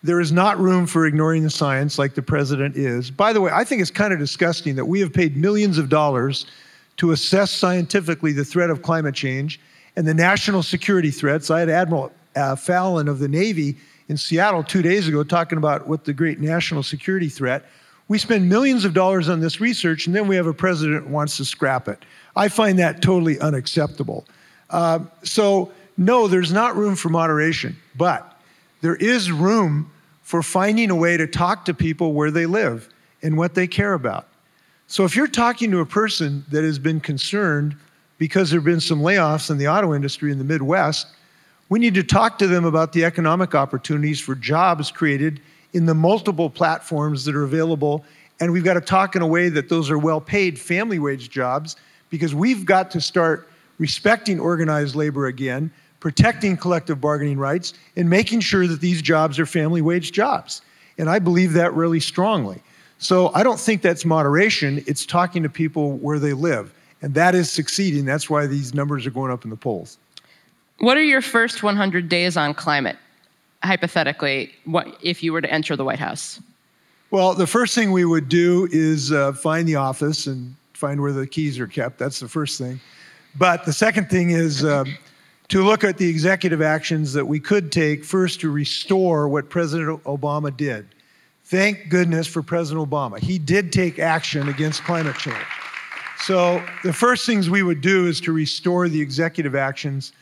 There 0.02 0.20
is 0.20 0.32
not 0.32 0.58
room 0.58 0.86
for 0.86 1.06
ignoring 1.06 1.42
the 1.42 1.50
science 1.50 1.98
like 1.98 2.14
the 2.14 2.22
president 2.22 2.76
is. 2.76 3.10
By 3.10 3.34
the 3.34 3.42
way, 3.42 3.52
I 3.52 3.62
think 3.64 3.82
it's 3.82 3.90
kind 3.90 4.14
of 4.14 4.18
disgusting 4.18 4.74
that 4.76 4.86
we 4.86 5.00
have 5.00 5.12
paid 5.12 5.36
millions 5.36 5.76
of 5.76 5.90
dollars 5.90 6.46
to 6.96 7.12
assess 7.12 7.50
scientifically 7.50 8.32
the 8.32 8.44
threat 8.44 8.70
of 8.70 8.82
climate 8.82 9.14
change 9.14 9.60
and 9.96 10.06
the 10.06 10.14
national 10.14 10.62
security 10.62 11.10
threats. 11.10 11.50
I 11.50 11.60
had 11.60 11.68
Admiral 11.68 12.12
uh, 12.36 12.56
Fallon 12.56 13.08
of 13.08 13.18
the 13.18 13.28
Navy 13.28 13.76
in 14.08 14.16
Seattle 14.16 14.62
two 14.62 14.82
days 14.82 15.08
ago 15.08 15.22
talking 15.24 15.58
about 15.58 15.86
what 15.86 16.04
the 16.04 16.12
great 16.12 16.40
national 16.40 16.82
security 16.82 17.28
threat. 17.28 17.64
We 18.08 18.18
spend 18.18 18.48
millions 18.48 18.84
of 18.84 18.94
dollars 18.94 19.28
on 19.28 19.40
this 19.40 19.60
research, 19.60 20.06
and 20.06 20.14
then 20.14 20.28
we 20.28 20.36
have 20.36 20.46
a 20.46 20.52
president 20.52 21.06
who 21.06 21.12
wants 21.12 21.36
to 21.38 21.44
scrap 21.44 21.88
it. 21.88 22.04
I 22.36 22.48
find 22.48 22.78
that 22.78 23.00
totally 23.00 23.38
unacceptable. 23.40 24.26
Uh, 24.70 25.00
so, 25.22 25.72
no, 25.96 26.26
there's 26.26 26.52
not 26.52 26.76
room 26.76 26.96
for 26.96 27.10
moderation, 27.10 27.76
but 27.96 28.40
there 28.80 28.96
is 28.96 29.30
room 29.30 29.90
for 30.22 30.42
finding 30.42 30.90
a 30.90 30.94
way 30.94 31.16
to 31.16 31.26
talk 31.26 31.64
to 31.66 31.74
people 31.74 32.12
where 32.12 32.30
they 32.30 32.46
live 32.46 32.88
and 33.22 33.36
what 33.36 33.54
they 33.54 33.66
care 33.66 33.94
about. 33.94 34.28
So 34.86 35.04
if 35.04 35.16
you're 35.16 35.26
talking 35.26 35.70
to 35.70 35.80
a 35.80 35.86
person 35.86 36.44
that 36.50 36.64
has 36.64 36.78
been 36.78 37.00
concerned 37.00 37.76
because 38.18 38.50
there 38.50 38.60
have 38.60 38.64
been 38.64 38.80
some 38.80 39.00
layoffs 39.00 39.50
in 39.50 39.58
the 39.58 39.68
auto 39.68 39.94
industry 39.94 40.30
in 40.30 40.38
the 40.38 40.44
Midwest, 40.44 41.06
we 41.68 41.78
need 41.78 41.94
to 41.94 42.02
talk 42.02 42.38
to 42.38 42.46
them 42.46 42.64
about 42.64 42.92
the 42.92 43.04
economic 43.04 43.54
opportunities 43.54 44.20
for 44.20 44.34
jobs 44.34 44.90
created 44.90 45.40
in 45.72 45.86
the 45.86 45.94
multiple 45.94 46.50
platforms 46.50 47.24
that 47.24 47.34
are 47.34 47.44
available. 47.44 48.04
And 48.40 48.52
we've 48.52 48.64
got 48.64 48.74
to 48.74 48.80
talk 48.80 49.16
in 49.16 49.22
a 49.22 49.26
way 49.26 49.48
that 49.48 49.68
those 49.68 49.90
are 49.90 49.98
well 49.98 50.20
paid 50.20 50.58
family 50.58 50.98
wage 50.98 51.30
jobs 51.30 51.76
because 52.10 52.34
we've 52.34 52.66
got 52.66 52.90
to 52.90 53.00
start 53.00 53.48
respecting 53.78 54.38
organized 54.38 54.94
labor 54.94 55.26
again, 55.26 55.70
protecting 55.98 56.56
collective 56.56 57.00
bargaining 57.00 57.38
rights, 57.38 57.72
and 57.96 58.10
making 58.10 58.40
sure 58.40 58.66
that 58.66 58.80
these 58.80 59.00
jobs 59.00 59.38
are 59.38 59.46
family 59.46 59.80
wage 59.80 60.12
jobs. 60.12 60.60
And 60.98 61.08
I 61.08 61.18
believe 61.18 61.54
that 61.54 61.72
really 61.72 62.00
strongly. 62.00 62.62
So 63.02 63.32
I 63.34 63.42
don't 63.42 63.58
think 63.58 63.82
that's 63.82 64.04
moderation. 64.04 64.84
It's 64.86 65.04
talking 65.04 65.42
to 65.42 65.48
people 65.48 65.96
where 65.98 66.20
they 66.20 66.34
live. 66.34 66.72
And 67.02 67.12
that 67.14 67.34
is 67.34 67.50
succeeding. 67.50 68.04
That's 68.04 68.30
why 68.30 68.46
these 68.46 68.74
numbers 68.74 69.06
are 69.06 69.10
going 69.10 69.32
up 69.32 69.42
in 69.42 69.50
the 69.50 69.56
polls. 69.56 69.98
What 70.78 70.96
are 70.96 71.02
your 71.02 71.20
first 71.20 71.64
100 71.64 72.08
days 72.08 72.36
on 72.36 72.54
climate? 72.54 72.96
Hypothetically, 73.64 74.52
what, 74.66 74.96
if 75.02 75.20
you 75.20 75.32
were 75.32 75.40
to 75.40 75.52
enter 75.52 75.74
the 75.74 75.84
White 75.84 75.98
House? 75.98 76.40
Well, 77.10 77.34
the 77.34 77.46
first 77.46 77.74
thing 77.74 77.90
we 77.90 78.04
would 78.04 78.28
do 78.28 78.68
is 78.70 79.10
uh, 79.10 79.32
find 79.32 79.66
the 79.66 79.76
office 79.76 80.28
and 80.28 80.54
find 80.72 81.00
where 81.00 81.12
the 81.12 81.26
keys 81.26 81.58
are 81.58 81.66
kept. 81.66 81.98
That's 81.98 82.20
the 82.20 82.28
first 82.28 82.56
thing. 82.56 82.80
But 83.36 83.64
the 83.64 83.72
second 83.72 84.10
thing 84.10 84.30
is 84.30 84.64
uh, 84.64 84.84
to 85.48 85.64
look 85.64 85.82
at 85.82 85.98
the 85.98 86.08
executive 86.08 86.62
actions 86.62 87.12
that 87.14 87.26
we 87.26 87.40
could 87.40 87.72
take 87.72 88.04
first 88.04 88.40
to 88.40 88.50
restore 88.50 89.28
what 89.28 89.50
President 89.50 90.02
Obama 90.04 90.56
did. 90.56 90.86
Thank 91.52 91.90
goodness 91.90 92.26
for 92.26 92.42
President 92.42 92.88
Obama. 92.88 93.18
He 93.18 93.38
did 93.38 93.74
take 93.74 93.98
action 93.98 94.48
against 94.48 94.84
climate 94.84 95.16
change. 95.16 95.36
So, 96.20 96.64
the 96.82 96.94
first 96.94 97.26
things 97.26 97.50
we 97.50 97.62
would 97.62 97.82
do 97.82 98.06
is 98.06 98.22
to 98.22 98.32
restore 98.32 98.88
the 98.88 98.98
executive 98.98 99.54
actions 99.54 100.14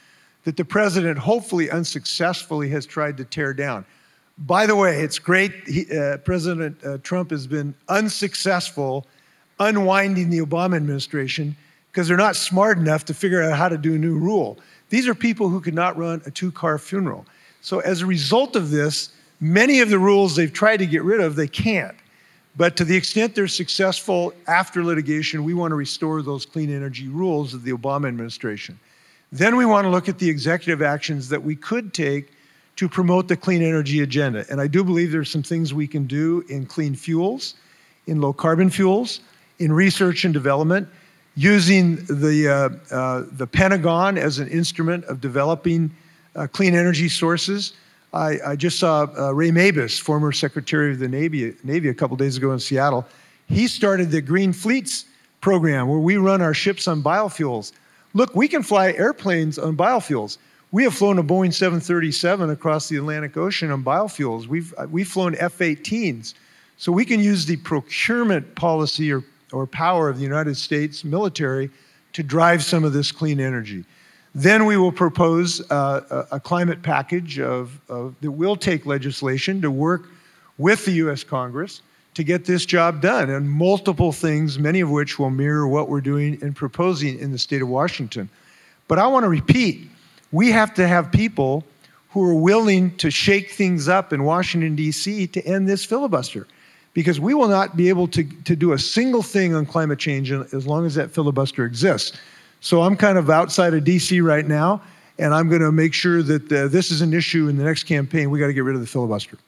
that 0.42 0.56
the 0.56 0.64
president, 0.64 1.18
hopefully 1.18 1.70
unsuccessfully, 1.70 2.68
has 2.70 2.84
tried 2.84 3.16
to 3.16 3.24
tear 3.24 3.54
down. 3.54 3.84
By 4.38 4.66
the 4.66 4.74
way, 4.74 5.02
it's 5.02 5.20
great. 5.20 5.52
He, 5.68 5.86
uh, 5.96 6.16
president 6.16 6.84
uh, 6.84 6.98
Trump 7.04 7.30
has 7.30 7.46
been 7.46 7.76
unsuccessful 7.88 9.06
unwinding 9.60 10.30
the 10.30 10.40
Obama 10.40 10.74
administration 10.74 11.54
because 11.92 12.08
they're 12.08 12.16
not 12.16 12.34
smart 12.34 12.76
enough 12.76 13.04
to 13.04 13.14
figure 13.14 13.40
out 13.40 13.56
how 13.56 13.68
to 13.68 13.78
do 13.78 13.94
a 13.94 13.98
new 13.98 14.18
rule. 14.18 14.58
These 14.88 15.06
are 15.06 15.14
people 15.14 15.48
who 15.48 15.60
could 15.60 15.74
not 15.74 15.96
run 15.96 16.22
a 16.26 16.30
two 16.32 16.50
car 16.50 16.76
funeral. 16.76 17.24
So, 17.60 17.78
as 17.78 18.00
a 18.00 18.06
result 18.06 18.56
of 18.56 18.72
this, 18.72 19.10
Many 19.40 19.80
of 19.80 19.88
the 19.88 19.98
rules 19.98 20.36
they've 20.36 20.52
tried 20.52 20.78
to 20.78 20.86
get 20.86 21.02
rid 21.02 21.20
of, 21.20 21.34
they 21.34 21.48
can't. 21.48 21.96
But 22.56 22.76
to 22.76 22.84
the 22.84 22.96
extent 22.96 23.34
they're 23.34 23.48
successful 23.48 24.34
after 24.46 24.84
litigation, 24.84 25.44
we 25.44 25.54
want 25.54 25.70
to 25.70 25.76
restore 25.76 26.20
those 26.20 26.44
clean 26.44 26.74
energy 26.74 27.08
rules 27.08 27.54
of 27.54 27.62
the 27.62 27.72
Obama 27.72 28.08
administration. 28.08 28.78
Then 29.32 29.56
we 29.56 29.64
want 29.64 29.84
to 29.84 29.88
look 29.88 30.08
at 30.08 30.18
the 30.18 30.28
executive 30.28 30.82
actions 30.82 31.28
that 31.28 31.42
we 31.42 31.56
could 31.56 31.94
take 31.94 32.32
to 32.76 32.88
promote 32.88 33.28
the 33.28 33.36
clean 33.36 33.62
energy 33.62 34.00
agenda. 34.00 34.44
And 34.50 34.60
I 34.60 34.66
do 34.66 34.82
believe 34.82 35.12
there's 35.12 35.30
some 35.30 35.42
things 35.42 35.72
we 35.72 35.86
can 35.86 36.06
do 36.06 36.44
in 36.48 36.66
clean 36.66 36.94
fuels, 36.94 37.54
in 38.06 38.20
low 38.20 38.32
carbon 38.32 38.70
fuels, 38.70 39.20
in 39.58 39.72
research 39.72 40.24
and 40.24 40.34
development, 40.34 40.88
using 41.36 41.96
the, 42.06 42.48
uh, 42.92 42.94
uh, 42.94 43.24
the 43.32 43.46
Pentagon 43.46 44.18
as 44.18 44.38
an 44.38 44.48
instrument 44.48 45.04
of 45.04 45.20
developing 45.20 45.90
uh, 46.34 46.46
clean 46.46 46.74
energy 46.74 47.08
sources. 47.08 47.74
I, 48.12 48.38
I 48.44 48.56
just 48.56 48.78
saw 48.78 49.06
uh, 49.16 49.32
Ray 49.32 49.50
Mabus, 49.50 50.00
former 50.00 50.32
Secretary 50.32 50.92
of 50.92 50.98
the 50.98 51.08
Navy, 51.08 51.54
Navy 51.62 51.88
a 51.88 51.94
couple 51.94 52.16
days 52.16 52.36
ago 52.36 52.52
in 52.52 52.58
Seattle. 52.58 53.06
He 53.48 53.68
started 53.68 54.10
the 54.10 54.20
Green 54.20 54.52
Fleets 54.52 55.04
program 55.40 55.88
where 55.88 55.98
we 55.98 56.16
run 56.16 56.42
our 56.42 56.54
ships 56.54 56.88
on 56.88 57.02
biofuels. 57.02 57.72
Look, 58.14 58.34
we 58.34 58.48
can 58.48 58.62
fly 58.62 58.92
airplanes 58.92 59.58
on 59.58 59.76
biofuels. 59.76 60.38
We 60.72 60.84
have 60.84 60.94
flown 60.94 61.18
a 61.18 61.22
Boeing 61.22 61.52
737 61.52 62.50
across 62.50 62.88
the 62.88 62.96
Atlantic 62.96 63.36
Ocean 63.36 63.70
on 63.70 63.82
biofuels. 63.82 64.46
We've, 64.46 64.72
uh, 64.76 64.86
we've 64.90 65.08
flown 65.08 65.34
F 65.36 65.58
18s. 65.58 66.34
So 66.76 66.92
we 66.92 67.04
can 67.04 67.20
use 67.20 67.44
the 67.44 67.56
procurement 67.56 68.54
policy 68.54 69.12
or, 69.12 69.22
or 69.52 69.66
power 69.66 70.08
of 70.08 70.16
the 70.16 70.22
United 70.22 70.56
States 70.56 71.04
military 71.04 71.70
to 72.12 72.22
drive 72.22 72.64
some 72.64 72.84
of 72.84 72.92
this 72.92 73.12
clean 73.12 73.40
energy. 73.40 73.84
Then 74.34 74.64
we 74.64 74.76
will 74.76 74.92
propose 74.92 75.60
uh, 75.70 76.26
a, 76.30 76.38
climate 76.38 76.82
package 76.82 77.40
of, 77.40 77.80
of, 77.88 78.14
that 78.20 78.30
will 78.30 78.56
take 78.56 78.86
legislation 78.86 79.60
to 79.62 79.70
work 79.70 80.08
with 80.58 80.84
the 80.84 80.92
US 80.92 81.24
Congress 81.24 81.82
to 82.14 82.24
get 82.24 82.44
this 82.44 82.66
job 82.66 83.00
done, 83.00 83.30
and 83.30 83.48
multiple 83.48 84.12
things, 84.12 84.58
many 84.58 84.80
of 84.80 84.90
which 84.90 85.18
will 85.18 85.30
mirror 85.30 85.66
what 85.66 85.88
we're 85.88 86.00
doing 86.00 86.38
and 86.42 86.54
proposing 86.54 87.18
in 87.18 87.32
the 87.32 87.38
state 87.38 87.62
of 87.62 87.68
Washington. 87.68 88.28
But 88.88 88.98
I 88.98 89.06
want 89.06 89.24
to 89.24 89.28
repeat 89.28 89.88
we 90.32 90.50
have 90.50 90.74
to 90.74 90.86
have 90.86 91.10
people 91.10 91.64
who 92.10 92.28
are 92.28 92.34
willing 92.34 92.96
to 92.96 93.10
shake 93.10 93.52
things 93.52 93.88
up 93.88 94.12
in 94.12 94.24
Washington, 94.24 94.74
D.C. 94.74 95.28
to 95.28 95.44
end 95.46 95.68
this 95.68 95.84
filibuster. 95.84 96.46
Because 96.92 97.20
we 97.20 97.34
will 97.34 97.46
not 97.46 97.76
be 97.76 97.88
able 97.88 98.08
to, 98.08 98.24
to 98.24 98.56
do 98.56 98.72
a 98.72 98.78
single 98.78 99.22
thing 99.22 99.54
on 99.54 99.64
climate 99.64 100.00
change 100.00 100.32
as 100.32 100.66
long 100.66 100.86
as 100.86 100.96
that 100.96 101.12
filibuster 101.12 101.64
exists. 101.64 102.18
So 102.60 102.82
I'm 102.82 102.96
kind 102.96 103.18
of 103.18 103.30
outside 103.30 103.74
of 103.74 103.84
DC 103.84 104.22
right 104.22 104.46
now, 104.46 104.82
and 105.18 105.34
I'm 105.34 105.48
going 105.48 105.62
to 105.62 105.72
make 105.72 105.94
sure 105.94 106.22
that 106.22 106.52
uh, 106.52 106.68
this 106.68 106.90
is 106.90 107.00
an 107.00 107.14
issue 107.14 107.48
in 107.48 107.56
the 107.56 107.64
next 107.64 107.84
campaign. 107.84 108.30
We 108.30 108.38
got 108.38 108.48
to 108.48 108.52
get 108.52 108.64
rid 108.64 108.74
of 108.74 108.80
the 108.80 108.86
filibuster. 108.86 109.38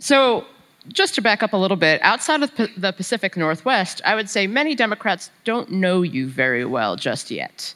So, 0.00 0.44
just 0.88 1.14
to 1.14 1.22
back 1.22 1.42
up 1.42 1.54
a 1.54 1.56
little 1.56 1.78
bit, 1.78 2.02
outside 2.02 2.42
of 2.42 2.54
the 2.56 2.92
Pacific 2.94 3.38
Northwest, 3.38 4.02
I 4.04 4.14
would 4.14 4.28
say 4.28 4.46
many 4.46 4.74
Democrats 4.74 5.30
don't 5.44 5.70
know 5.70 6.02
you 6.02 6.28
very 6.28 6.66
well 6.66 6.94
just 6.94 7.30
yet. 7.30 7.74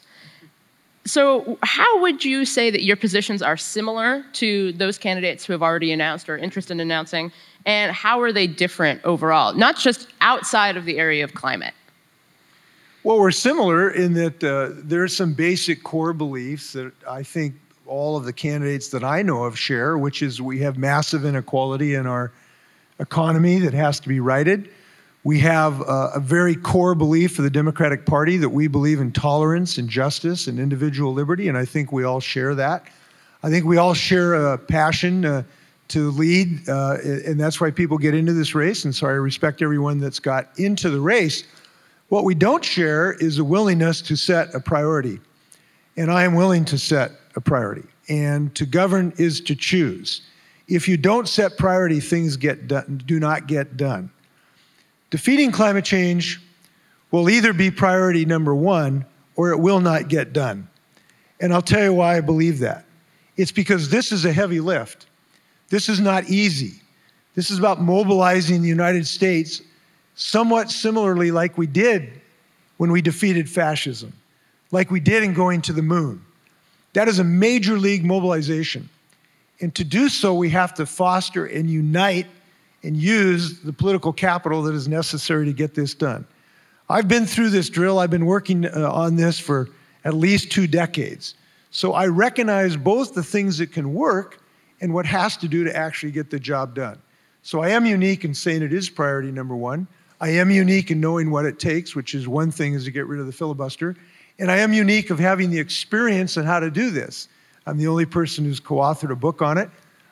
So, 1.05 1.57
how 1.63 2.01
would 2.01 2.23
you 2.23 2.45
say 2.45 2.69
that 2.69 2.83
your 2.83 2.97
positions 2.97 3.41
are 3.41 3.57
similar 3.57 4.23
to 4.33 4.73
those 4.73 4.99
candidates 4.99 5.43
who 5.43 5.53
have 5.53 5.63
already 5.63 5.91
announced 5.91 6.29
or 6.29 6.37
interested 6.37 6.73
in 6.73 6.81
announcing? 6.81 7.31
And 7.65 7.91
how 7.91 8.21
are 8.21 8.31
they 8.31 8.45
different 8.45 9.03
overall, 9.03 9.53
not 9.53 9.75
just 9.75 10.07
outside 10.21 10.77
of 10.77 10.85
the 10.85 10.99
area 10.99 11.23
of 11.23 11.33
climate? 11.33 11.73
Well, 13.09 13.17
we're 13.17 13.31
similar 13.31 13.89
in 13.89 14.13
that 14.13 14.43
uh, 14.43 14.69
there 14.83 15.01
are 15.01 15.07
some 15.07 15.33
basic 15.33 15.81
core 15.83 16.13
beliefs 16.13 16.73
that 16.73 16.93
I 17.07 17.23
think 17.23 17.55
all 17.87 18.15
of 18.15 18.23
the 18.23 18.31
candidates 18.31 18.89
that 18.89 19.03
I 19.03 19.23
know 19.23 19.45
of 19.45 19.57
share, 19.57 19.97
which 19.97 20.21
is 20.21 20.43
we 20.43 20.59
have 20.59 20.77
massive 20.77 21.25
inequality 21.25 21.95
in 21.95 22.05
our 22.05 22.31
economy 22.99 23.57
that 23.61 23.73
has 23.73 23.99
to 24.01 24.07
be 24.07 24.19
righted. 24.19 24.69
We 25.23 25.39
have 25.39 25.81
uh, 25.81 26.11
a 26.13 26.19
very 26.19 26.55
core 26.55 26.93
belief 26.93 27.39
of 27.39 27.45
the 27.45 27.49
Democratic 27.49 28.05
Party 28.05 28.37
that 28.37 28.49
we 28.49 28.67
believe 28.67 28.99
in 28.99 29.11
tolerance 29.11 29.79
and 29.79 29.89
justice 29.89 30.45
and 30.45 30.59
individual 30.59 31.11
liberty, 31.11 31.47
and 31.47 31.57
I 31.57 31.65
think 31.65 31.91
we 31.91 32.03
all 32.03 32.19
share 32.19 32.53
that. 32.53 32.85
I 33.41 33.49
think 33.49 33.65
we 33.65 33.77
all 33.77 33.95
share 33.95 34.35
a 34.35 34.55
passion 34.55 35.25
uh, 35.25 35.43
to 35.87 36.11
lead, 36.11 36.69
uh, 36.69 36.97
and 37.03 37.39
that's 37.39 37.59
why 37.59 37.71
people 37.71 37.97
get 37.97 38.13
into 38.13 38.33
this 38.33 38.53
race. 38.53 38.85
And 38.85 38.93
so 38.93 39.07
I 39.07 39.13
respect 39.13 39.63
everyone 39.63 39.99
that's 39.99 40.19
got 40.19 40.49
into 40.59 40.91
the 40.91 40.99
race. 40.99 41.45
What 42.09 42.23
we 42.23 42.35
don't 42.35 42.65
share 42.65 43.13
is 43.13 43.37
a 43.37 43.43
willingness 43.43 44.01
to 44.03 44.15
set 44.15 44.53
a 44.53 44.59
priority. 44.59 45.19
And 45.95 46.11
I 46.11 46.23
am 46.23 46.33
willing 46.33 46.65
to 46.65 46.77
set 46.77 47.11
a 47.35 47.41
priority. 47.41 47.87
And 48.09 48.53
to 48.55 48.65
govern 48.65 49.13
is 49.17 49.39
to 49.41 49.55
choose. 49.55 50.21
If 50.67 50.87
you 50.87 50.97
don't 50.97 51.27
set 51.27 51.57
priority, 51.57 51.99
things 51.99 52.35
get 52.35 52.67
done, 52.67 53.01
do 53.05 53.19
not 53.19 53.47
get 53.47 53.77
done. 53.77 54.11
Defeating 55.09 55.51
climate 55.51 55.85
change 55.85 56.41
will 57.11 57.29
either 57.29 57.53
be 57.53 57.71
priority 57.71 58.25
number 58.25 58.53
one 58.53 59.05
or 59.35 59.51
it 59.51 59.57
will 59.57 59.79
not 59.79 60.09
get 60.09 60.33
done. 60.33 60.67
And 61.39 61.53
I'll 61.53 61.61
tell 61.61 61.83
you 61.83 61.93
why 61.93 62.17
I 62.17 62.21
believe 62.21 62.59
that. 62.59 62.85
It's 63.37 63.51
because 63.51 63.89
this 63.89 64.11
is 64.11 64.25
a 64.25 64.33
heavy 64.33 64.59
lift. 64.59 65.07
This 65.69 65.89
is 65.89 65.99
not 65.99 66.29
easy. 66.29 66.81
This 67.35 67.51
is 67.51 67.57
about 67.57 67.81
mobilizing 67.81 68.61
the 68.61 68.67
United 68.67 69.07
States 69.07 69.61
somewhat 70.19 70.69
similarly 70.69 71.31
like 71.31 71.57
we 71.57 71.65
did 71.65 72.11
when 72.75 72.91
we 72.91 73.01
defeated 73.01 73.49
fascism, 73.49 74.11
like 74.71 74.91
we 74.91 74.99
did 74.99 75.23
in 75.23 75.33
going 75.33 75.61
to 75.61 75.73
the 75.73 75.81
moon. 75.81 76.21
That 76.93 77.07
is 77.07 77.19
a 77.19 77.23
major 77.23 77.77
league 77.77 78.03
mobilization. 78.03 78.89
And 79.61 79.73
to 79.75 79.83
do 79.85 80.09
so, 80.09 80.33
we 80.33 80.49
have 80.49 80.73
to 80.75 80.85
foster 80.85 81.45
and 81.45 81.69
unite 81.69 82.27
and 82.83 82.97
use 82.97 83.61
the 83.61 83.71
political 83.71 84.11
capital 84.11 84.61
that 84.63 84.75
is 84.75 84.87
necessary 84.89 85.45
to 85.45 85.53
get 85.53 85.73
this 85.73 85.93
done. 85.93 86.27
I've 86.89 87.07
been 87.07 87.25
through 87.25 87.51
this 87.51 87.69
drill, 87.69 87.99
I've 87.99 88.09
been 88.09 88.25
working 88.25 88.65
uh, 88.65 88.91
on 88.91 89.15
this 89.15 89.39
for 89.39 89.69
at 90.03 90.13
least 90.13 90.51
two 90.51 90.67
decades. 90.67 91.35
So 91.71 91.93
I 91.93 92.07
recognize 92.07 92.75
both 92.75 93.13
the 93.13 93.23
things 93.23 93.57
that 93.59 93.71
can 93.71 93.93
work 93.93 94.41
and 94.81 94.93
what 94.93 95.05
has 95.05 95.37
to 95.37 95.47
do 95.47 95.63
to 95.63 95.75
actually 95.75 96.11
get 96.11 96.29
the 96.29 96.39
job 96.39 96.75
done. 96.75 96.99
So 97.43 97.61
I 97.61 97.69
am 97.69 97.85
unique 97.85 98.25
in 98.25 98.33
saying 98.33 98.63
it 98.63 98.73
is 98.73 98.89
priority 98.89 99.31
number 99.31 99.55
one. 99.55 99.87
I 100.21 100.29
am 100.29 100.51
unique 100.51 100.91
in 100.91 100.99
knowing 100.99 101.31
what 101.31 101.45
it 101.45 101.59
takes, 101.59 101.95
which 101.95 102.13
is 102.13 102.27
one 102.27 102.51
thing 102.51 102.73
is 102.73 102.85
to 102.85 102.91
get 102.91 103.07
rid 103.07 103.19
of 103.19 103.25
the 103.25 103.31
filibuster. 103.31 103.95
And 104.37 104.51
I 104.51 104.57
am 104.57 104.73
unique 104.73 105.09
of 105.09 105.19
having 105.19 105.49
the 105.49 105.59
experience 105.59 106.37
on 106.37 106.45
how 106.45 106.59
to 106.59 106.69
do 106.69 106.89
this. 106.89 107.27
I'm 107.65 107.77
the 107.77 107.87
only 107.87 108.05
person 108.05 108.45
who's 108.45 108.59
co-authored 108.59 109.11
a 109.11 109.15
book 109.15 109.41
on 109.41 109.57
it. 109.57 109.69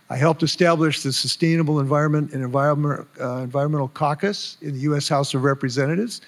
I 0.09 0.15
helped 0.15 0.43
establish 0.43 1.01
the 1.01 1.11
Sustainable 1.11 1.79
Environment 1.79 2.31
and 2.31 2.43
Environment, 2.43 3.05
uh, 3.19 3.37
Environmental 3.37 3.89
Caucus 3.89 4.57
in 4.61 4.73
the 4.73 4.79
U.S. 4.81 5.09
House 5.09 5.33
of 5.33 5.43
Representatives. 5.43 6.21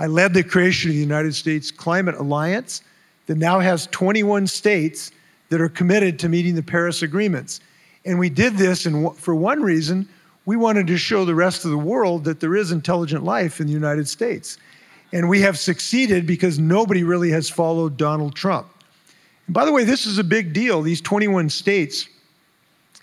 I 0.00 0.06
led 0.06 0.34
the 0.34 0.42
creation 0.42 0.90
of 0.90 0.94
the 0.94 1.00
United 1.00 1.34
States 1.34 1.70
Climate 1.70 2.16
Alliance 2.16 2.82
that 3.26 3.36
now 3.36 3.60
has 3.60 3.86
21 3.88 4.48
states 4.48 5.12
that 5.50 5.60
are 5.60 5.68
committed 5.68 6.18
to 6.20 6.28
meeting 6.28 6.56
the 6.56 6.62
Paris 6.62 7.02
agreements. 7.02 7.60
And 8.04 8.18
we 8.18 8.30
did 8.30 8.56
this 8.56 8.86
in, 8.86 9.10
for 9.10 9.34
one 9.34 9.62
reason, 9.62 10.08
we 10.50 10.56
wanted 10.56 10.88
to 10.88 10.98
show 10.98 11.24
the 11.24 11.32
rest 11.32 11.64
of 11.64 11.70
the 11.70 11.78
world 11.78 12.24
that 12.24 12.40
there 12.40 12.56
is 12.56 12.72
intelligent 12.72 13.22
life 13.22 13.60
in 13.60 13.68
the 13.68 13.72
United 13.72 14.08
States. 14.08 14.58
And 15.12 15.28
we 15.28 15.40
have 15.42 15.56
succeeded 15.56 16.26
because 16.26 16.58
nobody 16.58 17.04
really 17.04 17.30
has 17.30 17.48
followed 17.48 17.96
Donald 17.96 18.34
Trump. 18.34 18.66
And 19.46 19.54
by 19.54 19.64
the 19.64 19.70
way, 19.70 19.84
this 19.84 20.06
is 20.06 20.18
a 20.18 20.24
big 20.24 20.52
deal. 20.52 20.82
These 20.82 21.02
21 21.02 21.50
states, 21.50 22.08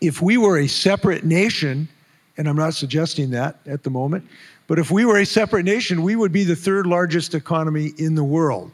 if 0.02 0.22
we 0.22 0.36
were 0.36 0.58
a 0.58 0.68
separate 0.68 1.24
nation, 1.24 1.88
and 2.36 2.50
I'm 2.50 2.58
not 2.58 2.74
suggesting 2.74 3.30
that 3.30 3.60
at 3.66 3.82
the 3.82 3.92
moment, 3.92 4.28
but 4.68 4.78
if 4.78 4.92
we 4.92 5.06
were 5.06 5.20
a 5.20 5.26
separate 5.26 5.64
nation, 5.64 6.04
we 6.04 6.18
would 6.18 6.34
be 6.34 6.44
the 6.44 6.54
third 6.54 6.86
largest 6.86 7.34
economy 7.34 7.94
in 7.98 8.14
the 8.14 8.26
world. 8.26 8.74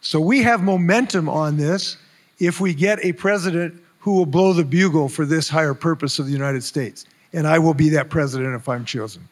So 0.00 0.18
we 0.18 0.42
have 0.42 0.60
momentum 0.60 1.28
on 1.28 1.56
this 1.56 1.98
if 2.40 2.60
we 2.60 2.74
get 2.74 2.98
a 3.04 3.12
president 3.12 3.80
who 4.00 4.14
will 4.14 4.26
blow 4.26 4.52
the 4.54 4.64
bugle 4.64 5.08
for 5.08 5.24
this 5.24 5.48
higher 5.48 5.72
purpose 5.72 6.18
of 6.18 6.26
the 6.26 6.32
United 6.32 6.64
States 6.64 7.06
and 7.32 7.46
I 7.46 7.58
will 7.58 7.74
be 7.74 7.88
that 7.90 8.08
president 8.10 8.54
if 8.54 8.68
I'm 8.68 8.84
chosen. 8.84 9.28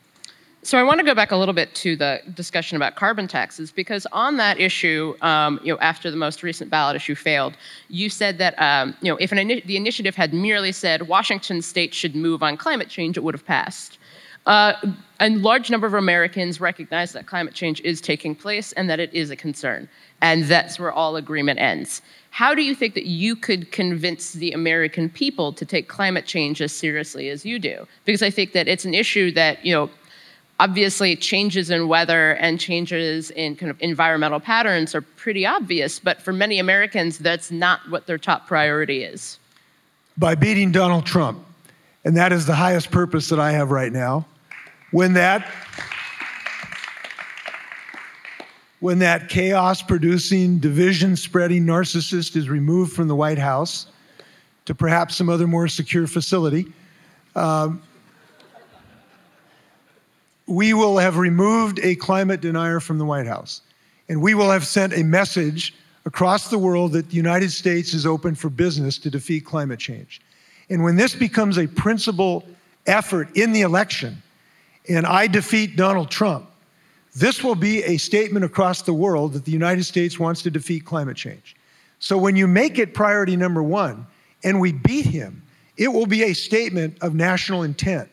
So 0.67 0.79
I 0.79 0.83
want 0.83 0.99
to 0.99 1.07
go 1.07 1.15
back 1.15 1.31
a 1.31 1.37
little 1.37 1.55
bit 1.55 1.73
to 1.77 1.95
the 1.95 2.21
discussion 2.35 2.75
about 2.75 2.97
carbon 2.97 3.29
taxes 3.29 3.71
because 3.71 4.05
on 4.11 4.37
that 4.39 4.59
issue, 4.59 5.15
um, 5.23 5.61
you 5.63 5.73
know, 5.73 5.79
after 5.79 6.11
the 6.11 6.17
most 6.17 6.43
recent 6.43 6.71
ballot 6.71 6.97
issue 6.97 7.15
failed, 7.15 7.57
you 7.89 8.11
said 8.11 8.39
that 8.39 8.61
um, 8.61 8.97
you 9.01 9.13
know 9.13 9.17
if 9.19 9.31
the 9.31 9.77
initiative 9.77 10.17
had 10.17 10.35
merely 10.35 10.73
said 10.73 11.07
Washington 11.07 11.63
State 11.63 11.95
should 11.95 12.17
move 12.17 12.43
on 12.43 12.57
climate 12.57 12.89
change, 12.89 13.17
it 13.17 13.23
would 13.23 13.35
have 13.35 13.47
passed. 13.47 13.99
Uh, 14.47 14.75
a 15.19 15.31
large 15.31 15.71
number 15.71 15.87
of 15.87 15.95
Americans 15.95 16.61
recognize 16.61 17.13
that 17.13 17.27
climate 17.27 17.55
change 17.55 17.81
is 17.81 18.01
taking 18.01 18.35
place 18.35 18.73
and 18.73 18.89
that 18.89 19.01
it 19.01 19.13
is 19.13 19.31
a 19.31 19.37
concern, 19.37 19.89
and 20.21 20.45
that's 20.45 20.79
where 20.79 20.93
all 20.93 21.17
agreement 21.17 21.59
ends. 21.59 22.03
How 22.31 22.55
do 22.55 22.63
you 22.63 22.75
think 22.75 22.95
that 22.95 23.07
you 23.07 23.35
could 23.35 23.73
convince 23.73 24.33
the 24.35 24.53
American 24.53 25.09
people 25.09 25.53
to 25.55 25.65
take 25.65 25.89
climate 25.89 26.27
change 26.27 26.61
as 26.61 26.71
seriously 26.71 27.31
as 27.31 27.47
you 27.47 27.59
do? 27.59 27.89
Because 28.05 28.23
I 28.23 28.31
think 28.31 28.53
that 28.53 28.69
it's 28.69 28.85
an 28.85 28.95
issue 28.95 29.33
that, 29.33 29.65
you 29.65 29.73
know, 29.73 29.91
obviously 30.61 31.17
changes 31.17 31.71
in 31.71 31.89
weather 31.89 32.33
and 32.35 32.61
changes 32.61 33.31
in 33.33 33.57
kind 33.57 33.71
of 33.71 33.81
environmental 33.81 34.39
patterns 34.39 34.95
are 34.95 35.01
pretty 35.01 35.47
obvious, 35.47 35.99
but 35.99 36.21
for 36.21 36.33
many 36.33 36.59
Americans, 36.59 37.19
that's 37.19 37.51
not 37.51 37.81
what 37.91 38.07
their 38.07 38.19
top 38.19 38.47
priority 38.47 39.03
is. 39.03 39.39
By 40.19 40.35
beating 40.35 40.73
Donald 40.73 41.05
Trump. 41.05 41.45
And 42.05 42.17
that 42.17 42.33
is 42.33 42.47
the 42.47 42.55
highest 42.55 42.91
purpose 42.91 43.29
that 43.31 43.41
I 43.41 43.51
have 43.53 43.71
right 43.71 43.93
now. 43.93 44.27
When 44.91 45.13
that 45.15 45.51
when 48.81 48.99
that 48.99 49.29
chaos 49.29 49.83
producing, 49.83 50.59
division 50.59 51.17
spreading 51.17 51.65
narcissist 51.65 52.37
is 52.37 52.49
removed 52.49 52.93
from 52.93 53.09
the 53.09 53.17
White 53.17 53.39
House 53.39 53.87
to 54.67 54.75
perhaps 54.75 55.17
some 55.17 55.29
other 55.29 55.47
more 55.47 55.67
secure 55.67 56.07
facility, 56.07 56.71
um, 57.35 57.83
we 60.47 60.75
will 60.75 60.99
have 60.99 61.17
removed 61.17 61.81
a 61.83 61.97
climate 61.97 62.41
denier 62.41 62.79
from 62.79 62.99
the 62.99 63.05
White 63.05 63.27
House. 63.27 63.63
And 64.09 64.23
we 64.23 64.35
will 64.35 64.51
have 64.51 64.67
sent 64.67 64.93
a 64.93 65.03
message 65.03 65.75
across 66.05 66.49
the 66.49 66.59
world 66.59 66.93
that 66.93 67.09
the 67.09 67.17
United 67.17 67.51
States 67.51 67.95
is 67.95 68.07
open 68.07 68.35
for 68.35 68.49
business 68.49 68.99
to 68.99 69.11
defeat 69.11 69.45
climate 69.45 69.81
change. 69.81 70.21
And 70.71 70.85
when 70.85 70.97
this 70.97 71.15
becomes 71.15 71.59
a 71.59 71.67
principal 71.67 72.45
effort 72.87 73.37
in 73.37 73.53
the 73.53 73.63
election, 73.63 74.23
and 74.89 75.07
I 75.07 75.27
defeat 75.27 75.77
Donald 75.77 76.11
Trump, 76.11 76.49
this 77.15 77.43
will 77.43 77.55
be 77.55 77.83
a 77.85 77.97
statement 77.97 78.45
across 78.45 78.83
the 78.83 78.93
world 78.93 79.33
that 79.33 79.45
the 79.45 79.53
United 79.53 79.85
States 79.85 80.19
wants 80.19 80.43
to 80.43 80.51
defeat 80.51 80.85
climate 80.85 81.17
change. 81.17 81.57
So 81.99 82.19
when 82.19 82.37
you 82.37 82.47
make 82.47 82.79
it 82.79 82.93
priority 82.93 83.37
number 83.37 83.63
one 83.63 84.07
and 84.45 84.61
we 84.61 84.73
beat 84.73 85.07
him, 85.07 85.43
it 85.77 85.89
will 85.89 86.07
be 86.07 86.25
a 86.25 86.33
statement 86.35 86.99
of 87.01 87.15
national 87.15 87.63
intent. 87.63 88.09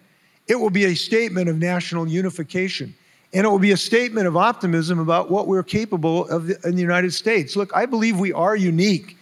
It 0.48 0.56
will 0.56 0.70
be 0.70 0.86
a 0.86 0.96
statement 0.96 1.50
of 1.50 1.58
national 1.58 2.08
unification. 2.08 2.96
And 3.34 3.46
it 3.46 3.50
will 3.50 3.60
be 3.60 3.72
a 3.72 3.78
statement 3.78 4.28
of 4.28 4.38
optimism 4.38 5.00
about 5.00 5.32
what 5.32 5.48
we're 5.48 5.64
capable 5.64 6.28
of 6.30 6.50
in 6.50 6.76
the 6.76 6.82
United 6.82 7.14
States. 7.14 7.56
Look, 7.56 7.76
I 7.76 7.86
believe 7.86 8.20
we 8.20 8.32
are 8.32 8.56
unique 8.56 9.18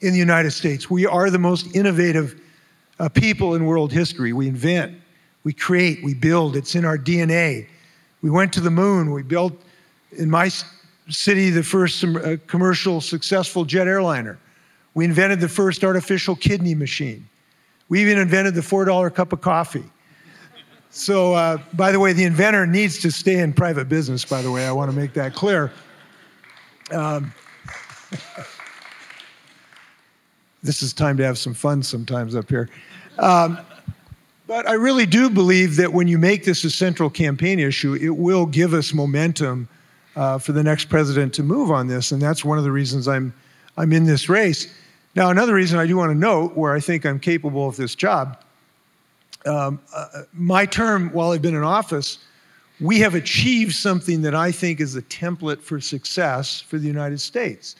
in 0.00 0.12
the 0.12 0.18
United 0.18 0.52
States. 0.52 0.88
We 0.88 1.06
are 1.06 1.28
the 1.28 1.38
most 1.38 1.74
innovative 1.74 2.40
uh, 3.00 3.08
people 3.08 3.54
in 3.54 3.66
world 3.66 3.92
history. 3.92 4.32
We 4.32 4.48
invent, 4.48 4.96
we 5.48 5.54
create, 5.54 6.04
we 6.04 6.12
build. 6.12 6.56
It's 6.56 6.74
in 6.74 6.84
our 6.84 6.98
DNA. 6.98 7.66
We 8.20 8.28
went 8.28 8.52
to 8.52 8.60
the 8.60 8.70
moon. 8.70 9.12
We 9.12 9.22
built, 9.22 9.54
in 10.12 10.28
my 10.28 10.50
city, 11.08 11.48
the 11.48 11.62
first 11.62 12.04
uh, 12.04 12.36
commercial 12.46 13.00
successful 13.00 13.64
jet 13.64 13.86
airliner. 13.88 14.38
We 14.92 15.06
invented 15.06 15.40
the 15.40 15.48
first 15.48 15.84
artificial 15.84 16.36
kidney 16.36 16.74
machine. 16.74 17.26
We 17.88 18.02
even 18.02 18.18
invented 18.18 18.56
the 18.56 18.60
$4 18.60 19.14
cup 19.14 19.32
of 19.32 19.40
coffee. 19.40 19.84
So, 20.90 21.32
uh, 21.32 21.56
by 21.72 21.92
the 21.92 21.98
way, 21.98 22.12
the 22.12 22.24
inventor 22.24 22.66
needs 22.66 22.98
to 22.98 23.10
stay 23.10 23.38
in 23.38 23.54
private 23.54 23.88
business, 23.88 24.26
by 24.26 24.42
the 24.42 24.50
way. 24.50 24.66
I 24.66 24.72
want 24.72 24.90
to 24.90 24.96
make 24.98 25.14
that 25.14 25.34
clear. 25.34 25.72
Um, 26.90 27.32
this 30.62 30.82
is 30.82 30.92
time 30.92 31.16
to 31.16 31.24
have 31.24 31.38
some 31.38 31.54
fun 31.54 31.82
sometimes 31.82 32.36
up 32.36 32.50
here. 32.50 32.68
Um, 33.18 33.58
but 34.48 34.68
I 34.68 34.72
really 34.72 35.06
do 35.06 35.30
believe 35.30 35.76
that 35.76 35.92
when 35.92 36.08
you 36.08 36.18
make 36.18 36.44
this 36.44 36.64
a 36.64 36.70
central 36.70 37.08
campaign 37.08 37.60
issue, 37.60 37.94
it 37.94 38.10
will 38.10 38.46
give 38.46 38.74
us 38.74 38.92
momentum 38.92 39.68
uh, 40.16 40.38
for 40.38 40.50
the 40.50 40.64
next 40.64 40.86
president 40.86 41.32
to 41.34 41.44
move 41.44 41.70
on 41.70 41.86
this. 41.86 42.10
And 42.10 42.20
that's 42.20 42.44
one 42.44 42.58
of 42.58 42.64
the 42.64 42.72
reasons 42.72 43.06
I'm, 43.06 43.32
I'm 43.76 43.92
in 43.92 44.04
this 44.04 44.28
race. 44.28 44.74
Now, 45.14 45.30
another 45.30 45.54
reason 45.54 45.78
I 45.78 45.86
do 45.86 45.96
want 45.96 46.10
to 46.10 46.18
note 46.18 46.56
where 46.56 46.74
I 46.74 46.80
think 46.80 47.06
I'm 47.06 47.20
capable 47.20 47.68
of 47.68 47.76
this 47.76 47.94
job 47.94 48.42
um, 49.46 49.80
uh, 49.94 50.22
my 50.32 50.66
term 50.66 51.10
while 51.10 51.30
I've 51.30 51.42
been 51.42 51.54
in 51.54 51.62
office, 51.62 52.18
we 52.80 53.00
have 53.00 53.14
achieved 53.14 53.74
something 53.74 54.22
that 54.22 54.34
I 54.34 54.52
think 54.52 54.80
is 54.80 54.96
a 54.96 55.02
template 55.02 55.60
for 55.60 55.80
success 55.80 56.60
for 56.60 56.78
the 56.78 56.86
United 56.86 57.20
States 57.20 57.76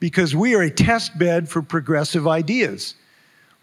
because 0.00 0.34
we 0.34 0.54
are 0.54 0.62
a 0.62 0.70
test 0.70 1.18
bed 1.18 1.48
for 1.48 1.62
progressive 1.62 2.26
ideas 2.26 2.94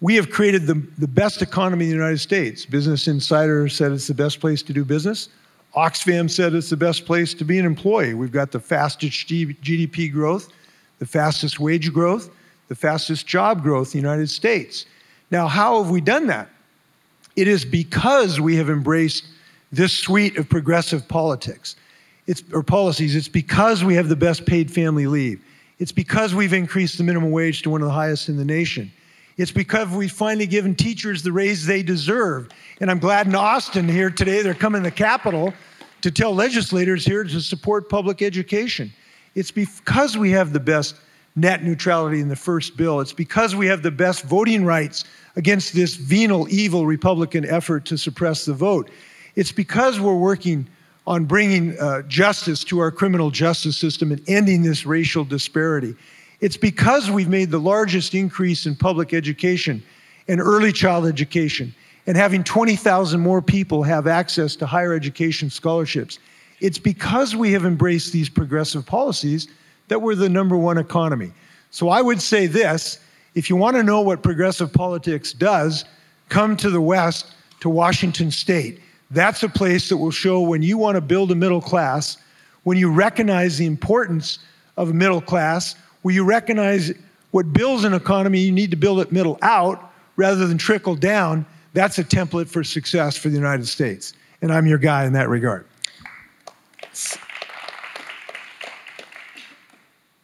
we 0.01 0.15
have 0.15 0.31
created 0.31 0.65
the, 0.65 0.83
the 0.97 1.07
best 1.07 1.41
economy 1.41 1.85
in 1.85 1.91
the 1.91 1.95
United 1.95 2.19
States. 2.19 2.65
Business 2.65 3.07
Insider 3.07 3.69
said 3.69 3.91
it's 3.91 4.07
the 4.07 4.15
best 4.15 4.39
place 4.39 4.63
to 4.63 4.73
do 4.73 4.83
business. 4.83 5.29
Oxfam 5.75 6.29
said 6.29 6.53
it's 6.53 6.71
the 6.71 6.77
best 6.77 7.05
place 7.05 7.33
to 7.35 7.45
be 7.45 7.57
an 7.59 7.65
employee. 7.65 8.15
We've 8.15 8.31
got 8.31 8.51
the 8.51 8.59
fastest 8.59 9.29
GDP 9.29 10.11
growth, 10.11 10.51
the 10.99 11.05
fastest 11.05 11.59
wage 11.59 11.93
growth, 11.93 12.29
the 12.67 12.75
fastest 12.75 13.27
job 13.27 13.61
growth 13.61 13.93
in 13.93 14.01
the 14.01 14.07
United 14.07 14.29
States. 14.29 14.85
Now, 15.29 15.47
how 15.47 15.81
have 15.81 15.91
we 15.91 16.01
done 16.01 16.27
that? 16.27 16.49
It 17.35 17.47
is 17.47 17.63
because 17.63 18.41
we 18.41 18.55
have 18.57 18.69
embraced 18.69 19.25
this 19.71 19.93
suite 19.93 20.35
of 20.37 20.49
progressive 20.49 21.07
politics 21.07 21.77
it's, 22.27 22.43
or 22.51 22.63
policies. 22.63 23.15
It's 23.15 23.29
because 23.29 23.83
we 23.83 23.95
have 23.95 24.09
the 24.09 24.15
best 24.15 24.45
paid 24.45 24.69
family 24.71 25.07
leave. 25.07 25.43
It's 25.79 25.91
because 25.91 26.35
we've 26.35 26.53
increased 26.53 26.97
the 26.97 27.03
minimum 27.03 27.31
wage 27.31 27.61
to 27.63 27.69
one 27.69 27.81
of 27.81 27.87
the 27.87 27.93
highest 27.93 28.29
in 28.29 28.37
the 28.37 28.45
nation. 28.45 28.91
It's 29.37 29.51
because 29.51 29.89
we've 29.89 30.11
finally 30.11 30.47
given 30.47 30.75
teachers 30.75 31.23
the 31.23 31.31
raise 31.31 31.65
they 31.65 31.83
deserve. 31.83 32.49
And 32.79 32.91
I'm 32.91 32.99
glad 32.99 33.27
in 33.27 33.35
Austin 33.35 33.87
here 33.87 34.09
today, 34.09 34.41
they're 34.41 34.53
coming 34.53 34.83
to 34.83 34.89
the 34.89 34.95
Capitol 34.95 35.53
to 36.01 36.11
tell 36.11 36.33
legislators 36.33 37.05
here 37.05 37.23
to 37.23 37.39
support 37.41 37.89
public 37.89 38.21
education. 38.21 38.91
It's 39.35 39.51
because 39.51 40.17
we 40.17 40.31
have 40.31 40.51
the 40.51 40.59
best 40.59 40.95
net 41.35 41.63
neutrality 41.63 42.19
in 42.19 42.27
the 42.27 42.35
first 42.35 42.75
bill. 42.75 42.99
It's 42.99 43.13
because 43.13 43.55
we 43.55 43.67
have 43.67 43.83
the 43.83 43.91
best 43.91 44.23
voting 44.23 44.65
rights 44.65 45.05
against 45.35 45.73
this 45.73 45.95
venal, 45.95 46.47
evil 46.49 46.85
Republican 46.85 47.45
effort 47.45 47.85
to 47.85 47.97
suppress 47.97 48.45
the 48.45 48.53
vote. 48.53 48.89
It's 49.35 49.51
because 49.51 49.99
we're 49.99 50.17
working 50.17 50.67
on 51.07 51.25
bringing 51.25 51.79
uh, 51.79 52.01
justice 52.03 52.63
to 52.65 52.79
our 52.79 52.91
criminal 52.91 53.31
justice 53.31 53.77
system 53.77 54.11
and 54.11 54.21
ending 54.27 54.61
this 54.61 54.85
racial 54.85 55.23
disparity. 55.23 55.95
It's 56.41 56.57
because 56.57 57.09
we've 57.09 57.29
made 57.29 57.51
the 57.51 57.59
largest 57.59 58.15
increase 58.15 58.65
in 58.65 58.75
public 58.75 59.13
education 59.13 59.81
and 60.27 60.41
early 60.41 60.71
child 60.71 61.05
education 61.05 61.73
and 62.07 62.17
having 62.17 62.43
20,000 62.43 63.19
more 63.19 63.41
people 63.41 63.83
have 63.83 64.07
access 64.07 64.55
to 64.57 64.65
higher 64.65 64.93
education 64.93 65.51
scholarships. 65.51 66.17
It's 66.59 66.79
because 66.79 67.35
we 67.35 67.51
have 67.53 67.63
embraced 67.63 68.11
these 68.11 68.27
progressive 68.27 68.85
policies 68.85 69.47
that 69.87 70.01
we're 70.01 70.15
the 70.15 70.29
number 70.29 70.57
one 70.57 70.79
economy. 70.79 71.31
So 71.69 71.89
I 71.89 72.01
would 72.01 72.21
say 72.21 72.47
this 72.47 72.99
if 73.35 73.49
you 73.49 73.55
want 73.55 73.77
to 73.77 73.83
know 73.83 74.01
what 74.01 74.23
progressive 74.23 74.73
politics 74.73 75.31
does, 75.31 75.85
come 76.29 76.57
to 76.57 76.69
the 76.69 76.81
West, 76.81 77.33
to 77.61 77.69
Washington 77.69 78.31
State. 78.31 78.81
That's 79.11 79.43
a 79.43 79.49
place 79.49 79.89
that 79.89 79.97
will 79.97 80.11
show 80.11 80.41
when 80.41 80.63
you 80.63 80.77
want 80.77 80.95
to 80.95 81.01
build 81.01 81.31
a 81.31 81.35
middle 81.35 81.61
class, 81.61 82.17
when 82.63 82.77
you 82.77 82.91
recognize 82.91 83.57
the 83.57 83.67
importance 83.67 84.39
of 84.75 84.89
a 84.89 84.93
middle 84.93 85.21
class, 85.21 85.75
where 86.01 86.13
you 86.13 86.23
recognize 86.23 86.93
what 87.31 87.53
builds 87.53 87.83
an 87.83 87.93
economy, 87.93 88.39
you 88.39 88.51
need 88.51 88.71
to 88.71 88.77
build 88.77 88.99
it 88.99 89.11
middle 89.11 89.37
out 89.41 89.91
rather 90.15 90.47
than 90.47 90.57
trickle 90.57 90.95
down. 90.95 91.45
That's 91.73 91.97
a 91.97 92.03
template 92.03 92.47
for 92.47 92.63
success 92.63 93.15
for 93.15 93.29
the 93.29 93.35
United 93.35 93.67
States. 93.67 94.13
And 94.41 94.51
I'm 94.51 94.65
your 94.65 94.77
guy 94.77 95.05
in 95.05 95.13
that 95.13 95.29
regard. 95.29 95.65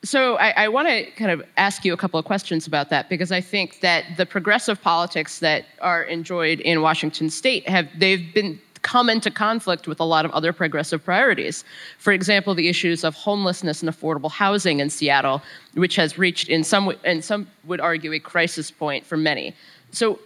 So 0.04 0.38
I, 0.38 0.52
I 0.52 0.68
want 0.70 0.88
to 0.88 1.12
kind 1.12 1.32
of 1.32 1.44
ask 1.58 1.84
you 1.84 1.92
a 1.92 1.98
couple 1.98 2.18
of 2.18 2.26
questions 2.26 2.66
about 2.66 2.90
that 2.92 3.10
because 3.10 3.32
I 3.34 3.42
think 3.42 3.82
that 3.82 4.06
the 4.16 4.26
progressive 4.26 4.82
politics 4.82 5.40
that 5.40 5.66
are 5.82 6.04
enjoyed 6.04 6.62
in 6.62 6.82
Washington 6.82 7.30
State 7.30 7.68
have 7.68 7.88
they've 7.98 8.34
been 8.34 8.58
come 8.82 9.10
into 9.10 9.32
conflict 9.32 9.88
with 9.88 10.00
a 10.00 10.04
lot 10.04 10.26
of 10.26 10.32
other 10.32 10.54
progressive 10.54 11.04
priorities. 11.04 11.64
For 11.98 12.14
example, 12.14 12.54
the 12.54 12.68
issues 12.68 13.04
of 13.04 13.16
homelessness 13.16 13.82
and 13.82 13.92
affordable 13.92 14.32
housing 14.32 14.80
in 14.80 14.90
Seattle, 14.90 15.42
which 15.74 15.96
has 15.96 16.18
reached, 16.18 16.50
in 16.50 16.64
some, 16.64 16.94
and 17.04 17.24
some 17.24 17.48
would 17.66 17.80
argue, 17.80 18.14
a 18.14 18.20
crisis 18.20 18.72
point 18.72 19.06
for 19.06 19.18
many. 19.18 19.56
So, 19.92 20.20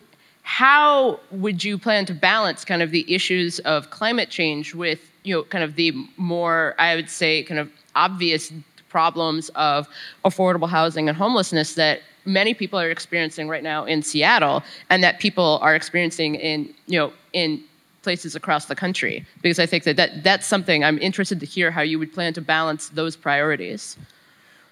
how 0.44 1.20
would 1.30 1.64
you 1.64 1.78
plan 1.78 2.06
to 2.08 2.14
balance 2.14 2.66
kind 2.66 2.82
of 2.82 2.90
the 2.92 3.06
issues 3.14 3.60
of 3.60 3.92
climate 3.92 4.30
change 4.30 4.74
with, 4.74 5.00
you 5.24 5.36
know, 5.36 5.44
kind 5.44 5.64
of 5.64 5.76
the 5.76 5.94
more, 6.18 6.74
I 6.80 6.96
would 6.96 7.10
say, 7.10 7.44
kind 7.44 7.60
of 7.60 7.70
obvious 7.96 8.52
problems 8.90 9.50
of 9.56 9.88
affordable 10.26 10.68
housing 10.68 11.08
and 11.08 11.18
homelessness 11.18 11.76
that 11.76 12.02
many 12.26 12.54
people 12.54 12.80
are 12.80 12.90
experiencing 12.90 13.48
right 13.48 13.64
now 13.64 13.86
in 13.86 14.04
Seattle 14.04 14.64
and 14.90 15.04
that 15.04 15.20
people 15.20 15.60
are 15.62 15.76
experiencing 15.76 16.36
in, 16.36 16.74
you 16.88 17.00
know, 17.00 17.14
in 17.34 17.64
places 18.02 18.36
across 18.36 18.66
the 18.66 18.76
country 18.76 19.26
because 19.42 19.60
I 19.60 19.66
think 19.66 19.84
that, 19.84 19.96
that 19.98 20.24
that's 20.24 20.48
something 20.48 20.84
I'm 20.84 20.98
interested 21.00 21.40
to 21.40 21.46
hear 21.46 21.72
how 21.72 21.82
you 21.82 22.00
would 22.00 22.14
plan 22.14 22.34
to 22.34 22.42
balance 22.42 22.90
those 22.90 23.16
priorities. 23.16 23.98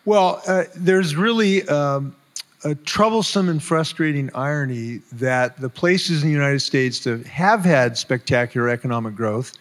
Well, 0.05 0.41
uh, 0.47 0.63
there's 0.75 1.15
really 1.15 1.67
um, 1.67 2.15
a 2.63 2.75
troublesome 2.75 3.49
and 3.49 3.61
frustrating 3.61 4.29
irony 4.33 5.01
that 5.13 5.59
the 5.59 5.69
places 5.69 6.23
in 6.23 6.29
the 6.29 6.33
United 6.33 6.59
States 6.59 6.99
that 7.01 7.25
have 7.27 7.63
had 7.63 7.97
spectacular 7.97 8.69
economic 8.69 9.15
growth, 9.15 9.53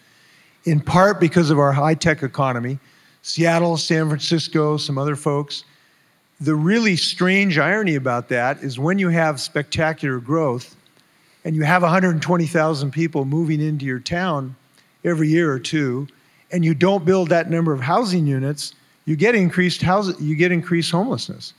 in 0.65 0.79
part 0.79 1.19
because 1.19 1.49
of 1.49 1.59
our 1.59 1.71
high 1.71 1.93
tech 1.93 2.23
economy, 2.23 2.79
Seattle, 3.21 3.77
San 3.77 4.07
Francisco, 4.07 4.77
some 4.77 4.97
other 4.97 5.15
folks, 5.15 5.63
the 6.41 6.55
really 6.55 6.95
strange 6.95 7.57
irony 7.57 7.95
about 7.95 8.29
that 8.29 8.59
is 8.59 8.79
when 8.79 8.97
you 8.97 9.09
have 9.09 9.41
spectacular 9.41 10.19
growth, 10.19 10.75
and 11.45 11.55
you 11.55 11.63
have 11.63 11.81
120,000 11.81 12.91
people 12.91 13.25
moving 13.25 13.61
into 13.61 13.85
your 13.85 13.99
town 13.99 14.55
every 15.03 15.27
year 15.27 15.51
or 15.51 15.59
two, 15.59 16.07
and 16.51 16.65
you 16.65 16.73
don't 16.73 17.05
build 17.05 17.29
that 17.29 17.49
number 17.49 17.73
of 17.73 17.79
housing 17.79 18.27
units, 18.27 18.73
you 19.05 19.15
get 19.15 19.35
increased 19.35 19.81
housing, 19.81 20.15
you 20.19 20.35
get 20.35 20.51
increased 20.51 20.91
homelessness. 20.91 21.53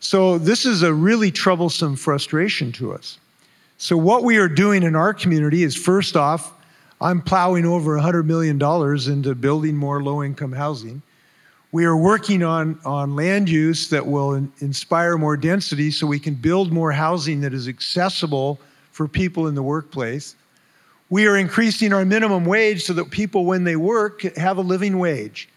So 0.00 0.38
this 0.38 0.66
is 0.66 0.82
a 0.82 0.92
really 0.92 1.30
troublesome 1.30 1.96
frustration 1.96 2.72
to 2.72 2.92
us. 2.92 3.18
So 3.78 3.96
what 3.96 4.22
we 4.22 4.36
are 4.36 4.48
doing 4.48 4.82
in 4.82 4.94
our 4.94 5.14
community 5.14 5.62
is 5.62 5.74
first 5.74 6.16
off, 6.16 6.52
I'm 7.00 7.20
plowing 7.20 7.64
over 7.64 7.98
$100 7.98 8.24
million 8.24 8.60
into 9.10 9.34
building 9.34 9.76
more 9.76 10.02
low 10.02 10.22
income 10.22 10.52
housing. 10.52 11.02
We 11.72 11.84
are 11.86 11.96
working 11.96 12.42
on, 12.42 12.78
on 12.84 13.16
land 13.16 13.48
use 13.48 13.88
that 13.88 14.06
will 14.06 14.34
in, 14.34 14.52
inspire 14.60 15.18
more 15.18 15.36
density 15.36 15.90
so 15.90 16.06
we 16.06 16.20
can 16.20 16.34
build 16.34 16.72
more 16.72 16.92
housing 16.92 17.40
that 17.40 17.52
is 17.52 17.66
accessible 17.66 18.60
for 18.94 19.08
people 19.08 19.48
in 19.48 19.56
the 19.56 19.62
workplace. 19.62 20.36
We 21.10 21.26
are 21.26 21.36
increasing 21.36 21.92
our 21.92 22.04
minimum 22.04 22.44
wage 22.44 22.84
so 22.84 22.92
that 22.92 23.10
people, 23.10 23.44
when 23.44 23.64
they 23.64 23.74
work, 23.74 24.22
have 24.36 24.56
a 24.56 24.60
living 24.60 25.00
wage. 25.00 25.48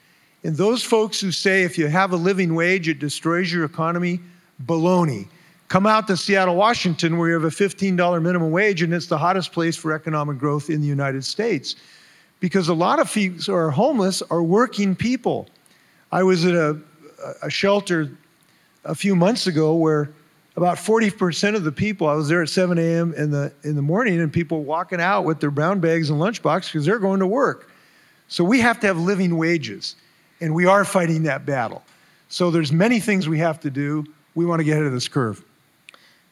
And 0.43 0.55
those 0.55 0.83
folks 0.83 1.21
who 1.21 1.31
say 1.31 1.61
if 1.61 1.77
you 1.77 1.85
have 1.87 2.13
a 2.13 2.15
living 2.15 2.55
wage, 2.55 2.87
it 2.87 2.97
destroys 2.97 3.53
your 3.53 3.63
economy, 3.63 4.19
baloney. 4.65 5.27
Come 5.67 5.85
out 5.85 6.07
to 6.07 6.17
Seattle, 6.17 6.55
Washington, 6.55 7.19
where 7.19 7.27
you 7.27 7.35
have 7.35 7.43
a 7.43 7.55
$15 7.55 8.23
minimum 8.23 8.49
wage, 8.49 8.81
and 8.81 8.91
it's 8.91 9.05
the 9.05 9.19
hottest 9.19 9.51
place 9.51 9.75
for 9.75 9.93
economic 9.93 10.39
growth 10.39 10.71
in 10.71 10.81
the 10.81 10.87
United 10.87 11.23
States. 11.23 11.75
Because 12.39 12.69
a 12.69 12.73
lot 12.73 12.99
of 12.99 13.07
folks 13.07 13.45
who 13.45 13.53
are 13.53 13.69
homeless 13.69 14.23
are 14.31 14.41
working 14.41 14.95
people. 14.95 15.47
I 16.11 16.23
was 16.23 16.43
at 16.43 16.55
a, 16.55 16.79
a 17.43 17.51
shelter 17.51 18.09
a 18.83 18.95
few 18.95 19.15
months 19.15 19.45
ago 19.45 19.75
where 19.75 20.11
about 20.57 20.77
40% 20.77 21.55
of 21.55 21.63
the 21.63 21.71
people, 21.71 22.07
I 22.07 22.15
was 22.15 22.27
there 22.27 22.41
at 22.41 22.49
7 22.49 22.79
a.m. 22.79 23.13
in 23.13 23.29
the, 23.29 23.53
in 23.63 23.75
the 23.75 23.81
morning, 23.83 24.19
and 24.19 24.33
people 24.33 24.63
walking 24.63 24.99
out 24.99 25.23
with 25.23 25.39
their 25.39 25.51
brown 25.51 25.79
bags 25.79 26.09
and 26.09 26.19
lunchbox 26.19 26.65
because 26.65 26.83
they're 26.83 26.97
going 26.97 27.19
to 27.19 27.27
work. 27.27 27.69
So 28.27 28.43
we 28.43 28.59
have 28.59 28.79
to 28.79 28.87
have 28.87 28.97
living 28.97 29.37
wages, 29.37 29.95
and 30.41 30.55
we 30.55 30.65
are 30.65 30.83
fighting 30.83 31.23
that 31.23 31.45
battle. 31.45 31.83
So 32.29 32.49
there's 32.49 32.73
many 32.73 32.99
things 32.99 33.29
we 33.29 33.37
have 33.37 33.59
to 33.61 33.69
do. 33.69 34.03
We 34.33 34.47
want 34.47 34.59
to 34.59 34.63
get 34.63 34.73
ahead 34.73 34.87
of 34.87 34.93
this 34.93 35.07
curve. 35.07 35.43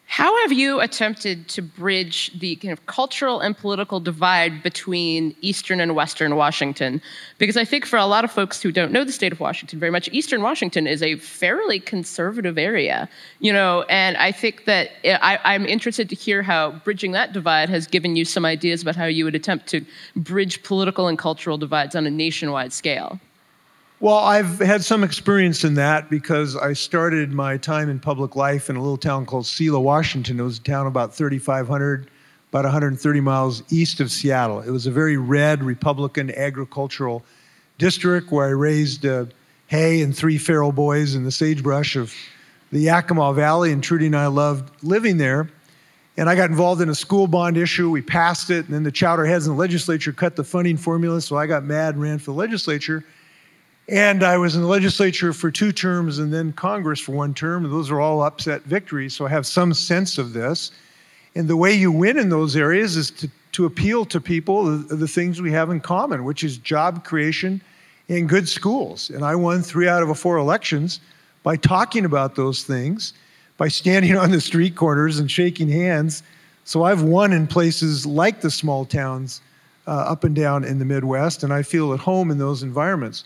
How 0.07 0.39
have 0.43 0.51
you 0.51 0.79
attempted 0.81 1.47
to 1.49 1.61
bridge 1.61 2.31
the 2.39 2.55
kind 2.57 2.71
of 2.71 2.85
cultural 2.85 3.39
and 3.39 3.57
political 3.57 3.99
divide 3.99 4.61
between 4.61 5.35
Eastern 5.41 5.81
and 5.81 5.95
Western 5.95 6.35
Washington? 6.35 7.01
Because 7.39 7.57
I 7.57 7.65
think 7.65 7.85
for 7.85 7.97
a 7.97 8.05
lot 8.05 8.23
of 8.23 8.31
folks 8.31 8.61
who 8.61 8.71
don't 8.71 8.91
know 8.91 9.03
the 9.03 9.11
state 9.11 9.31
of 9.31 9.39
Washington 9.39 9.79
very 9.79 9.91
much, 9.91 10.07
Eastern 10.11 10.43
Washington 10.43 10.85
is 10.85 11.01
a 11.01 11.15
fairly 11.17 11.79
conservative 11.79 12.57
area, 12.57 13.09
you 13.39 13.51
know, 13.51 13.81
and 13.89 14.15
I 14.17 14.31
think 14.31 14.65
that 14.65 14.91
eh, 15.03 15.17
I, 15.21 15.39
I'm 15.43 15.65
interested 15.65 16.07
to 16.09 16.15
hear 16.15 16.43
how 16.43 16.71
bridging 16.83 17.11
that 17.13 17.33
divide 17.33 17.69
has 17.69 17.87
given 17.87 18.15
you 18.15 18.25
some 18.25 18.45
ideas 18.45 18.83
about 18.83 18.95
how 18.95 19.05
you 19.05 19.25
would 19.25 19.35
attempt 19.35 19.67
to 19.67 19.83
bridge 20.15 20.61
political 20.61 21.07
and 21.07 21.17
cultural 21.17 21.57
divides 21.57 21.95
on 21.95 22.05
a 22.05 22.11
nationwide 22.11 22.73
scale. 22.73 23.19
Well, 24.01 24.17
I've 24.17 24.59
had 24.59 24.83
some 24.83 25.05
experience 25.05 25.63
in 25.63 25.75
that 25.75 26.09
because 26.09 26.57
I 26.57 26.73
started 26.73 27.31
my 27.31 27.55
time 27.55 27.89
in 27.89 27.97
public 27.97 28.35
life 28.35 28.69
in 28.69 28.75
a 28.75 28.81
little 28.81 28.97
town 28.97 29.25
called 29.25 29.45
Selah, 29.45 29.79
Washington. 29.79 30.37
It 30.37 30.43
was 30.43 30.59
a 30.59 30.63
town 30.63 30.85
about 30.85 31.15
3,500, 31.15 32.11
about 32.49 32.65
130 32.65 33.19
miles 33.21 33.63
east 33.71 34.01
of 34.01 34.11
Seattle. 34.11 34.59
It 34.59 34.69
was 34.69 34.85
a 34.85 34.91
very 34.91 35.15
red 35.15 35.63
Republican 35.63 36.29
agricultural 36.35 37.23
district 37.77 38.33
where 38.33 38.47
I 38.47 38.49
raised 38.49 39.05
uh, 39.05 39.27
hay 39.67 40.01
and 40.01 40.15
three 40.15 40.37
feral 40.37 40.73
boys 40.73 41.15
in 41.15 41.23
the 41.23 41.31
sagebrush 41.31 41.95
of 41.95 42.13
the 42.73 42.79
Yakima 42.79 43.33
Valley, 43.33 43.71
and 43.71 43.81
Trudi 43.81 44.07
and 44.07 44.17
I 44.17 44.27
loved 44.27 44.83
living 44.83 45.17
there. 45.17 45.49
And 46.17 46.29
I 46.29 46.35
got 46.35 46.49
involved 46.49 46.81
in 46.81 46.89
a 46.89 46.95
school 46.95 47.27
bond 47.27 47.55
issue. 47.55 47.89
We 47.89 48.01
passed 48.01 48.49
it, 48.49 48.65
and 48.65 48.73
then 48.73 48.83
the 48.83 48.91
chowderheads 48.91 49.47
in 49.47 49.53
the 49.53 49.59
legislature 49.59 50.11
cut 50.11 50.35
the 50.35 50.43
funding 50.43 50.75
formula, 50.75 51.21
so 51.21 51.37
I 51.37 51.47
got 51.47 51.63
mad 51.63 51.95
and 51.95 52.03
ran 52.03 52.19
for 52.19 52.31
the 52.31 52.37
legislature. 52.37 53.05
And 53.87 54.23
I 54.23 54.37
was 54.37 54.55
in 54.55 54.61
the 54.61 54.67
legislature 54.67 55.31
for 55.31 55.51
two 55.51 55.71
terms 55.71 56.17
and 56.17 56.33
then 56.33 56.53
Congress 56.53 56.99
for 56.99 57.11
one 57.11 57.33
term. 57.33 57.65
And 57.65 57.73
those 57.73 57.91
are 57.91 58.01
all 58.01 58.23
upset 58.23 58.63
victories. 58.63 59.15
So 59.15 59.25
I 59.25 59.29
have 59.29 59.45
some 59.45 59.73
sense 59.73 60.17
of 60.17 60.33
this. 60.33 60.71
And 61.35 61.47
the 61.47 61.57
way 61.57 61.73
you 61.73 61.91
win 61.91 62.17
in 62.17 62.29
those 62.29 62.55
areas 62.55 62.97
is 62.97 63.11
to, 63.11 63.29
to 63.51 63.65
appeal 63.65 64.05
to 64.05 64.19
people 64.19 64.65
the, 64.65 64.95
the 64.95 65.07
things 65.07 65.41
we 65.41 65.51
have 65.51 65.69
in 65.69 65.81
common, 65.81 66.23
which 66.23 66.43
is 66.43 66.57
job 66.57 67.03
creation 67.03 67.61
and 68.09 68.27
good 68.27 68.47
schools. 68.47 69.09
And 69.09 69.23
I 69.23 69.35
won 69.35 69.61
three 69.61 69.87
out 69.87 70.01
of 70.01 70.17
four 70.17 70.37
elections 70.37 70.99
by 71.43 71.55
talking 71.55 72.05
about 72.05 72.35
those 72.35 72.63
things, 72.63 73.13
by 73.57 73.67
standing 73.67 74.17
on 74.17 74.31
the 74.31 74.41
street 74.41 74.75
corners 74.75 75.19
and 75.19 75.29
shaking 75.29 75.69
hands. 75.69 76.23
So 76.63 76.83
I've 76.83 77.03
won 77.03 77.33
in 77.33 77.45
places 77.45 78.05
like 78.05 78.41
the 78.41 78.49
small 78.49 78.85
towns 78.85 79.41
uh, 79.87 79.91
up 79.91 80.23
and 80.23 80.35
down 80.35 80.63
in 80.63 80.79
the 80.79 80.85
Midwest, 80.85 81.43
and 81.43 81.53
I 81.53 81.61
feel 81.61 81.93
at 81.93 81.99
home 81.99 82.31
in 82.31 82.39
those 82.39 82.63
environments. 82.63 83.25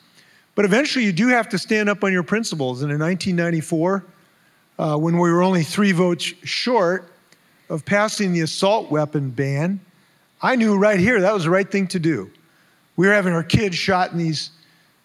But 0.59 0.65
eventually, 0.65 1.05
you 1.05 1.13
do 1.13 1.29
have 1.29 1.47
to 1.49 1.57
stand 1.57 1.87
up 1.87 2.03
on 2.03 2.11
your 2.11 2.21
principles. 2.21 2.81
And 2.81 2.91
in 2.91 2.99
1994, 2.99 4.03
uh, 4.77 4.97
when 4.97 5.17
we 5.17 5.31
were 5.31 5.41
only 5.41 5.63
three 5.63 5.93
votes 5.93 6.33
short 6.43 7.13
of 7.69 7.85
passing 7.85 8.33
the 8.33 8.41
assault 8.41 8.91
weapon 8.91 9.29
ban, 9.29 9.79
I 10.41 10.57
knew 10.57 10.77
right 10.77 10.99
here 10.99 11.21
that 11.21 11.33
was 11.33 11.45
the 11.45 11.49
right 11.49 11.71
thing 11.71 11.87
to 11.87 11.97
do. 11.97 12.29
We 12.97 13.07
were 13.07 13.13
having 13.13 13.31
our 13.31 13.41
kids 13.41 13.77
shot 13.77 14.11
in 14.11 14.17
these, 14.17 14.51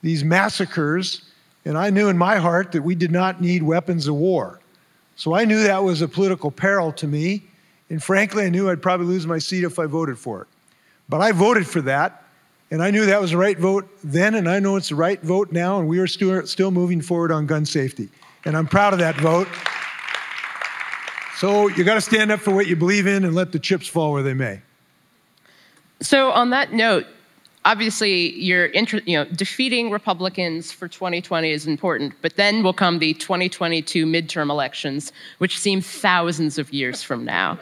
these 0.02 0.24
massacres, 0.24 1.30
and 1.64 1.78
I 1.78 1.88
knew 1.88 2.08
in 2.08 2.18
my 2.18 2.34
heart 2.34 2.72
that 2.72 2.82
we 2.82 2.96
did 2.96 3.12
not 3.12 3.40
need 3.40 3.62
weapons 3.62 4.08
of 4.08 4.16
war. 4.16 4.58
So 5.14 5.36
I 5.36 5.44
knew 5.44 5.62
that 5.62 5.84
was 5.84 6.02
a 6.02 6.08
political 6.08 6.50
peril 6.50 6.90
to 6.94 7.06
me, 7.06 7.44
and 7.90 8.02
frankly, 8.02 8.44
I 8.44 8.48
knew 8.48 8.68
I'd 8.70 8.82
probably 8.82 9.06
lose 9.06 9.24
my 9.24 9.38
seat 9.38 9.62
if 9.62 9.78
I 9.78 9.86
voted 9.86 10.18
for 10.18 10.42
it. 10.42 10.48
But 11.08 11.20
I 11.20 11.30
voted 11.30 11.64
for 11.64 11.80
that, 11.82 12.23
and 12.70 12.82
I 12.82 12.90
knew 12.90 13.06
that 13.06 13.20
was 13.20 13.30
the 13.30 13.36
right 13.36 13.58
vote 13.58 13.88
then, 14.02 14.34
and 14.34 14.48
I 14.48 14.58
know 14.58 14.76
it's 14.76 14.88
the 14.88 14.94
right 14.94 15.20
vote 15.22 15.52
now, 15.52 15.78
and 15.78 15.88
we 15.88 15.98
are 15.98 16.06
still, 16.06 16.46
still 16.46 16.70
moving 16.70 17.00
forward 17.00 17.30
on 17.30 17.46
gun 17.46 17.66
safety. 17.66 18.08
And 18.44 18.56
I'm 18.56 18.66
proud 18.66 18.92
of 18.92 18.98
that 18.98 19.16
vote. 19.16 19.48
So 21.36 21.68
you 21.68 21.84
got 21.84 21.94
to 21.94 22.00
stand 22.00 22.30
up 22.30 22.40
for 22.40 22.54
what 22.54 22.66
you 22.66 22.76
believe 22.76 23.06
in 23.06 23.24
and 23.24 23.34
let 23.34 23.52
the 23.52 23.58
chips 23.58 23.86
fall 23.86 24.12
where 24.12 24.22
they 24.22 24.34
may. 24.34 24.62
So 26.00 26.30
on 26.30 26.50
that 26.50 26.72
note, 26.72 27.06
obviously 27.64 28.34
you're 28.38 28.66
you 28.66 29.16
know 29.16 29.24
defeating 29.24 29.90
Republicans 29.90 30.72
for 30.72 30.88
2020 30.88 31.50
is 31.50 31.66
important, 31.66 32.14
but 32.22 32.36
then 32.36 32.62
will 32.62 32.72
come 32.72 32.98
the 32.98 33.14
2022 33.14 34.06
midterm 34.06 34.50
elections, 34.50 35.12
which 35.38 35.58
seem 35.58 35.80
thousands 35.80 36.58
of 36.58 36.72
years 36.72 37.02
from 37.02 37.24
now 37.24 37.58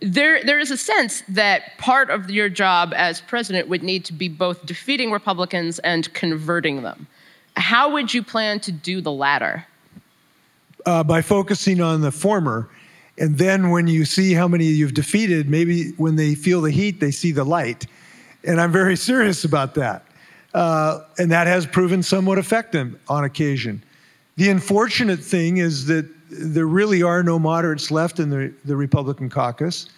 there, 0.00 0.42
there 0.44 0.58
is 0.58 0.70
a 0.70 0.76
sense 0.76 1.22
that 1.28 1.76
part 1.78 2.10
of 2.10 2.30
your 2.30 2.48
job 2.48 2.92
as 2.96 3.20
president 3.20 3.68
would 3.68 3.82
need 3.82 4.04
to 4.06 4.12
be 4.12 4.28
both 4.28 4.64
defeating 4.64 5.10
Republicans 5.10 5.78
and 5.80 6.12
converting 6.14 6.82
them. 6.82 7.06
How 7.56 7.92
would 7.92 8.12
you 8.14 8.22
plan 8.22 8.60
to 8.60 8.72
do 8.72 9.00
the 9.00 9.12
latter? 9.12 9.66
Uh, 10.86 11.04
by 11.04 11.20
focusing 11.20 11.80
on 11.80 12.00
the 12.00 12.10
former. 12.10 12.68
And 13.18 13.36
then 13.36 13.70
when 13.70 13.86
you 13.86 14.06
see 14.06 14.32
how 14.32 14.48
many 14.48 14.64
you've 14.64 14.94
defeated, 14.94 15.50
maybe 15.50 15.90
when 15.92 16.16
they 16.16 16.34
feel 16.34 16.62
the 16.62 16.70
heat, 16.70 17.00
they 17.00 17.10
see 17.10 17.32
the 17.32 17.44
light. 17.44 17.86
And 18.44 18.60
I'm 18.60 18.72
very 18.72 18.96
serious 19.10 19.44
about 19.44 19.74
that. 19.74 20.06
Uh, 20.54 21.00
and 21.18 21.30
that 21.30 21.46
has 21.46 21.66
proven 21.66 22.02
somewhat 22.02 22.38
effective 22.38 22.98
on 23.08 23.24
occasion. 23.24 23.82
The 24.36 24.48
unfortunate 24.48 25.20
thing 25.20 25.58
is 25.58 25.86
that 25.86 26.08
there 26.30 26.66
really 26.66 27.02
are 27.02 27.22
no 27.22 27.38
moderates 27.38 27.90
left 27.90 28.20
in 28.20 28.30
the, 28.30 28.52
the 28.64 28.76
Republican 28.76 29.28
caucus. 29.28 29.88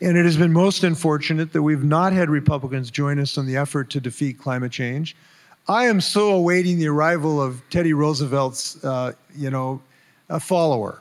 And 0.00 0.16
it 0.16 0.24
has 0.24 0.36
been 0.36 0.52
most 0.52 0.84
unfortunate 0.84 1.52
that 1.52 1.62
we've 1.62 1.82
not 1.82 2.12
had 2.12 2.30
Republicans 2.30 2.90
join 2.90 3.18
us 3.18 3.36
in 3.36 3.46
the 3.46 3.56
effort 3.56 3.90
to 3.90 4.00
defeat 4.00 4.38
climate 4.38 4.70
change. 4.70 5.16
I 5.66 5.86
am 5.86 6.00
so 6.00 6.30
awaiting 6.30 6.78
the 6.78 6.88
arrival 6.88 7.42
of 7.42 7.62
Teddy 7.68 7.92
Roosevelt's, 7.92 8.82
uh, 8.84 9.12
you 9.36 9.50
know, 9.50 9.82
a 10.28 10.38
follower. 10.38 11.00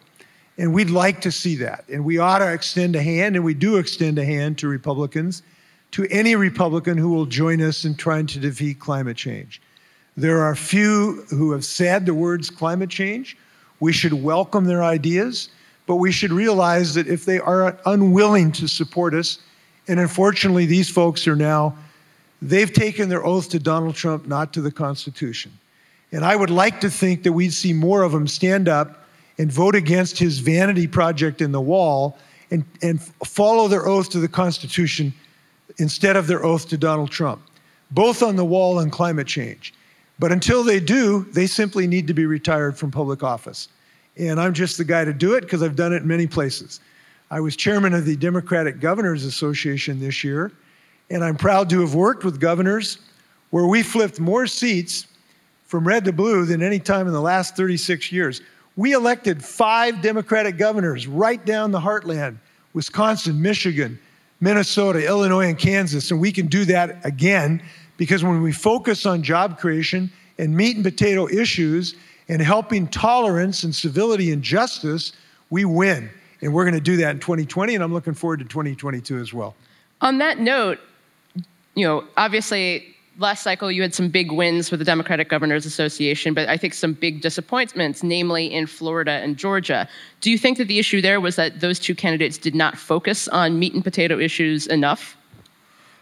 And 0.57 0.73
we'd 0.73 0.89
like 0.89 1.21
to 1.21 1.31
see 1.31 1.55
that. 1.57 1.85
And 1.87 2.03
we 2.03 2.17
ought 2.17 2.39
to 2.39 2.51
extend 2.51 2.95
a 2.95 3.01
hand, 3.01 3.35
and 3.35 3.45
we 3.45 3.53
do 3.53 3.77
extend 3.77 4.17
a 4.17 4.25
hand 4.25 4.57
to 4.57 4.67
Republicans, 4.67 5.43
to 5.91 6.07
any 6.09 6.35
Republican 6.35 6.97
who 6.97 7.09
will 7.09 7.27
join 7.27 7.61
us 7.61 7.85
in 7.85 7.95
trying 7.95 8.25
to 8.27 8.39
defeat 8.39 8.79
climate 8.79 9.15
change. 9.15 9.61
There 10.17 10.41
are 10.41 10.55
few 10.55 11.23
who 11.29 11.51
have 11.51 11.63
said 11.63 12.05
the 12.05 12.13
words 12.15 12.49
climate 12.49 12.89
change. 12.89 13.37
We 13.79 13.93
should 13.93 14.13
welcome 14.13 14.65
their 14.65 14.83
ideas, 14.83 15.49
but 15.85 15.95
we 15.95 16.11
should 16.11 16.31
realize 16.31 16.93
that 16.95 17.07
if 17.07 17.25
they 17.25 17.39
are 17.39 17.77
unwilling 17.85 18.51
to 18.53 18.67
support 18.67 19.13
us, 19.13 19.39
and 19.87 19.99
unfortunately, 19.99 20.65
these 20.65 20.89
folks 20.89 21.27
are 21.27 21.35
now, 21.35 21.77
they've 22.41 22.71
taken 22.71 23.09
their 23.09 23.25
oath 23.25 23.49
to 23.49 23.59
Donald 23.59 23.95
Trump, 23.95 24.27
not 24.27 24.53
to 24.53 24.61
the 24.61 24.71
Constitution. 24.71 25.51
And 26.11 26.25
I 26.25 26.35
would 26.35 26.49
like 26.49 26.81
to 26.81 26.89
think 26.89 27.23
that 27.23 27.33
we'd 27.33 27.53
see 27.53 27.73
more 27.73 28.03
of 28.03 28.11
them 28.11 28.27
stand 28.27 28.67
up 28.67 29.05
and 29.37 29.51
vote 29.51 29.75
against 29.75 30.17
his 30.17 30.39
vanity 30.39 30.87
project 30.87 31.41
in 31.41 31.51
the 31.51 31.61
wall 31.61 32.17
and, 32.49 32.63
and 32.81 33.01
follow 33.25 33.67
their 33.67 33.87
oath 33.87 34.09
to 34.11 34.19
the 34.19 34.27
Constitution 34.27 35.13
instead 35.77 36.15
of 36.15 36.27
their 36.27 36.43
oath 36.43 36.67
to 36.69 36.77
Donald 36.77 37.11
Trump, 37.11 37.41
both 37.91 38.23
on 38.23 38.35
the 38.35 38.45
wall 38.45 38.79
and 38.79 38.91
climate 38.91 39.27
change. 39.27 39.73
But 40.19 40.31
until 40.31 40.63
they 40.63 40.79
do, 40.79 41.25
they 41.31 41.47
simply 41.47 41.87
need 41.87 42.07
to 42.07 42.13
be 42.13 42.25
retired 42.25 42.77
from 42.77 42.91
public 42.91 43.23
office. 43.23 43.69
And 44.17 44.39
I'm 44.39 44.53
just 44.53 44.77
the 44.77 44.83
guy 44.83 45.05
to 45.05 45.13
do 45.13 45.35
it 45.35 45.41
because 45.41 45.61
I've 45.61 45.75
done 45.75 45.93
it 45.93 46.01
in 46.01 46.07
many 46.07 46.25
places. 46.25 46.79
I 47.29 47.39
was 47.39 47.55
chairman 47.55 47.93
of 47.93 48.05
the 48.05 48.15
Democratic 48.15 48.79
Governors 48.79 49.25
Association 49.25 49.99
this 49.99 50.23
year, 50.23 50.51
and 51.09 51.23
I'm 51.23 51.35
proud 51.35 51.69
to 51.69 51.81
have 51.81 51.93
worked 51.93 52.23
with 52.23 52.39
governors 52.39 52.97
where 53.51 53.67
we 53.67 53.83
flipped 53.83 54.19
more 54.19 54.47
seats 54.47 55.07
from 55.65 55.87
red 55.87 56.05
to 56.05 56.13
blue 56.13 56.45
than 56.45 56.63
any 56.63 56.79
time 56.79 57.05
in 57.07 57.13
the 57.13 57.21
last 57.21 57.55
36 57.55 58.11
years. 58.11 58.41
We 58.75 58.93
elected 58.93 59.43
five 59.43 60.01
Democratic 60.01 60.57
governors 60.57 61.07
right 61.07 61.43
down 61.45 61.71
the 61.71 61.79
heartland 61.79 62.37
Wisconsin, 62.73 63.41
Michigan, 63.41 63.99
Minnesota, 64.39 65.05
Illinois, 65.05 65.47
and 65.47 65.57
Kansas. 65.57 66.11
And 66.11 66.19
we 66.19 66.31
can 66.31 66.45
do 66.45 66.63
that 66.65 67.03
again 67.05 67.61
because 67.97 68.23
when 68.23 68.41
we 68.41 68.51
focus 68.51 69.05
on 69.05 69.23
job 69.23 69.59
creation 69.59 70.11
and 70.37 70.55
meat 70.55 70.75
and 70.75 70.85
potato 70.85 71.27
issues 71.27 71.95
and 72.29 72.41
helping 72.41 72.87
tolerance 72.87 73.63
and 73.63 73.73
civility 73.73 74.31
and 74.31 74.41
justice, 74.41 75.13
we 75.49 75.65
win. 75.65 76.09
And 76.41 76.53
we're 76.53 76.63
going 76.63 76.75
to 76.75 76.81
do 76.81 76.97
that 76.97 77.11
in 77.11 77.19
2020, 77.19 77.75
and 77.75 77.83
I'm 77.83 77.93
looking 77.93 78.13
forward 78.13 78.39
to 78.39 78.45
2022 78.45 79.17
as 79.17 79.33
well. 79.33 79.55
On 80.01 80.19
that 80.19 80.39
note, 80.39 80.79
you 81.73 81.85
know, 81.85 82.03
obviously 82.15 82.95
last 83.19 83.43
cycle 83.43 83.71
you 83.71 83.81
had 83.81 83.93
some 83.93 84.09
big 84.09 84.31
wins 84.31 84.69
with 84.69 84.79
the 84.79 84.85
Democratic 84.85 85.29
Governors 85.29 85.65
Association, 85.65 86.33
but 86.33 86.47
I 86.47 86.57
think 86.57 86.73
some 86.73 86.93
big 86.93 87.21
disappointments, 87.21 88.03
namely 88.03 88.45
in 88.53 88.67
Florida 88.67 89.11
and 89.11 89.37
Georgia. 89.37 89.87
Do 90.21 90.29
you 90.29 90.37
think 90.37 90.57
that 90.59 90.67
the 90.67 90.79
issue 90.79 91.01
there 91.01 91.19
was 91.19 91.35
that 91.35 91.59
those 91.59 91.79
two 91.79 91.95
candidates 91.95 92.37
did 92.37 92.53
not 92.53 92.77
focus 92.77 93.27
on 93.29 93.57
meat 93.57 93.73
and 93.73 93.83
potato 93.83 94.19
issues 94.19 94.67
enough? 94.67 95.16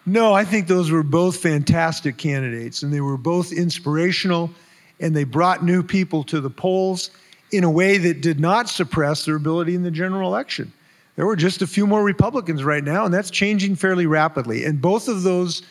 No, 0.05 0.33
I 0.33 0.45
think 0.45 0.67
those 0.67 0.91
were 0.91 1.03
both 1.03 1.37
fantastic 1.37 2.17
candidates, 2.17 2.83
and 2.83 2.93
they 2.93 3.01
were 3.01 3.17
both 3.17 3.51
inspirational, 3.51 4.51
and 4.99 5.15
they 5.15 5.23
brought 5.23 5.63
new 5.63 5.81
people 5.81 6.23
to 6.25 6.39
the 6.39 6.49
polls 6.49 7.09
in 7.51 7.63
a 7.63 7.69
way 7.69 7.97
that 7.97 8.21
did 8.21 8.39
not 8.39 8.69
suppress 8.69 9.25
their 9.25 9.35
ability 9.35 9.73
in 9.73 9.83
the 9.83 9.91
general 9.91 10.29
election. 10.29 10.71
There 11.15 11.25
were 11.25 11.35
just 11.35 11.61
a 11.61 11.67
few 11.67 11.87
more 11.87 12.03
Republicans 12.03 12.63
right 12.63 12.83
now, 12.83 13.05
and 13.05 13.13
that's 13.13 13.31
changing 13.31 13.75
fairly 13.75 14.05
rapidly. 14.05 14.65
And 14.65 14.81
both 14.81 15.07
of 15.07 15.23
those 15.23 15.63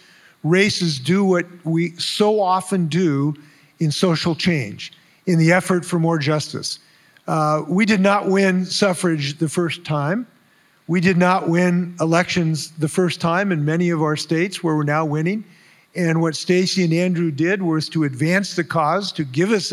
races 0.42 0.98
do 0.98 1.24
what 1.24 1.46
we 1.64 1.90
so 1.96 2.40
often 2.40 2.86
do 2.86 3.34
in 3.78 3.90
social 3.90 4.34
change, 4.34 4.92
in 5.26 5.38
the 5.38 5.52
effort 5.52 5.84
for 5.84 5.98
more 5.98 6.18
justice. 6.18 6.78
Uh, 7.26 7.62
we 7.68 7.86
did 7.86 8.00
not 8.00 8.28
win 8.28 8.64
suffrage 8.64 9.38
the 9.38 9.48
first 9.48 9.84
time. 9.84 10.26
We 10.86 11.00
did 11.00 11.16
not 11.16 11.48
win 11.48 11.96
elections 12.00 12.70
the 12.72 12.88
first 12.88 13.20
time 13.20 13.52
in 13.52 13.64
many 13.64 13.90
of 13.90 14.02
our 14.02 14.16
states 14.16 14.62
where 14.62 14.76
we're 14.76 14.82
now 14.84 15.04
winning. 15.04 15.44
And 15.94 16.20
what 16.20 16.36
Stacey 16.36 16.84
and 16.84 16.92
Andrew 16.92 17.30
did 17.30 17.62
was 17.62 17.88
to 17.90 18.04
advance 18.04 18.54
the 18.54 18.64
cause, 18.64 19.12
to 19.12 19.24
give 19.24 19.50
us 19.50 19.72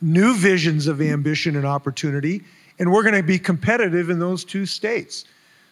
new 0.00 0.34
visions 0.34 0.86
of 0.86 1.00
ambition 1.00 1.56
and 1.56 1.64
opportunity. 1.64 2.42
And 2.78 2.92
we're 2.92 3.02
going 3.02 3.14
to 3.14 3.22
be 3.22 3.38
competitive 3.38 4.10
in 4.10 4.18
those 4.18 4.44
two 4.44 4.66
states. 4.66 5.24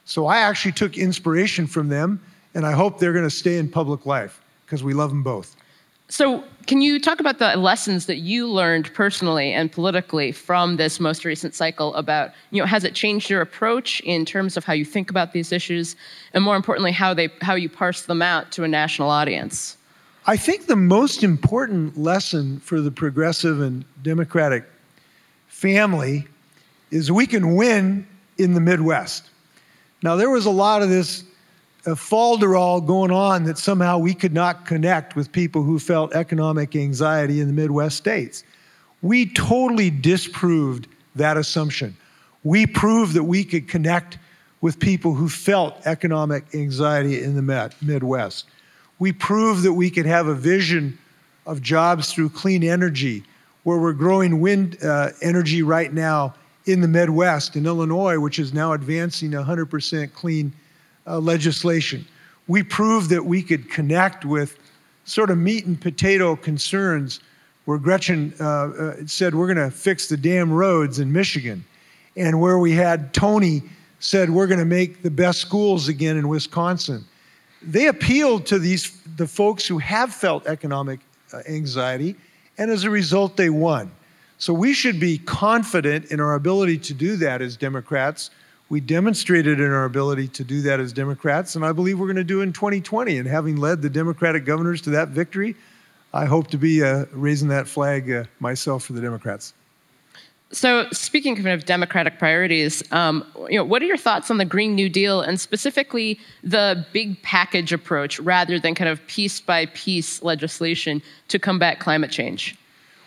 So 0.05 0.27
I 0.27 0.39
actually 0.39 0.73
took 0.73 0.97
inspiration 0.97 1.67
from 1.67 1.89
them 1.89 2.21
and 2.55 2.67
I 2.67 2.73
hope 2.73 2.99
they're 2.99 3.13
going 3.13 3.25
to 3.25 3.31
stay 3.31 3.59
in 3.59 3.69
public 3.69 4.07
life 4.07 4.43
because 4.65 4.85
we 4.85 4.95
love 4.95 5.11
them 5.11 5.23
both. 5.23 5.57
So, 6.13 6.45
can 6.67 6.83
you 6.83 7.01
talk 7.01 7.21
about 7.21 7.39
the 7.39 7.57
lessons 7.57 8.05
that 8.05 8.19
you 8.19 8.47
learned 8.47 8.93
personally 8.93 9.51
and 9.55 9.73
politically 9.73 10.31
from 10.31 10.77
this 10.77 11.01
most 11.01 11.25
recent 11.25 11.55
cycle 11.55 11.95
about, 11.95 12.33
you 12.51 12.61
know, 12.61 12.67
has 12.67 12.85
it 12.85 12.95
changed 12.95 13.31
your 13.31 13.41
approach 13.41 14.01
in 14.01 14.27
terms 14.27 14.59
of 14.59 14.63
how 14.63 14.75
you 14.75 14.85
think 14.85 15.09
about 15.09 15.33
these 15.33 15.53
issues 15.53 15.97
and 16.35 16.45
more 16.45 16.55
importantly 16.55 16.93
how 16.93 17.15
they 17.15 17.31
how 17.41 17.55
you 17.55 17.71
parse 17.71 18.03
them 18.03 18.21
out 18.21 18.53
to 18.53 18.63
a 18.63 18.69
national 18.69 19.09
audience? 19.09 19.79
I 20.27 20.37
think 20.37 20.67
the 20.67 20.77
most 20.77 21.25
important 21.25 21.97
lesson 21.97 22.61
for 22.61 22.83
the 22.83 22.91
progressive 22.91 23.63
and 23.63 23.83
democratic 24.03 24.65
family 25.49 26.27
is 26.91 27.11
we 27.11 27.27
can 27.27 27.57
win 27.57 28.07
in 28.37 28.53
the 28.53 28.61
Midwest. 28.61 29.31
Now, 30.03 30.17
there 30.17 30.29
was 30.29 30.45
a 30.45 30.51
lot 30.51 30.83
of 30.83 30.91
this 30.91 31.25
a 31.85 31.91
falderall 31.91 32.85
going 32.85 33.11
on 33.11 33.45
that 33.45 33.59
somehow 33.59 33.99
we 33.99 34.15
could 34.15 34.33
not 34.33 34.67
connect 34.67 35.17
with 35.17 35.33
people 35.33 35.63
who 35.63 35.79
felt 35.79 36.15
economic 36.15 36.77
anxiety 36.77 37.41
in 37.41 37.49
the 37.49 37.53
Midwest 37.53 37.97
states. 37.97 38.45
We 39.03 39.27
totally 39.27 39.91
disproved 39.91 40.87
that 41.17 41.37
assumption. 41.37 41.97
We 42.45 42.67
proved 42.67 43.15
that 43.15 43.25
we 43.25 43.45
could 43.45 43.69
connect 43.69 44.19
with 44.61 44.79
people 44.79 45.15
who 45.15 45.29
felt 45.29 45.75
economic 45.85 46.55
anxiety 46.55 47.21
in 47.23 47.35
the 47.35 47.73
Midwest. 47.83 48.47
We 49.01 49.11
proved 49.13 49.65
that 49.65 49.73
we 49.73 49.91
could 49.91 50.07
have 50.07 50.29
a 50.29 50.35
vision 50.35 50.97
of 51.47 51.61
jobs 51.61 52.13
through 52.13 52.31
clean 52.31 52.63
energy, 52.63 53.25
where 53.65 53.79
we're 53.79 53.93
growing 53.93 54.41
wind 54.41 54.79
uh, 54.85 55.11
energy 55.21 55.63
right 55.63 55.93
now 55.93 56.35
in 56.67 56.81
the 56.81 56.87
Midwest, 56.87 57.57
in 57.57 57.67
Illinois, 57.67 58.21
which 58.21 58.39
is 58.39 58.55
now 58.55 58.73
advancing 58.73 59.33
100% 59.33 60.13
clean 60.13 60.53
uh, 61.07 61.19
legislation. 61.19 62.07
We 62.49 62.63
proved 62.63 63.11
that 63.11 63.25
we 63.25 63.43
could 63.43 63.71
connect 63.71 64.25
with 64.25 64.59
sort 65.05 65.31
of 65.31 65.39
meat 65.39 65.67
and 65.67 65.81
potato 65.81 66.37
concerns 66.37 67.21
where 67.65 67.79
Gretchen 67.79 68.35
uh, 68.41 68.45
uh, 68.45 68.97
said, 69.07 69.35
We're 69.35 69.53
going 69.53 69.71
to 69.71 69.75
fix 69.75 70.09
the 70.09 70.17
damn 70.17 70.53
roads 70.53 70.99
in 70.99 71.13
Michigan, 71.13 71.65
and 72.17 72.41
where 72.41 72.59
we 72.59 72.73
had 72.73 73.15
Tony 73.15 73.63
said, 74.01 74.31
We're 74.31 74.47
going 74.47 74.59
to 74.59 74.65
make 74.65 75.03
the 75.03 75.11
best 75.11 75.41
schools 75.41 75.89
again 75.89 76.17
in 76.17 76.29
Wisconsin. 76.29 77.05
They 77.63 77.87
appealed 77.87 78.47
to 78.47 78.59
these, 78.59 79.01
the 79.17 79.27
folks 79.27 79.67
who 79.67 79.79
have 79.79 80.13
felt 80.13 80.47
economic 80.47 81.01
uh, 81.33 81.43
anxiety, 81.49 82.17
and 82.59 82.71
as 82.71 82.85
a 82.85 82.91
result, 82.91 83.37
they 83.37 83.51
won. 83.51 83.91
So 84.39 84.53
we 84.53 84.75
should 84.75 84.99
be 84.99 85.19
confident 85.19 86.07
in 86.07 86.19
our 86.19 86.35
ability 86.35 86.79
to 86.79 86.95
do 86.95 87.15
that 87.17 87.41
as 87.41 87.57
Democrats 87.57 88.31
we 88.73 88.81
demonstrated 88.81 89.61
in 89.61 89.71
our 89.71 89.85
ability 89.85 90.27
to 90.27 90.43
do 90.43 90.63
that 90.63 90.81
as 90.81 90.95
Democrats, 90.95 91.57
and 91.57 91.63
I 91.63 91.73
believe 91.73 91.99
we're 91.99 92.07
going 92.07 92.17
to 92.17 92.25
do 92.25 92.41
in 92.41 92.55
2020. 92.55 93.19
And 93.19 93.29
having 93.29 93.57
led 93.57 93.83
the 93.83 93.91
Democratic 93.91 94.47
governors 94.47 94.81
to 94.83 94.91
that 94.91 95.09
victory, 95.09 95.55
I 96.15 96.25
hope 96.25 96.47
to 96.53 96.57
be 96.57 96.83
uh, 96.83 97.05
raising 97.13 97.49
that 97.49 97.69
flag 97.69 98.11
uh, 98.11 98.25
myself 98.41 98.85
for 98.85 98.95
the 98.95 99.03
Democrats. 99.03 99.53
So, 100.53 100.87
speaking 100.91 101.37
kind 101.37 101.49
of 101.49 101.67
democratic 101.67 102.19
priorities, 102.19 102.83
um, 102.93 103.27
you 103.51 103.59
know, 103.59 103.65
what 103.65 103.83
are 103.83 103.85
your 103.85 103.99
thoughts 103.99 104.31
on 104.31 104.39
the 104.39 104.47
Green 104.47 104.75
New 104.75 104.89
Deal 104.89 105.21
and 105.21 105.39
specifically 105.39 106.19
the 106.43 106.87
big 106.95 107.23
package 107.23 107.75
approach 107.75 108.19
rather 108.21 108.59
than 108.59 108.75
kind 108.75 108.89
of 108.89 109.07
piece 109.07 109.39
by 109.39 109.67
piece 109.67 110.23
legislation 110.23 111.03
to 111.29 111.39
combat 111.39 111.79
climate 111.79 112.11
change? 112.11 112.57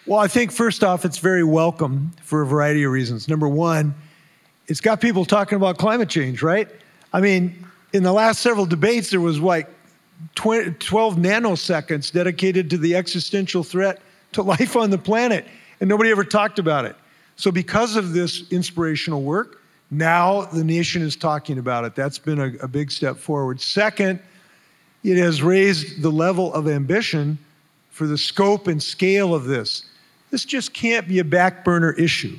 Well, 0.05 0.19
I 0.19 0.27
think 0.27 0.51
first 0.51 0.83
off, 0.83 1.05
it's 1.05 1.17
very 1.17 1.43
welcome 1.43 2.11
for 2.21 2.43
a 2.43 2.45
variety 2.45 2.83
of 2.83 2.91
reasons. 2.91 3.27
Number 3.27 3.49
one, 3.49 3.95
it's 4.67 4.81
got 4.81 5.01
people 5.01 5.25
talking 5.25 5.55
about 5.55 5.77
climate 5.77 6.09
change, 6.09 6.41
right? 6.41 6.67
I 7.13 7.21
mean, 7.21 7.65
in 7.93 8.03
the 8.03 8.13
last 8.13 8.41
several 8.41 8.65
debates, 8.65 9.09
there 9.09 9.21
was 9.21 9.39
like 9.39 9.69
12 10.35 11.15
nanoseconds 11.15 12.11
dedicated 12.11 12.69
to 12.69 12.77
the 12.77 12.95
existential 12.95 13.63
threat 13.63 14.01
to 14.33 14.41
life 14.43 14.75
on 14.75 14.89
the 14.89 14.97
planet, 14.97 15.45
and 15.79 15.89
nobody 15.89 16.11
ever 16.11 16.23
talked 16.23 16.59
about 16.59 16.85
it. 16.85 16.95
So, 17.37 17.51
because 17.51 17.95
of 17.95 18.13
this 18.13 18.49
inspirational 18.51 19.21
work, 19.21 19.61
now 19.91 20.43
the 20.45 20.63
nation 20.63 21.01
is 21.01 21.15
talking 21.15 21.57
about 21.57 21.85
it. 21.85 21.95
That's 21.95 22.17
been 22.17 22.39
a, 22.39 22.63
a 22.63 22.67
big 22.67 22.91
step 22.91 23.17
forward. 23.17 23.59
Second, 23.61 24.19
it 25.03 25.17
has 25.17 25.43
raised 25.43 26.01
the 26.01 26.09
level 26.09 26.53
of 26.53 26.67
ambition 26.67 27.37
for 27.91 28.07
the 28.07 28.17
scope 28.17 28.67
and 28.67 28.81
scale 28.81 29.35
of 29.35 29.45
this. 29.45 29.85
This 30.31 30.43
just 30.43 30.73
can't 30.73 31.07
be 31.07 31.19
a 31.19 31.23
back 31.23 31.63
burner 31.63 31.91
issue. 31.93 32.37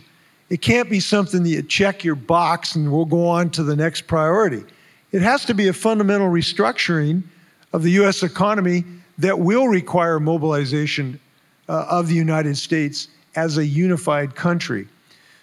It 0.49 0.63
can't 0.63 0.89
be 0.89 1.01
something 1.01 1.43
that 1.43 1.49
you 1.49 1.63
check 1.63 2.05
your 2.05 2.15
box 2.15 2.77
and 2.77 2.93
we'll 2.93 3.05
go 3.05 3.27
on 3.27 3.51
to 3.51 3.65
the 3.65 3.75
next 3.75 4.03
priority. 4.03 4.65
It 5.13 5.23
has 5.23 5.45
to 5.47 5.55
be 5.55 5.69
a 5.69 5.73
fundamental 5.73 6.29
restructuring 6.29 7.25
of 7.73 7.83
the 7.83 7.91
U.S. 7.93 8.23
economy 8.23 8.85
that 9.19 9.39
will 9.39 9.69
require 9.69 10.21
mobilization 10.21 11.19
uh, 11.69 11.87
of 11.89 12.09
the 12.09 12.15
United 12.15 12.57
States 12.57 13.09
as 13.35 13.59
a 13.59 13.67
unified 13.67 14.35
country. 14.35 14.87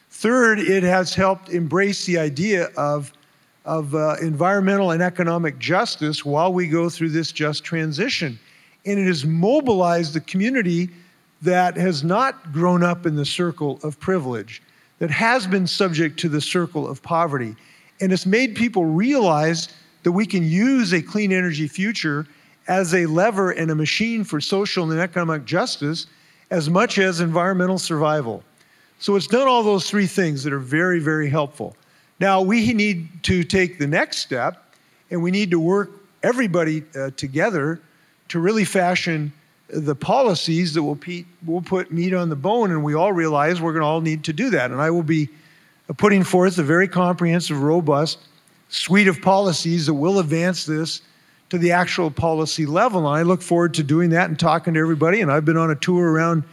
Third, 0.09 0.59
it 0.59 0.83
has 0.83 1.13
helped 1.13 1.49
embrace 1.49 2.05
the 2.05 2.17
idea 2.17 2.65
of, 2.77 3.11
of 3.65 3.95
uh, 3.95 4.15
environmental 4.21 4.91
and 4.91 5.01
economic 5.01 5.59
justice 5.59 6.23
while 6.23 6.53
we 6.53 6.67
go 6.67 6.89
through 6.89 7.09
this 7.09 7.31
just 7.31 7.63
transition. 7.63 8.39
And 8.85 8.99
it 8.99 9.07
has 9.07 9.25
mobilized 9.25 10.13
the 10.13 10.21
community 10.21 10.89
that 11.41 11.75
has 11.75 12.03
not 12.03 12.53
grown 12.53 12.83
up 12.83 13.05
in 13.05 13.15
the 13.15 13.25
circle 13.25 13.79
of 13.83 13.99
privilege 13.99 14.61
that 14.99 15.09
has 15.09 15.47
been 15.47 15.67
subject 15.67 16.19
to 16.19 16.29
the 16.29 16.41
circle 16.41 16.87
of 16.87 17.01
poverty. 17.01 17.55
And 18.01 18.11
it's 18.11 18.25
made 18.25 18.55
people 18.55 18.85
realize 18.85 19.69
that 20.03 20.11
we 20.11 20.25
can 20.25 20.43
use 20.43 20.93
a 20.93 21.01
clean 21.01 21.31
energy 21.31 21.67
future 21.67 22.25
as 22.67 22.93
a 22.93 23.05
lever 23.05 23.51
and 23.51 23.71
a 23.71 23.75
machine 23.75 24.23
for 24.23 24.39
social 24.39 24.91
and 24.91 24.99
economic 24.99 25.45
justice 25.45 26.07
as 26.51 26.69
much 26.69 26.97
as 26.97 27.19
environmental 27.19 27.79
survival. 27.79 28.43
So 28.99 29.15
it's 29.15 29.27
done 29.27 29.47
all 29.47 29.63
those 29.63 29.89
three 29.89 30.07
things 30.07 30.43
that 30.43 30.53
are 30.53 30.59
very, 30.59 30.99
very 30.99 31.29
helpful. 31.29 31.75
Now, 32.19 32.41
we 32.41 32.73
need 32.73 33.23
to 33.23 33.43
take 33.43 33.79
the 33.79 33.87
next 33.87 34.17
step 34.17 34.63
and 35.09 35.21
we 35.21 35.31
need 35.31 35.51
to 35.51 35.59
work 35.59 35.91
everybody 36.21 36.83
uh, 36.95 37.09
together 37.17 37.81
to 38.29 38.39
really 38.39 38.63
fashion 38.63 39.33
the 39.69 39.95
policies 39.95 40.73
that 40.73 40.83
will, 40.83 40.95
pe- 40.95 41.25
will 41.45 41.61
put 41.61 41.91
meat 41.91 42.13
on 42.13 42.29
the 42.29 42.35
bone, 42.35 42.71
and 42.71 42.83
we 42.83 42.93
all 42.93 43.13
realize 43.13 43.61
we're 43.61 43.71
going 43.71 43.81
to 43.81 43.87
all 43.87 44.01
need 44.01 44.23
to 44.25 44.33
do 44.33 44.49
that. 44.51 44.71
And 44.71 44.81
I 44.81 44.89
will 44.89 45.03
be 45.03 45.29
putting 45.97 46.23
forth 46.23 46.57
a 46.57 46.63
very 46.63 46.87
comprehensive, 46.87 47.61
robust 47.61 48.19
suite 48.69 49.07
of 49.07 49.21
policies 49.21 49.85
that 49.85 49.93
will 49.93 50.19
advance 50.19 50.65
this 50.65 51.01
to 51.49 51.57
the 51.57 51.71
actual 51.71 52.09
policy 52.09 52.65
level. 52.65 53.07
And 53.07 53.17
I 53.17 53.21
look 53.21 53.41
forward 53.41 53.73
to 53.75 53.83
doing 53.83 54.09
that 54.11 54.29
and 54.29 54.39
talking 54.39 54.73
to 54.73 54.79
everybody. 54.79 55.21
And 55.21 55.31
I've 55.31 55.45
been 55.45 55.57
on 55.57 55.71
a 55.71 55.75
tour 55.75 56.11
around 56.11 56.43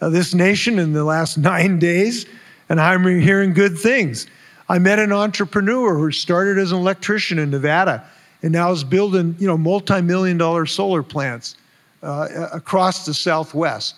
uh, 0.00 0.08
this 0.08 0.34
nation 0.34 0.78
in 0.78 0.92
the 0.92 1.04
last 1.04 1.38
nine 1.38 1.78
days, 1.78 2.26
and 2.68 2.80
I'm 2.80 3.04
hearing 3.04 3.52
good 3.52 3.78
things. 3.78 4.26
I 4.68 4.78
met 4.78 4.98
an 4.98 5.12
entrepreneur 5.12 5.96
who 5.96 6.12
started 6.12 6.58
as 6.58 6.72
an 6.72 6.78
electrician 6.78 7.38
in 7.38 7.50
Nevada 7.50 8.04
and 8.42 8.52
now 8.52 8.70
is 8.70 8.84
building 8.84 9.36
you 9.38 9.46
know 9.46 9.56
multi-million 9.56 10.38
dollar 10.38 10.66
solar 10.66 11.02
plants 11.02 11.56
uh, 12.02 12.48
across 12.52 13.06
the 13.06 13.14
Southwest. 13.14 13.96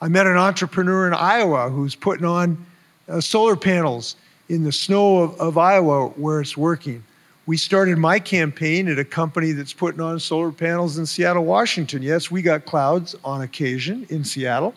I 0.00 0.08
met 0.08 0.26
an 0.26 0.36
entrepreneur 0.36 1.06
in 1.06 1.14
Iowa 1.14 1.68
who's 1.68 1.94
putting 1.94 2.24
on 2.24 2.64
uh, 3.08 3.20
solar 3.20 3.56
panels 3.56 4.16
in 4.48 4.64
the 4.64 4.72
snow 4.72 5.18
of, 5.18 5.40
of 5.40 5.58
Iowa 5.58 6.08
where 6.10 6.40
it's 6.40 6.56
working. 6.56 7.02
We 7.46 7.56
started 7.56 7.98
my 7.98 8.18
campaign 8.18 8.88
at 8.88 8.98
a 8.98 9.04
company 9.04 9.52
that's 9.52 9.72
putting 9.72 10.00
on 10.00 10.20
solar 10.20 10.52
panels 10.52 10.98
in 10.98 11.06
Seattle, 11.06 11.44
Washington. 11.44 12.02
Yes, 12.02 12.30
we 12.30 12.42
got 12.42 12.64
clouds 12.64 13.16
on 13.24 13.42
occasion 13.42 14.06
in 14.08 14.24
Seattle, 14.24 14.74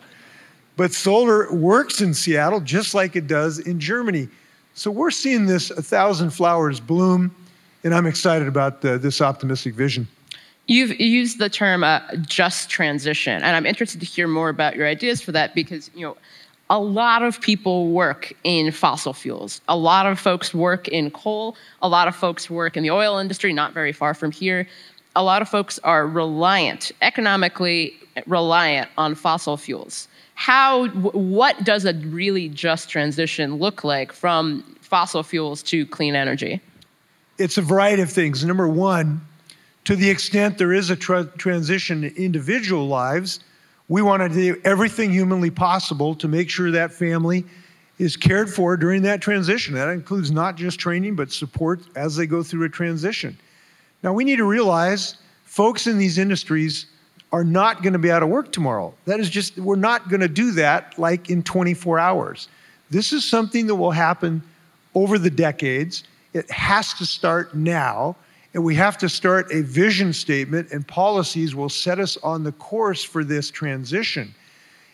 but 0.76 0.92
solar 0.92 1.52
works 1.52 2.00
in 2.00 2.12
Seattle 2.12 2.60
just 2.60 2.94
like 2.94 3.16
it 3.16 3.26
does 3.26 3.60
in 3.60 3.78
Germany. 3.78 4.28
So 4.74 4.90
we're 4.90 5.12
seeing 5.12 5.46
this 5.46 5.70
a 5.70 5.82
thousand 5.82 6.30
flowers 6.30 6.80
bloom, 6.80 7.34
and 7.84 7.94
I'm 7.94 8.06
excited 8.06 8.48
about 8.48 8.80
the, 8.80 8.98
this 8.98 9.20
optimistic 9.20 9.74
vision. 9.74 10.08
You've 10.66 10.98
used 10.98 11.38
the 11.38 11.50
term 11.50 11.84
uh, 11.84 12.00
just 12.22 12.70
transition, 12.70 13.34
and 13.34 13.56
I'm 13.56 13.66
interested 13.66 14.00
to 14.00 14.06
hear 14.06 14.26
more 14.26 14.48
about 14.48 14.76
your 14.76 14.86
ideas 14.86 15.20
for 15.20 15.32
that 15.32 15.54
because, 15.54 15.90
you 15.94 16.06
know, 16.06 16.16
a 16.70 16.80
lot 16.80 17.22
of 17.22 17.40
people 17.40 17.88
work 17.90 18.32
in 18.44 18.72
fossil 18.72 19.12
fuels. 19.12 19.60
A 19.68 19.76
lot 19.76 20.06
of 20.06 20.18
folks 20.18 20.54
work 20.54 20.88
in 20.88 21.10
coal. 21.10 21.56
A 21.82 21.88
lot 21.88 22.08
of 22.08 22.16
folks 22.16 22.48
work 22.48 22.76
in 22.76 22.82
the 22.82 22.90
oil 22.90 23.18
industry, 23.18 23.52
not 23.52 23.74
very 23.74 23.92
far 23.92 24.14
from 24.14 24.30
here. 24.30 24.66
A 25.14 25.22
lot 25.22 25.42
of 25.42 25.48
folks 25.48 25.78
are 25.80 26.06
reliant, 26.06 26.90
economically 27.02 27.94
reliant 28.26 28.88
on 28.96 29.14
fossil 29.14 29.56
fuels. 29.56 30.08
How, 30.34 30.88
what 30.88 31.62
does 31.64 31.84
a 31.84 31.92
really 31.94 32.48
just 32.48 32.88
transition 32.88 33.56
look 33.56 33.84
like 33.84 34.12
from 34.12 34.62
fossil 34.80 35.22
fuels 35.22 35.62
to 35.64 35.86
clean 35.86 36.16
energy? 36.16 36.60
It's 37.38 37.58
a 37.58 37.62
variety 37.62 38.02
of 38.02 38.10
things. 38.10 38.44
Number 38.44 38.68
one, 38.68 39.20
to 39.84 39.96
the 39.96 40.08
extent 40.08 40.58
there 40.58 40.72
is 40.72 40.90
a 40.90 40.96
tra- 40.96 41.26
transition 41.38 42.04
in 42.04 42.14
individual 42.16 42.86
lives, 42.86 43.40
we 43.88 44.02
want 44.02 44.22
to 44.22 44.28
do 44.28 44.60
everything 44.64 45.10
humanly 45.10 45.50
possible 45.50 46.14
to 46.14 46.26
make 46.28 46.48
sure 46.48 46.70
that 46.70 46.92
family 46.92 47.44
is 47.98 48.16
cared 48.16 48.52
for 48.52 48.76
during 48.76 49.02
that 49.02 49.20
transition. 49.20 49.74
That 49.74 49.88
includes 49.90 50.30
not 50.30 50.56
just 50.56 50.78
training, 50.78 51.16
but 51.16 51.30
support 51.30 51.80
as 51.94 52.16
they 52.16 52.26
go 52.26 52.42
through 52.42 52.64
a 52.64 52.68
transition. 52.68 53.38
Now, 54.02 54.12
we 54.12 54.24
need 54.24 54.36
to 54.36 54.44
realize 54.44 55.16
folks 55.44 55.86
in 55.86 55.98
these 55.98 56.18
industries 56.18 56.86
are 57.32 57.44
not 57.44 57.82
going 57.82 57.92
to 57.92 57.98
be 57.98 58.10
out 58.10 58.22
of 58.22 58.28
work 58.28 58.52
tomorrow. 58.52 58.94
That 59.06 59.20
is 59.20 59.28
just, 59.28 59.58
we're 59.58 59.76
not 59.76 60.08
going 60.08 60.20
to 60.20 60.28
do 60.28 60.52
that 60.52 60.98
like 60.98 61.30
in 61.30 61.42
24 61.42 61.98
hours. 61.98 62.48
This 62.90 63.12
is 63.12 63.28
something 63.28 63.66
that 63.66 63.74
will 63.74 63.90
happen 63.90 64.42
over 64.94 65.18
the 65.18 65.30
decades. 65.30 66.04
It 66.32 66.50
has 66.50 66.94
to 66.94 67.06
start 67.06 67.54
now. 67.54 68.16
And 68.54 68.64
we 68.64 68.76
have 68.76 68.96
to 68.98 69.08
start 69.08 69.52
a 69.52 69.62
vision 69.62 70.12
statement, 70.12 70.70
and 70.70 70.86
policies 70.86 71.56
will 71.56 71.68
set 71.68 71.98
us 71.98 72.16
on 72.18 72.44
the 72.44 72.52
course 72.52 73.02
for 73.02 73.24
this 73.24 73.50
transition. 73.50 74.32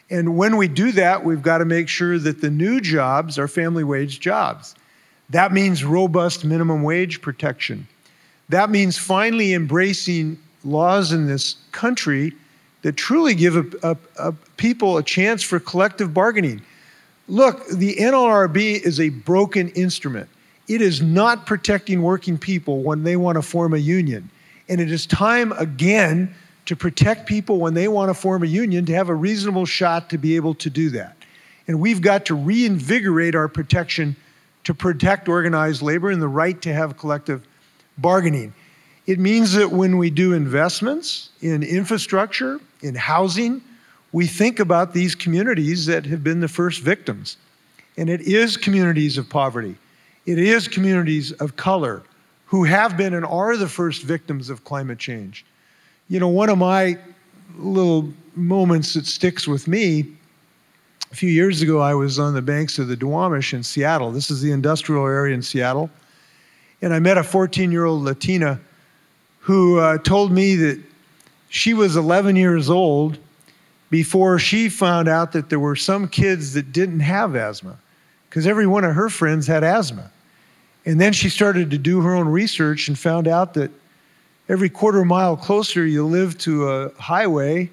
And 0.08 0.36
when 0.36 0.56
we 0.56 0.66
do 0.66 0.92
that, 0.92 1.24
we've 1.24 1.42
got 1.42 1.58
to 1.58 1.66
make 1.66 1.88
sure 1.88 2.18
that 2.18 2.40
the 2.40 2.50
new 2.50 2.80
jobs 2.80 3.38
are 3.38 3.46
family 3.46 3.84
wage 3.84 4.18
jobs. 4.18 4.74
That 5.28 5.52
means 5.52 5.84
robust 5.84 6.44
minimum 6.44 6.82
wage 6.82 7.20
protection. 7.20 7.86
That 8.48 8.70
means 8.70 8.98
finally 8.98 9.52
embracing 9.52 10.38
laws 10.64 11.12
in 11.12 11.26
this 11.26 11.56
country 11.70 12.32
that 12.82 12.96
truly 12.96 13.34
give 13.34 13.56
a, 13.56 13.66
a, 13.82 13.96
a 14.18 14.32
people 14.56 14.96
a 14.96 15.02
chance 15.02 15.42
for 15.42 15.60
collective 15.60 16.12
bargaining. 16.14 16.62
Look, 17.28 17.68
the 17.68 17.94
NLRB 17.96 18.80
is 18.80 18.98
a 18.98 19.10
broken 19.10 19.68
instrument. 19.70 20.28
It 20.70 20.80
is 20.80 21.02
not 21.02 21.46
protecting 21.46 22.00
working 22.00 22.38
people 22.38 22.84
when 22.84 23.02
they 23.02 23.16
want 23.16 23.34
to 23.34 23.42
form 23.42 23.74
a 23.74 23.78
union. 23.78 24.30
And 24.68 24.80
it 24.80 24.88
is 24.88 25.04
time 25.04 25.50
again 25.54 26.32
to 26.66 26.76
protect 26.76 27.26
people 27.26 27.58
when 27.58 27.74
they 27.74 27.88
want 27.88 28.08
to 28.08 28.14
form 28.14 28.44
a 28.44 28.46
union 28.46 28.86
to 28.86 28.94
have 28.94 29.08
a 29.08 29.14
reasonable 29.14 29.66
shot 29.66 30.08
to 30.10 30.16
be 30.16 30.36
able 30.36 30.54
to 30.54 30.70
do 30.70 30.88
that. 30.90 31.16
And 31.66 31.80
we've 31.80 32.00
got 32.00 32.24
to 32.26 32.36
reinvigorate 32.36 33.34
our 33.34 33.48
protection 33.48 34.14
to 34.62 34.72
protect 34.72 35.28
organized 35.28 35.82
labor 35.82 36.08
and 36.08 36.22
the 36.22 36.28
right 36.28 36.62
to 36.62 36.72
have 36.72 36.96
collective 36.96 37.44
bargaining. 37.98 38.54
It 39.08 39.18
means 39.18 39.54
that 39.54 39.72
when 39.72 39.98
we 39.98 40.08
do 40.08 40.34
investments 40.34 41.30
in 41.40 41.64
infrastructure, 41.64 42.60
in 42.80 42.94
housing, 42.94 43.60
we 44.12 44.28
think 44.28 44.60
about 44.60 44.94
these 44.94 45.16
communities 45.16 45.86
that 45.86 46.06
have 46.06 46.22
been 46.22 46.38
the 46.38 46.46
first 46.46 46.80
victims. 46.80 47.38
And 47.96 48.08
it 48.08 48.20
is 48.20 48.56
communities 48.56 49.18
of 49.18 49.28
poverty. 49.28 49.74
It 50.26 50.38
is 50.38 50.68
communities 50.68 51.32
of 51.32 51.56
color 51.56 52.02
who 52.46 52.64
have 52.64 52.96
been 52.96 53.14
and 53.14 53.24
are 53.24 53.56
the 53.56 53.68
first 53.68 54.02
victims 54.02 54.50
of 54.50 54.64
climate 54.64 54.98
change. 54.98 55.44
You 56.08 56.20
know, 56.20 56.28
one 56.28 56.48
of 56.48 56.58
my 56.58 56.98
little 57.56 58.12
moments 58.34 58.94
that 58.94 59.06
sticks 59.06 59.46
with 59.46 59.68
me 59.68 60.06
a 61.12 61.14
few 61.14 61.30
years 61.30 61.62
ago, 61.62 61.80
I 61.80 61.94
was 61.94 62.18
on 62.18 62.34
the 62.34 62.42
banks 62.42 62.78
of 62.78 62.88
the 62.88 62.96
Duwamish 62.96 63.52
in 63.52 63.62
Seattle. 63.62 64.12
This 64.12 64.30
is 64.30 64.40
the 64.40 64.52
industrial 64.52 65.06
area 65.06 65.34
in 65.34 65.42
Seattle. 65.42 65.90
And 66.82 66.94
I 66.94 66.98
met 66.98 67.18
a 67.18 67.24
14 67.24 67.72
year 67.72 67.84
old 67.84 68.02
Latina 68.02 68.60
who 69.40 69.78
uh, 69.78 69.98
told 69.98 70.32
me 70.32 70.54
that 70.56 70.80
she 71.48 71.74
was 71.74 71.96
11 71.96 72.36
years 72.36 72.70
old 72.70 73.18
before 73.90 74.38
she 74.38 74.68
found 74.68 75.08
out 75.08 75.32
that 75.32 75.48
there 75.48 75.58
were 75.58 75.76
some 75.76 76.06
kids 76.06 76.54
that 76.54 76.72
didn't 76.72 77.00
have 77.00 77.34
asthma 77.34 77.76
because 78.30 78.46
every 78.46 78.66
one 78.66 78.84
of 78.84 78.94
her 78.94 79.10
friends 79.10 79.48
had 79.48 79.64
asthma. 79.64 80.08
And 80.86 81.00
then 81.00 81.12
she 81.12 81.28
started 81.28 81.70
to 81.72 81.78
do 81.78 82.00
her 82.00 82.14
own 82.14 82.28
research 82.28 82.86
and 82.86 82.96
found 82.96 83.26
out 83.26 83.54
that 83.54 83.72
every 84.48 84.70
quarter 84.70 85.04
mile 85.04 85.36
closer 85.36 85.84
you 85.84 86.06
live 86.06 86.38
to 86.38 86.68
a 86.68 86.94
highway 86.94 87.68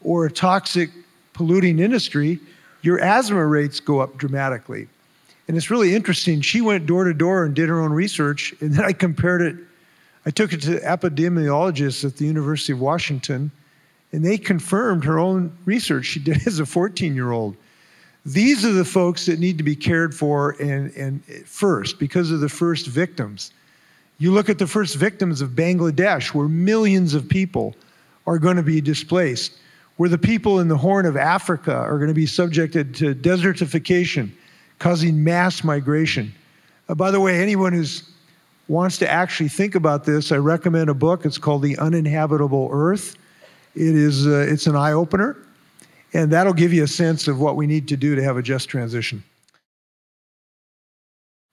or 0.00 0.24
a 0.24 0.30
toxic 0.30 0.90
polluting 1.34 1.78
industry, 1.78 2.40
your 2.80 2.98
asthma 3.00 3.46
rates 3.46 3.80
go 3.80 4.00
up 4.00 4.16
dramatically. 4.16 4.88
And 5.46 5.56
it's 5.58 5.70
really 5.70 5.94
interesting. 5.94 6.40
She 6.40 6.62
went 6.62 6.86
door 6.86 7.04
to 7.04 7.12
door 7.12 7.44
and 7.44 7.54
did 7.54 7.68
her 7.68 7.80
own 7.80 7.92
research, 7.92 8.54
and 8.60 8.72
then 8.72 8.84
I 8.84 8.92
compared 8.92 9.42
it. 9.42 9.56
I 10.24 10.30
took 10.30 10.52
it 10.52 10.62
to 10.62 10.80
epidemiologists 10.80 12.04
at 12.04 12.16
the 12.16 12.24
University 12.24 12.72
of 12.72 12.80
Washington, 12.80 13.50
and 14.12 14.24
they 14.24 14.38
confirmed 14.38 15.04
her 15.04 15.18
own 15.18 15.52
research 15.66 16.06
she 16.06 16.20
did 16.20 16.38
as 16.46 16.60
a 16.60 16.66
14 16.66 17.14
year 17.14 17.32
old. 17.32 17.56
These 18.24 18.64
are 18.64 18.72
the 18.72 18.84
folks 18.84 19.26
that 19.26 19.40
need 19.40 19.58
to 19.58 19.64
be 19.64 19.74
cared 19.74 20.14
for 20.14 20.50
and, 20.60 20.94
and 20.94 21.24
first 21.44 21.98
because 21.98 22.30
of 22.30 22.40
the 22.40 22.48
first 22.48 22.86
victims. 22.86 23.52
You 24.18 24.30
look 24.30 24.48
at 24.48 24.58
the 24.58 24.66
first 24.66 24.94
victims 24.94 25.40
of 25.40 25.50
Bangladesh, 25.50 26.32
where 26.32 26.46
millions 26.46 27.14
of 27.14 27.28
people 27.28 27.74
are 28.26 28.38
going 28.38 28.56
to 28.56 28.62
be 28.62 28.80
displaced, 28.80 29.58
where 29.96 30.08
the 30.08 30.18
people 30.18 30.60
in 30.60 30.68
the 30.68 30.76
Horn 30.76 31.06
of 31.06 31.16
Africa 31.16 31.74
are 31.74 31.98
going 31.98 32.08
to 32.08 32.14
be 32.14 32.26
subjected 32.26 32.94
to 32.96 33.14
desertification, 33.14 34.30
causing 34.78 35.24
mass 35.24 35.64
migration. 35.64 36.32
Uh, 36.88 36.94
by 36.94 37.10
the 37.10 37.18
way, 37.18 37.40
anyone 37.40 37.72
who 37.72 37.84
wants 38.68 38.98
to 38.98 39.10
actually 39.10 39.48
think 39.48 39.74
about 39.74 40.04
this, 40.04 40.30
I 40.30 40.36
recommend 40.36 40.88
a 40.88 40.94
book. 40.94 41.26
It's 41.26 41.38
called 41.38 41.62
The 41.62 41.76
Uninhabitable 41.78 42.68
Earth. 42.70 43.16
It 43.74 43.96
is, 43.96 44.28
uh, 44.28 44.46
it's 44.48 44.68
an 44.68 44.76
eye 44.76 44.92
opener. 44.92 45.36
And 46.14 46.30
that'll 46.30 46.52
give 46.52 46.72
you 46.72 46.84
a 46.84 46.88
sense 46.88 47.28
of 47.28 47.40
what 47.40 47.56
we 47.56 47.66
need 47.66 47.88
to 47.88 47.96
do 47.96 48.14
to 48.14 48.22
have 48.22 48.36
a 48.36 48.42
just 48.42 48.68
transition. 48.68 49.22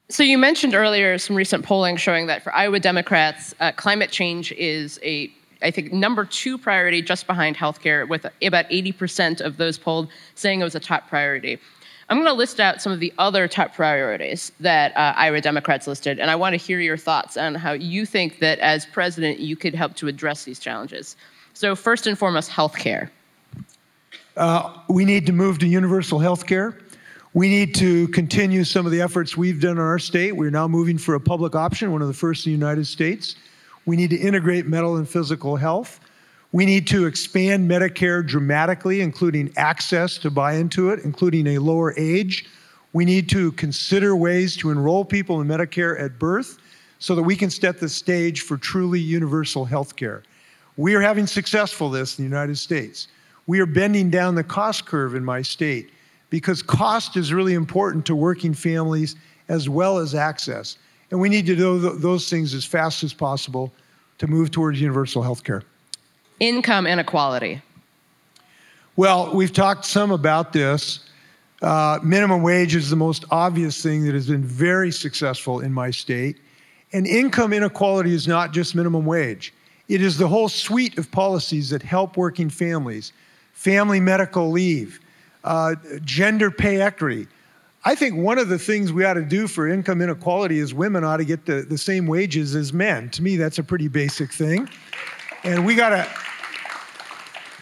So 0.10 0.24
you 0.24 0.38
mentioned 0.38 0.74
earlier 0.74 1.18
some 1.18 1.36
recent 1.36 1.64
polling 1.64 1.96
showing 1.96 2.28
that 2.28 2.44
for 2.44 2.54
Iowa 2.54 2.80
Democrats, 2.80 3.54
uh, 3.60 3.72
climate 3.72 4.10
change 4.10 4.52
is 4.54 5.00
a 5.04 5.32
I 5.62 5.72
think 5.72 5.92
number 5.92 6.24
two 6.24 6.58
priority 6.58 7.02
just 7.02 7.28
behind 7.28 7.58
healthcare, 7.58 8.08
with 8.08 8.26
about 8.42 8.70
80% 8.70 9.42
of 9.42 9.58
those 9.58 9.78
polled 9.78 10.10
saying 10.36 10.62
it 10.62 10.64
was 10.64 10.76
a 10.76 10.80
top 10.80 11.10
priority. 11.10 11.60
I'm 12.08 12.18
going 12.18 12.28
to 12.28 12.34
list 12.34 12.60
out 12.60 12.82
some 12.82 12.92
of 12.92 13.00
the 13.00 13.14
other 13.18 13.48
top 13.48 13.76
priorities 13.76 14.52
that 14.62 14.96
uh, 14.96 15.14
Iowa 15.16 15.42
Democrats 15.42 15.86
listed, 15.86 16.18
and 16.18 16.32
I 16.32 16.36
want 16.36 16.54
to 16.54 16.58
hear 16.58 16.80
your 16.80 16.98
thoughts 16.98 17.38
on 17.38 17.56
how 17.56 17.74
you 17.74 18.06
think 18.06 18.40
that 18.40 18.58
as 18.60 18.86
president 18.86 19.40
you 19.40 19.56
could 19.56 19.76
help 19.76 19.96
to 19.98 20.08
address 20.08 20.44
these 20.44 20.60
challenges. 20.60 21.16
So, 21.54 21.76
first 21.76 22.08
and 22.08 22.18
foremost, 22.18 22.50
healthcare. 22.50 23.10
Uh, 24.40 24.72
we 24.88 25.04
need 25.04 25.26
to 25.26 25.34
move 25.34 25.60
to 25.60 25.68
universal 25.68 26.18
health 26.18 26.48
care. 26.48 26.78
We 27.34 27.50
need 27.50 27.76
to 27.76 28.08
continue 28.08 28.64
some 28.64 28.86
of 28.86 28.94
the 28.94 29.02
efforts 29.02 29.36
we've 29.36 29.60
done 29.60 29.74
in 29.74 29.80
our 29.80 30.00
state. 30.00 30.32
We're 30.32 30.50
now 30.50 30.66
moving 30.66 30.98
for 30.98 31.16
a 31.16 31.20
public 31.20 31.56
option, 31.56 31.92
one 31.92 32.02
of 32.02 32.08
the 32.08 32.14
first 32.14 32.46
in 32.46 32.54
the 32.54 32.58
United 32.58 32.88
States. 32.88 33.36
We 33.86 33.98
need 33.98 34.12
to 34.12 34.16
integrate 34.16 34.66
mental 34.66 34.96
and 34.96 35.08
physical 35.08 35.58
health. 35.58 36.00
We 36.54 36.66
need 36.66 36.88
to 36.88 37.06
expand 37.06 37.70
Medicare 37.70 38.26
dramatically, 38.26 39.02
including 39.02 39.52
access 39.58 40.18
to 40.20 40.32
buy 40.32 40.54
into 40.54 40.90
it, 40.92 41.02
including 41.04 41.46
a 41.48 41.58
lower 41.58 41.94
age. 41.98 42.46
We 42.94 43.04
need 43.04 43.28
to 43.32 43.52
consider 43.52 44.16
ways 44.16 44.56
to 44.58 44.72
enroll 44.72 45.04
people 45.04 45.42
in 45.42 45.50
Medicare 45.50 46.02
at 46.02 46.18
birth 46.18 46.60
so 47.00 47.14
that 47.14 47.24
we 47.24 47.36
can 47.36 47.50
set 47.50 47.82
the 47.82 47.90
stage 47.90 48.44
for 48.44 48.56
truly 48.56 49.02
universal 49.02 49.66
health 49.66 49.98
care. 49.98 50.24
We 50.78 50.96
are 50.96 51.02
having 51.02 51.28
successful 51.28 51.90
this 51.90 52.18
in 52.18 52.24
the 52.24 52.30
United 52.30 52.58
States. 52.58 53.10
We 53.50 53.62
are 53.62 53.66
bending 53.66 54.12
down 54.12 54.36
the 54.36 54.44
cost 54.44 54.86
curve 54.86 55.16
in 55.16 55.26
my 55.26 55.42
state 55.42 55.90
because 56.30 56.62
cost 56.62 57.18
is 57.18 57.34
really 57.34 57.56
important 57.56 58.06
to 58.06 58.16
working 58.16 58.54
families 58.54 59.16
as 59.48 59.68
well 59.68 59.98
as 59.98 60.14
access. 60.14 60.78
And 61.10 61.20
we 61.20 61.30
need 61.30 61.48
to 61.48 61.56
do 61.56 61.80
those 61.80 62.30
things 62.30 62.54
as 62.54 62.64
fast 62.64 63.04
as 63.04 63.12
possible. 63.12 63.74
to 64.20 64.28
move 64.28 64.52
towards 64.52 64.80
universal 64.80 65.24
health 65.24 65.44
care. 65.44 65.64
Income 66.40 66.86
inequality. 66.86 67.62
Well, 68.98 69.34
we've 69.34 69.54
talked 69.54 69.86
some 69.86 70.12
about 70.12 70.54
this. 70.54 71.10
Uh, 71.64 71.98
minimum 72.04 72.44
wage 72.44 72.76
is 72.76 72.92
the 72.92 72.98
most 72.98 73.26
obvious 73.32 73.82
thing 73.82 74.06
that 74.06 74.14
has 74.14 74.28
been 74.28 74.44
very 74.44 74.92
successful 74.92 75.62
in 75.62 75.74
my 75.74 75.90
state. 75.90 76.38
And 76.94 77.08
income 77.08 77.54
inequality 77.54 78.14
is 78.14 78.28
not 78.28 78.52
just 78.52 78.76
minimum 78.76 79.08
wage, 79.08 79.56
it 79.88 80.04
is 80.04 80.18
the 80.20 80.28
whole 80.28 80.50
suite 80.50 81.00
of 81.00 81.10
policies 81.10 81.72
that 81.72 81.82
help 81.82 82.16
working 82.16 82.50
families, 82.52 83.12
family 83.60 84.00
medical 84.00 84.52
leave, 84.52 85.02
uh, 85.44 85.76
gender 86.06 86.50
pay 86.50 86.80
equity. 86.80 87.28
I 87.84 87.94
think 87.94 88.16
one 88.16 88.38
of 88.38 88.48
the 88.48 88.58
things 88.58 88.94
we 88.94 89.04
ought 89.04 89.16
to 89.16 89.22
do 89.22 89.48
for 89.48 89.68
income 89.68 90.02
inequality 90.02 90.60
is 90.60 90.74
women 90.74 91.04
ought 91.04 91.18
to 91.18 91.26
get 91.26 91.46
the, 91.46 91.64
the 91.64 91.78
same 91.78 92.08
wages 92.08 92.56
as 92.56 92.72
men. 92.72 93.10
To 93.10 93.22
me, 93.22 93.36
that's 93.36 93.60
a 93.60 93.64
pretty 93.64 93.90
basic 93.90 94.32
thing. 94.32 94.70
And 95.44 95.66
we 95.66 95.76
got 95.76 95.90
to, 95.90 96.08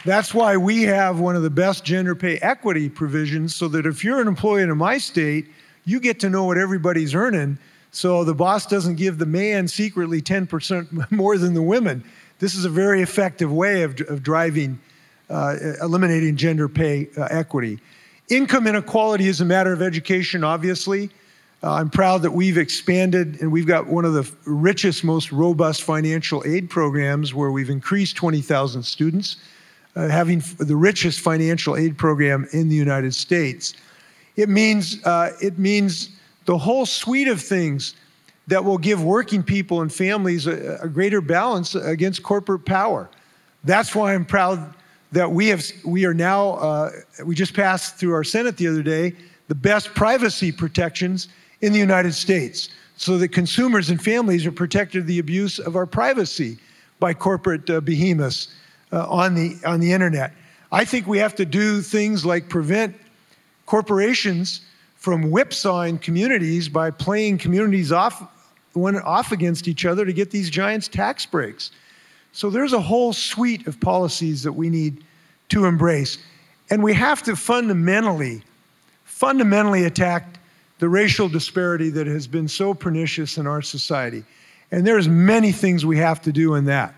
that's 0.05 0.35
why 0.35 0.55
we 0.55 0.83
have 0.83 1.19
one 1.19 1.35
of 1.35 1.41
the 1.41 1.49
best 1.49 1.83
gender 1.83 2.13
pay 2.13 2.37
equity 2.37 2.89
provisions 2.89 3.55
so 3.55 3.67
that 3.69 3.87
if 3.87 4.03
you're 4.03 4.21
an 4.21 4.27
employee 4.27 4.61
in 4.61 4.77
my 4.77 4.99
state, 4.99 5.47
you 5.85 5.99
get 5.99 6.19
to 6.19 6.29
know 6.29 6.43
what 6.43 6.59
everybody's 6.59 7.15
earning 7.15 7.57
so 7.89 8.23
the 8.23 8.35
boss 8.35 8.67
doesn't 8.67 8.97
give 8.97 9.17
the 9.17 9.25
man 9.25 9.67
secretly 9.67 10.21
10% 10.21 11.11
more 11.11 11.39
than 11.39 11.55
the 11.55 11.63
women. 11.63 12.03
This 12.37 12.53
is 12.53 12.65
a 12.65 12.69
very 12.69 13.01
effective 13.01 13.51
way 13.51 13.81
of, 13.81 13.99
of 14.01 14.21
driving, 14.21 14.79
eliminating 15.29 16.35
gender 16.35 16.69
pay 16.69 17.09
uh, 17.17 17.27
equity. 17.29 17.79
Income 18.29 18.67
inequality 18.67 19.27
is 19.27 19.41
a 19.41 19.45
matter 19.45 19.71
of 19.71 19.81
education, 19.81 20.43
obviously. 20.43 21.09
Uh, 21.63 21.73
I'm 21.73 21.89
proud 21.89 22.21
that 22.21 22.31
we've 22.31 22.57
expanded 22.57 23.41
and 23.41 23.51
we've 23.51 23.65
got 23.65 23.87
one 23.87 24.05
of 24.05 24.13
the 24.13 24.29
richest, 24.45 25.03
most 25.03 25.31
robust 25.31 25.83
financial 25.83 26.43
aid 26.45 26.69
programs 26.69 27.33
where 27.33 27.51
we've 27.51 27.69
increased 27.69 28.15
20,000 28.15 28.83
students, 28.83 29.37
uh, 29.95 30.07
having 30.07 30.43
the 30.59 30.75
richest 30.75 31.19
financial 31.19 31.75
aid 31.75 31.97
program 31.97 32.47
in 32.51 32.69
the 32.69 32.75
United 32.75 33.13
States. 33.15 33.73
It 34.35 34.49
means, 34.49 35.03
uh, 35.03 35.31
it 35.41 35.57
means 35.57 36.09
the 36.45 36.57
whole 36.57 36.85
suite 36.85 37.27
of 37.27 37.41
things 37.41 37.95
that 38.45 38.63
will 38.63 38.77
give 38.77 39.03
working 39.03 39.41
people 39.41 39.81
and 39.81 39.91
families 39.91 40.47
a, 40.47 40.77
a 40.81 40.87
greater 40.87 41.21
balance 41.21 41.73
against 41.73 42.21
corporate 42.23 42.65
power. 42.65 43.09
That's 43.63 43.95
why 43.95 44.13
I'm 44.13 44.25
proud 44.25 44.75
that 45.11 45.31
we 45.31 45.47
have 45.47 45.63
we 45.85 46.05
are 46.05 46.13
now 46.13 46.51
uh, 46.51 46.91
we 47.25 47.35
just 47.35 47.53
passed 47.53 47.95
through 47.97 48.13
our 48.13 48.23
Senate 48.23 48.57
the 48.57 48.67
other 48.67 48.83
day 48.83 49.13
the 49.47 49.55
best 49.55 49.93
privacy 49.93 50.51
protections 50.51 51.29
in 51.61 51.73
the 51.73 51.79
United 51.79 52.13
States, 52.13 52.69
so 52.97 53.17
that 53.17 53.29
consumers 53.29 53.89
and 53.89 54.01
families 54.01 54.45
are 54.45 54.51
protected 54.51 55.07
the 55.07 55.19
abuse 55.19 55.59
of 55.59 55.75
our 55.75 55.85
privacy 55.85 56.57
by 56.99 57.13
corporate 57.13 57.69
uh, 57.69 57.79
behemoths 57.79 58.53
uh, 58.91 59.07
on 59.09 59.35
the 59.35 59.57
on 59.65 59.79
the 59.79 59.91
internet. 59.91 60.33
I 60.71 60.83
think 60.83 61.07
we 61.07 61.17
have 61.19 61.35
to 61.35 61.45
do 61.45 61.81
things 61.81 62.25
like 62.25 62.49
prevent 62.49 62.95
corporations 63.65 64.61
from 64.95 65.31
whipsawing 65.31 65.99
communities 65.99 66.67
by 66.67 66.91
playing 66.91 67.37
communities 67.37 67.91
off 67.91 68.29
one 68.73 68.97
off 68.97 69.31
against 69.31 69.67
each 69.67 69.85
other 69.85 70.05
to 70.05 70.13
get 70.13 70.31
these 70.31 70.49
giants 70.49 70.87
tax 70.87 71.25
breaks. 71.25 71.71
So 72.37 72.51
there's 72.51 72.73
a 72.73 72.79
whole 72.79 73.13
suite 73.13 73.65
of 73.65 73.79
policies 73.79 74.43
that 74.43 74.51
we 74.51 74.69
need 74.69 75.03
to 75.49 75.65
embrace. 75.65 76.19
And 76.69 76.83
we 76.83 76.93
have 76.93 77.23
to 77.23 77.35
fundamentally, 77.35 78.43
fundamentally 79.05 79.85
attack 79.85 80.39
the 80.77 80.87
racial 80.87 81.29
disparity 81.29 81.89
that 81.89 82.05
has 82.05 82.27
been 82.27 82.47
so 82.47 82.75
pernicious 82.75 83.39
in 83.39 83.47
our 83.47 83.63
society. 83.63 84.23
And 84.69 84.85
there's 84.85 85.07
many 85.07 85.51
things 85.51 85.83
we 85.83 85.97
have 85.97 86.21
to 86.21 86.31
do 86.31 86.53
in 86.53 86.65
that. 86.65 86.93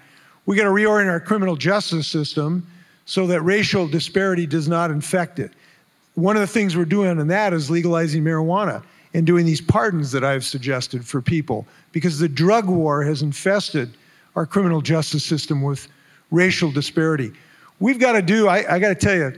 We 0.45 0.57
got 0.57 0.65
to 0.65 0.71
reorient 0.71 1.09
our 1.09 1.21
criminal 1.21 1.55
justice 1.55 2.05
system 2.05 2.67
so 3.05 3.25
that 3.27 3.41
racial 3.41 3.87
disparity 3.87 4.45
does 4.45 4.67
not 4.67 4.91
infect 4.91 5.39
it. 5.39 5.51
One 6.15 6.35
of 6.35 6.41
the 6.41 6.47
things 6.47 6.75
we're 6.75 6.83
doing 6.83 7.17
in 7.17 7.27
that 7.27 7.53
is 7.53 7.69
legalizing 7.69 8.25
marijuana 8.25 8.83
and 9.13 9.25
doing 9.25 9.45
these 9.45 9.61
pardons 9.61 10.11
that 10.11 10.25
I've 10.25 10.43
suggested 10.43 11.05
for 11.05 11.21
people 11.21 11.65
because 11.93 12.19
the 12.19 12.27
drug 12.27 12.65
war 12.65 13.03
has 13.03 13.21
infested 13.21 13.93
our 14.39 14.45
criminal 14.45 14.79
justice 14.79 15.25
system 15.25 15.61
with 15.61 15.89
racial 16.31 16.71
disparity. 16.71 17.33
We've 17.81 17.99
got 17.99 18.13
to 18.13 18.21
do, 18.21 18.47
I, 18.47 18.75
I 18.75 18.79
got 18.79 18.87
to 18.87 18.95
tell 18.95 19.15
you, 19.15 19.37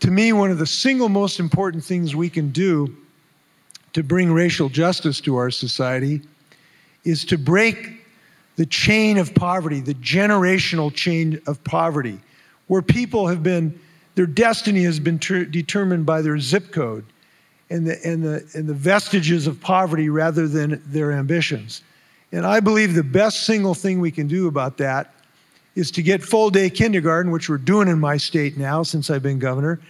to 0.00 0.10
me, 0.10 0.34
one 0.34 0.50
of 0.50 0.58
the 0.58 0.66
single 0.66 1.08
most 1.08 1.40
important 1.40 1.82
things 1.82 2.14
we 2.14 2.28
can 2.28 2.50
do 2.50 2.94
to 3.94 4.02
bring 4.02 4.30
racial 4.30 4.68
justice 4.68 5.22
to 5.22 5.36
our 5.36 5.50
society 5.50 6.20
is 7.02 7.24
to 7.24 7.38
break 7.38 8.04
the 8.56 8.66
chain 8.66 9.16
of 9.16 9.34
poverty, 9.34 9.80
the 9.80 9.94
generational 9.94 10.92
chain 10.92 11.40
of 11.46 11.64
poverty, 11.64 12.20
where 12.66 12.82
people 12.82 13.26
have 13.26 13.42
been, 13.42 13.80
their 14.16 14.26
destiny 14.26 14.82
has 14.82 15.00
been 15.00 15.18
ter- 15.18 15.46
determined 15.46 16.04
by 16.04 16.20
their 16.20 16.38
zip 16.38 16.72
code 16.72 17.06
and 17.70 17.86
the, 17.86 17.98
and, 18.06 18.22
the, 18.22 18.46
and 18.52 18.68
the 18.68 18.74
vestiges 18.74 19.46
of 19.46 19.58
poverty 19.62 20.10
rather 20.10 20.46
than 20.46 20.82
their 20.84 21.10
ambitions. 21.10 21.80
And 22.32 22.46
I 22.46 22.60
believe 22.60 22.94
the 22.94 23.02
best 23.02 23.44
single 23.44 23.74
thing 23.74 24.00
we 24.00 24.10
can 24.10 24.28
do 24.28 24.46
about 24.46 24.76
that 24.78 25.12
is 25.74 25.90
to 25.92 26.02
get 26.02 26.22
full 26.22 26.50
day 26.50 26.70
kindergarten, 26.70 27.30
which 27.32 27.48
we're 27.48 27.58
doing 27.58 27.88
in 27.88 27.98
my 27.98 28.16
state 28.16 28.56
now 28.56 28.82
since 28.82 29.10
I've 29.10 29.22
been 29.22 29.38
governor, 29.38 29.80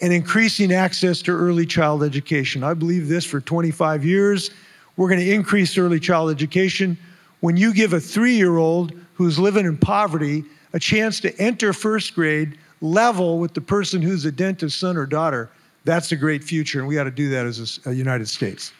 and 0.00 0.12
increasing 0.12 0.72
access 0.72 1.22
to 1.22 1.32
early 1.32 1.66
child 1.66 2.02
education. 2.02 2.62
I 2.62 2.74
believe 2.74 3.08
this 3.08 3.24
for 3.24 3.40
25 3.40 4.04
years. 4.04 4.50
We're 4.96 5.08
going 5.08 5.20
to 5.20 5.32
increase 5.32 5.76
early 5.76 6.00
child 6.00 6.30
education. 6.30 6.96
When 7.40 7.56
you 7.56 7.72
give 7.72 7.92
a 7.92 8.00
three 8.00 8.36
year 8.36 8.56
old 8.56 8.92
who's 9.14 9.38
living 9.38 9.66
in 9.66 9.76
poverty 9.76 10.44
a 10.72 10.80
chance 10.80 11.20
to 11.20 11.36
enter 11.38 11.72
first 11.72 12.14
grade 12.14 12.58
level 12.80 13.38
with 13.38 13.54
the 13.54 13.60
person 13.60 14.02
who's 14.02 14.24
a 14.24 14.32
dentist's 14.32 14.80
son 14.80 14.96
or 14.96 15.06
daughter, 15.06 15.50
that's 15.84 16.12
a 16.12 16.16
great 16.16 16.42
future, 16.42 16.78
and 16.78 16.88
we 16.88 16.94
got 16.94 17.04
to 17.04 17.10
do 17.10 17.28
that 17.28 17.46
as 17.46 17.78
a, 17.84 17.88
a 17.88 17.92
uh, 17.92 17.94
United 17.94 18.28
States. 18.28 18.72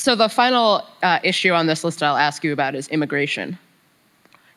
So 0.00 0.14
the 0.14 0.30
final 0.30 0.86
uh, 1.02 1.18
issue 1.22 1.52
on 1.52 1.66
this 1.66 1.84
list 1.84 2.02
I'll 2.02 2.16
ask 2.16 2.42
you 2.42 2.54
about 2.54 2.74
is 2.74 2.88
immigration, 2.88 3.58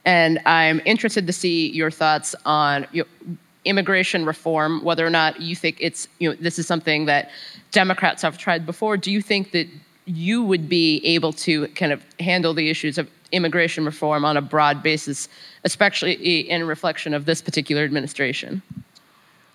and 0.06 0.40
I'm 0.46 0.80
interested 0.86 1.28
to 1.28 1.34
see 1.34 1.70
your 1.70 1.92
thoughts 1.92 2.34
on 2.46 2.88
you 2.94 3.04
know, 3.04 3.36
immigration 3.66 4.26
reform. 4.26 4.82
Whether 4.86 5.06
or 5.06 5.10
not 5.10 5.42
you 5.42 5.54
think 5.54 5.76
it's 5.82 6.08
you 6.20 6.30
know 6.30 6.38
this 6.40 6.58
is 6.60 6.66
something 6.66 7.08
that 7.08 7.30
Democrats 7.72 8.22
have 8.22 8.38
tried 8.38 8.66
before. 8.66 8.96
Do 8.96 9.12
you 9.12 9.22
think 9.22 9.52
that 9.52 9.68
you 10.06 10.44
would 10.44 10.70
be 10.70 11.02
able 11.04 11.34
to 11.34 11.68
kind 11.70 11.92
of 11.92 12.06
handle 12.22 12.54
the 12.54 12.70
issues 12.70 12.98
of 12.98 13.10
immigration 13.34 13.84
reform 13.84 14.24
on 14.24 14.38
a 14.38 14.42
broad 14.42 14.82
basis, 14.82 15.28
especially 15.66 16.14
in 16.50 16.66
reflection 16.66 17.14
of 17.14 17.26
this 17.26 17.42
particular 17.42 17.84
administration? 17.84 18.62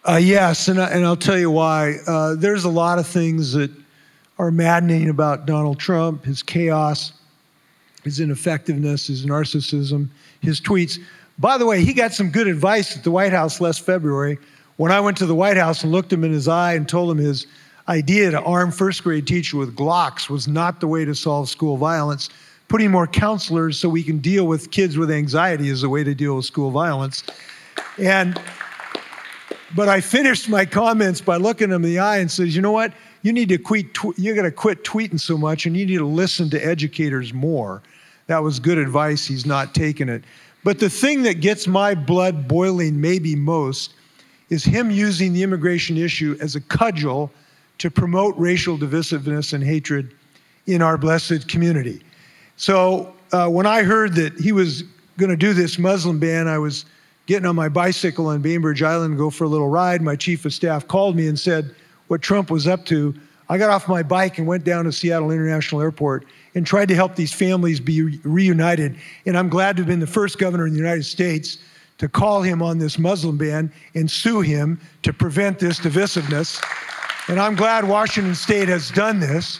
Uh, 0.07 0.17
yes, 0.17 0.69
and, 0.69 0.83
I, 0.83 0.91
and 0.91 1.07
I'll 1.07 1.17
tell 1.17 1.39
you 1.39 1.51
why. 1.51 1.95
Uh, 2.07 2.35
there's 2.35 2.65
a 2.65 2.71
lot 2.71 2.99
of 2.99 3.07
things 3.07 3.53
that 3.53 3.71
are 4.39 4.51
maddening 4.51 5.09
about 5.09 5.47
Donald 5.47 5.79
Trump, 5.79 6.25
his 6.25 6.43
chaos, 6.43 7.13
his 8.05 8.21
ineffectiveness, 8.21 9.09
his 9.09 9.27
narcissism, 9.27 10.09
his 10.41 10.61
tweets. 10.61 10.99
By 11.39 11.59
the 11.59 11.67
way, 11.67 11.85
he 11.85 11.93
got 11.93 12.13
some 12.13 12.31
good 12.31 12.47
advice 12.47 12.97
at 12.97 13.05
the 13.05 13.11
White 13.11 13.33
House 13.33 13.61
last 13.61 13.85
February 13.85 14.39
when 14.77 14.93
I 14.93 15.01
went 15.01 15.17
to 15.19 15.27
the 15.27 15.35
White 15.35 15.57
House 15.57 15.83
and 15.83 15.93
looked 15.93 16.13
him 16.13 16.25
in 16.25 16.33
his 16.33 16.49
eye 16.49 16.75
and 16.75 16.89
told 16.89 17.11
him 17.11 17.19
his 17.19 17.47
idea 17.89 18.31
to 18.31 18.41
arm 18.43 18.71
first 18.71 19.03
grade 19.03 19.27
teacher 19.27 19.57
with 19.57 19.75
Glocks 19.75 20.29
was 20.29 20.47
not 20.47 20.81
the 20.81 20.87
way 20.87 21.05
to 21.05 21.15
solve 21.15 21.49
school 21.49 21.77
violence 21.77 22.31
putting 22.69 22.91
more 22.91 23.07
counselors 23.07 23.79
so 23.79 23.89
we 23.89 24.03
can 24.03 24.19
deal 24.19 24.47
with 24.47 24.71
kids 24.71 24.97
with 24.97 25.11
anxiety 25.11 25.69
is 25.69 25.81
the 25.81 25.89
way 25.89 26.05
to 26.05 26.15
deal 26.15 26.37
with 26.37 26.45
school 26.45 26.71
violence. 26.71 27.25
And 27.99 28.41
but 29.75 29.89
I 29.89 30.01
finished 30.01 30.49
my 30.49 30.65
comments 30.65 31.21
by 31.21 31.37
looking 31.37 31.71
him 31.71 31.85
in 31.85 31.91
the 31.91 31.99
eye 31.99 32.19
and 32.19 32.31
says, 32.31 32.57
you 32.57 32.63
know 32.63 32.73
what? 32.73 32.93
You 33.23 33.33
need 33.33 33.49
to 33.49 33.59
quit. 33.59 33.95
Tw- 33.95 34.17
you 34.17 34.35
got 34.35 34.43
to 34.43 34.51
quit 34.51 34.85
tweeting 34.85 35.21
so 35.21 35.37
much, 35.37 35.67
and 35.67 35.77
you 35.77 35.87
need 35.87 35.99
to 35.99 36.07
listen 36.07 36.51
to 36.51 36.65
educators 36.65 37.33
more. 37.33 37.83
That 38.27 38.43
was 38.43 38.61
good 38.61 38.79
advice. 38.79 39.27
He's 39.27 39.47
not 39.47 39.75
taking 39.75 40.09
it. 40.09 40.23
But 40.65 40.79
the 40.79 40.91
thing 40.91 41.23
that 41.23 41.41
gets 41.41 41.67
my 41.67 41.95
blood 41.95 42.47
boiling, 42.47 43.01
maybe 43.01 43.35
most, 43.35 43.95
is 44.51 44.65
him 44.65 44.91
using 44.91 45.33
the 45.33 45.43
immigration 45.43 45.97
issue 45.97 46.37
as 46.41 46.57
a 46.57 46.61
cudgel 46.61 47.31
to 47.79 47.91
promote 47.91 48.37
racial 48.37 48.77
divisiveness 48.77 49.53
and 49.53 49.63
hatred 49.63 50.15
in 50.67 50.83
our 50.83 50.99
blessed 50.99 51.49
community. 51.49 52.03
So 52.57 53.15
uh, 53.33 53.49
when 53.49 53.67
I 53.67 53.83
heard 53.83 54.15
that 54.15 54.35
he 54.39 54.53
was 54.53 54.83
going 55.17 55.31
to 55.31 55.37
do 55.37 55.55
this 55.55 55.79
Muslim 55.79 56.19
ban, 56.19 56.49
I 56.49 56.59
was 56.59 56.85
getting 57.27 57.47
on 57.47 57.55
my 57.55 57.69
bicycle 57.69 58.27
on 58.27 58.41
Bainbridge 58.41 58.83
Island 58.83 59.15
to 59.15 59.19
go 59.19 59.31
for 59.31 59.45
a 59.45 59.49
little 59.49 59.69
ride. 59.69 60.03
My 60.03 60.17
chief 60.17 60.45
of 60.45 60.53
staff 60.53 60.89
called 60.89 61.15
me 61.15 61.29
and 61.29 61.39
said 61.39 61.75
what 62.09 62.21
Trump 62.23 62.51
was 62.51 62.67
up 62.67 62.85
to. 62.87 63.15
I 63.49 63.57
got 63.57 63.71
off 63.71 63.89
my 63.89 64.03
bike 64.03 64.39
and 64.39 64.47
went 64.47 64.65
down 64.65 64.85
to 64.85 64.93
Seattle 64.93 65.31
International 65.31 65.81
Airport 65.81 66.27
and 66.55 66.67
tried 66.67 66.89
to 66.89 66.95
help 66.95 67.17
these 67.17 67.33
families 67.33 67.81
be 67.81 68.03
re- 68.03 68.21
reunited. 68.25 68.97
And 69.25 69.39
I'm 69.39 69.49
glad 69.49 69.77
to 69.77 69.83
have 69.83 69.89
been 69.89 70.01
the 70.01 70.07
first 70.07 70.39
governor 70.39 70.67
in 70.67 70.73
the 70.73 70.79
United 70.79 71.05
States 71.05 71.59
to 71.99 72.09
call 72.09 72.43
him 72.43 72.63
on 72.63 72.79
this 72.79 72.99
Muslim 72.99 73.39
ban 73.39 73.73
and 73.95 74.11
sue 74.11 74.41
him 74.41 74.81
to 75.03 75.13
prevent 75.13 75.59
this 75.59 75.81
divisiveness. 75.81 76.63
And 77.29 77.41
I'm 77.41 77.55
glad 77.55 77.89
Washington 77.89 78.35
State 78.35 78.69
has 78.69 78.91
done 78.91 79.21
this. 79.21 79.59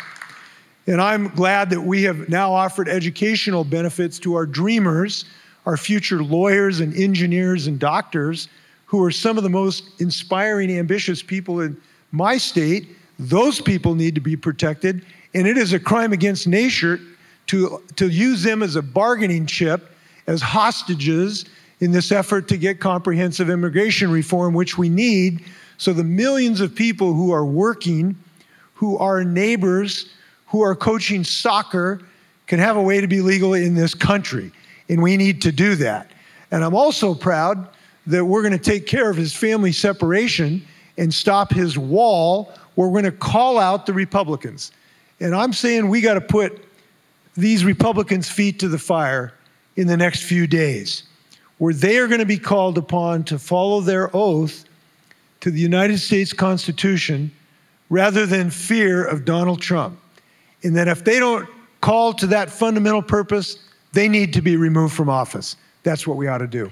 And 0.87 1.01
I'm 1.03 1.29
glad 1.29 1.69
that 1.71 1.83
we 1.83 2.03
have 2.05 2.29
now 2.29 2.53
offered 2.53 2.89
educational 2.89 3.65
benefits 3.65 4.19
to 4.21 4.35
our 4.35 4.47
dreamers, 4.47 5.27
our 5.67 5.77
future 5.77 6.23
lawyers 6.23 6.81
and 6.81 6.95
engineers 6.95 7.67
and 7.67 7.79
doctors, 7.79 8.49
who 8.87 9.03
are 9.05 9.11
some 9.11 9.37
of 9.37 9.43
the 9.43 9.51
most 9.51 10.01
inspiring, 10.01 10.71
ambitious 10.71 11.23
people 11.23 11.61
in 11.61 11.79
my 12.13 12.37
state. 12.37 12.89
Those 13.19 13.61
people 13.61 13.95
need 13.95 14.15
to 14.15 14.21
be 14.21 14.37
protected. 14.37 15.05
And 15.35 15.47
it 15.47 15.59
is 15.59 15.73
a 15.73 15.81
crime 15.81 16.13
against 16.13 16.47
nature 16.47 17.01
to, 17.49 17.83
to 17.97 18.09
use 18.09 18.43
them 18.43 18.63
as 18.63 18.77
a 18.77 18.83
bargaining 18.83 19.47
chip, 19.47 19.91
as 20.27 20.43
hostages 20.43 21.47
in 21.81 21.93
this 21.93 22.13
effort 22.13 22.49
to 22.49 22.57
get 22.57 22.81
comprehensive 22.81 23.51
immigration 23.51 24.11
reform, 24.11 24.55
which 24.55 24.77
we 24.77 24.89
need. 24.89 25.45
So 25.77 25.93
the 25.93 26.05
millions 26.05 26.61
of 26.61 26.75
people 26.75 27.15
who 27.15 27.33
are 27.33 27.45
working, 27.45 28.17
who 28.75 28.99
are 28.99 29.25
neighbors, 29.25 30.11
who 30.47 30.63
are 30.63 30.75
coaching 30.75 31.25
soccer 31.25 32.01
can 32.47 32.59
have 32.59 32.77
a 32.77 32.83
way 32.83 33.01
to 33.01 33.07
be 33.07 33.21
legal 33.21 33.55
in 33.55 33.75
this 33.75 33.95
country. 33.95 34.51
And 34.89 35.03
we 35.03 35.17
need 35.17 35.43
to 35.43 35.53
do 35.53 35.75
that. 35.77 36.11
And 36.51 36.65
I'm 36.65 36.75
also 36.75 37.15
proud 37.15 37.69
that 38.07 38.25
we're 38.25 38.43
going 38.43 38.53
to 38.53 38.59
take 38.59 38.87
care 38.87 39.11
of 39.11 39.17
his 39.17 39.35
family 39.35 39.73
separation 39.73 40.67
and 40.99 41.13
stop 41.13 41.53
his 41.53 41.79
wall. 41.79 42.53
We're 42.77 42.91
going 42.91 43.05
to 43.05 43.13
call 43.13 43.59
out 43.59 43.87
the 43.87 43.93
Republicans. 43.95 44.73
And 45.21 45.35
I'm 45.35 45.53
saying 45.53 45.89
we 45.89 46.01
got 46.01 46.15
to 46.15 46.21
put 46.21 46.65
these 47.37 47.65
Republicans' 47.65 48.29
feet 48.29 48.59
to 48.61 48.69
the 48.69 48.79
fire 48.79 49.33
in 49.77 49.87
the 49.87 49.97
next 49.97 50.25
few 50.25 50.47
days, 50.47 51.05
where 51.59 51.73
they 51.73 51.99
are 51.99 52.09
going 52.09 52.21
to 52.21 52.27
be 52.27 52.39
called 52.39 52.77
upon 52.77 53.25
to 53.25 53.39
follow 53.39 53.81
their 53.81 54.15
oath 54.15 54.65
to 55.41 55.51
the 55.51 55.61
United 55.61 55.99
States 55.99 56.33
Constitution 56.33 57.31
rather 57.91 58.27
than 58.27 58.51
fear 58.51 59.05
of 59.05 59.25
Donald 59.25 59.63
Trump 59.63 59.99
and 60.63 60.77
that 60.77 60.89
if 60.89 61.05
they 61.05 61.19
don't 61.19 61.49
call 61.81 62.13
to 62.15 62.27
that 62.27 62.51
fundamental 62.51 63.03
purpose, 63.03 63.59
they 63.93 64.09
need 64.09 64.33
to 64.33 64.43
be 64.43 64.57
removed 64.57 64.95
from 64.95 65.09
office. 65.09 65.57
That's 65.83 66.07
what 66.07 66.17
we 66.17 66.27
ought 66.27 66.39
to 66.39 66.47
do. 66.47 66.71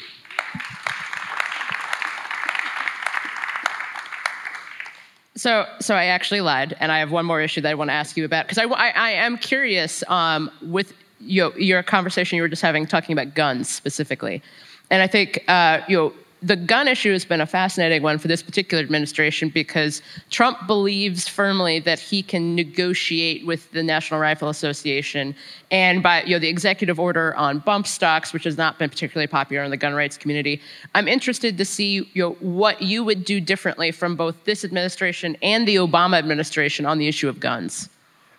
So, 5.47 5.64
so 5.78 5.94
I 5.94 6.07
actually 6.07 6.40
lied, 6.40 6.76
and 6.80 6.90
I 6.90 6.99
have 6.99 7.12
one 7.12 7.24
more 7.24 7.40
issue 7.40 7.61
that 7.61 7.70
I 7.70 7.74
want 7.74 7.88
to 7.88 7.94
ask 7.94 8.16
you 8.16 8.24
about 8.24 8.49
because 8.49 8.59
I, 8.59 8.64
I, 8.64 8.88
I, 8.88 9.11
am 9.12 9.38
curious 9.38 10.03
um, 10.09 10.51
with 10.61 10.92
your 11.20 11.84
conversation 11.84 12.34
you 12.34 12.42
were 12.42 12.49
just 12.49 12.62
having 12.62 12.84
talking 12.84 13.12
about 13.12 13.36
guns 13.36 13.68
specifically, 13.68 14.42
and 14.90 15.03
I 15.03 15.07
think 15.07 15.44
uh, 15.47 15.82
you 15.86 15.97
know 15.97 16.12
the 16.43 16.57
gun 16.57 16.87
issue 16.87 17.12
has 17.12 17.24
been 17.24 17.41
a 17.41 17.47
fascinating 17.47 18.03
one 18.03 18.18
for 18.18 18.28
this 18.28 18.43
particular 18.43 18.82
administration 18.82 19.49
because 19.49 20.03
Trump 20.30 20.66
believes 20.66 21.26
firmly 21.26 21.80
that 21.80 21.99
he 21.99 22.22
can 22.22 22.55
negotiate 22.55 23.47
with 23.47 23.70
the 23.72 23.82
National 23.82 24.20
Rifle 24.20 24.51
Association 24.51 25.34
and 25.70 26.03
by 26.03 26.22
you 26.24 26.32
know 26.32 26.39
the 26.39 26.49
executive 26.49 27.01
order 27.01 27.34
on 27.37 27.61
bump 27.61 27.87
stocks, 27.87 28.32
which 28.32 28.45
has 28.45 28.59
not 28.59 28.78
been 28.78 28.91
particularly 28.91 29.26
popular 29.26 29.64
in 29.64 29.70
the 29.70 29.76
gun 29.78 29.95
rights 29.95 30.16
community. 30.18 30.61
I'm 30.95 31.09
interested 31.09 31.57
to 31.57 31.64
see 31.64 32.11
you 32.12 32.22
know, 32.22 32.32
what 32.41 32.82
you 32.82 33.03
would 33.03 33.24
do 33.24 33.41
differently 33.41 33.91
from 33.91 34.14
both 34.14 34.45
this 34.45 34.64
administration 34.64 35.37
and 35.43 35.66
the 35.66 35.76
Obama 35.76 36.18
administration 36.18 36.84
on 36.84 36.99
the 36.99 37.09
issue 37.09 37.28
of 37.28 37.41
guns. 37.41 37.89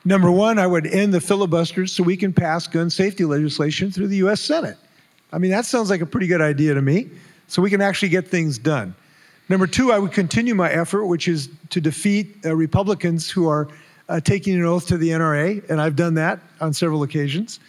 Number 0.06 0.32
one, 0.32 0.60
I 0.60 0.68
would 0.68 0.88
end 0.88 1.14
the 1.14 1.20
filibusters 1.20 1.92
so 1.92 2.04
we 2.04 2.16
can 2.16 2.32
pass 2.32 2.68
gun 2.68 2.90
safety 2.90 3.26
legislation 3.26 3.92
through 3.92 4.08
the 4.08 4.18
U.S. 4.18 4.40
Senate. 4.40 4.78
I 5.34 5.40
mean, 5.40 5.52
that 5.52 5.66
sounds 5.66 5.90
like 5.90 6.00
a 6.00 6.06
pretty 6.06 6.28
good 6.28 6.42
idea 6.42 6.74
to 6.74 6.82
me 6.82 7.10
so 7.48 7.62
we 7.62 7.70
can 7.70 7.82
actually 7.82 8.10
get 8.10 8.28
things 8.28 8.58
done. 8.58 8.94
Number 9.50 9.66
two, 9.66 9.92
I 9.92 10.00
would 10.00 10.12
continue 10.12 10.54
my 10.54 10.70
effort, 10.70 11.06
which 11.06 11.28
is 11.28 11.50
to 11.70 11.80
defeat 11.80 12.38
uh, 12.46 12.56
Republicans 12.56 13.30
who 13.32 13.48
are 13.48 13.70
uh, 14.10 14.20
taking 14.20 14.56
an 14.56 14.66
oath 14.66 14.88
to 14.88 14.98
the 14.98 15.10
NRA, 15.10 15.68
and 15.70 15.82
I've 15.82 15.96
done 15.96 16.14
that 16.16 16.40
on 16.60 16.74
several 16.74 17.04
occasions. 17.04 17.60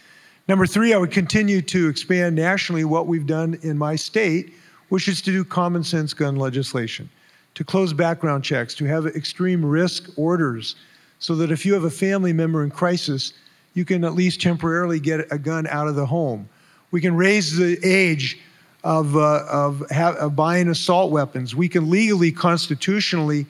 Number 0.47 0.65
three, 0.65 0.93
I 0.93 0.97
would 0.97 1.11
continue 1.11 1.61
to 1.61 1.87
expand 1.87 2.35
nationally 2.35 2.83
what 2.83 3.07
we've 3.07 3.27
done 3.27 3.57
in 3.61 3.77
my 3.77 3.95
state, 3.95 4.53
which 4.89 5.07
is 5.07 5.21
to 5.21 5.31
do 5.31 5.43
common 5.43 5.83
sense 5.83 6.13
gun 6.13 6.35
legislation, 6.35 7.09
to 7.55 7.63
close 7.63 7.93
background 7.93 8.43
checks, 8.43 8.73
to 8.75 8.85
have 8.85 9.05
extreme 9.05 9.63
risk 9.63 10.09
orders, 10.17 10.75
so 11.19 11.35
that 11.35 11.51
if 11.51 11.65
you 11.65 11.73
have 11.73 11.83
a 11.83 11.91
family 11.91 12.33
member 12.33 12.63
in 12.63 12.71
crisis, 12.71 13.33
you 13.73 13.85
can 13.85 14.03
at 14.03 14.15
least 14.15 14.41
temporarily 14.41 14.99
get 14.99 15.31
a 15.31 15.37
gun 15.37 15.67
out 15.67 15.87
of 15.87 15.95
the 15.95 16.05
home. 16.05 16.49
We 16.91 16.99
can 16.99 17.15
raise 17.15 17.55
the 17.55 17.77
age 17.83 18.39
of, 18.83 19.15
uh, 19.15 19.45
of, 19.49 19.83
ha- 19.91 20.15
of, 20.19 20.35
buying 20.35 20.69
assault 20.69 21.11
weapons. 21.11 21.55
We 21.55 21.67
can 21.67 21.89
legally, 21.89 22.31
constitutionally 22.31 23.45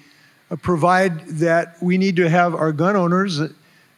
uh, 0.49 0.55
provide 0.55 1.27
that 1.27 1.75
we 1.81 1.97
need 1.97 2.15
to 2.15 2.29
have 2.29 2.55
our 2.55 2.71
gun 2.71 2.95
owners 2.95 3.39
uh, 3.39 3.49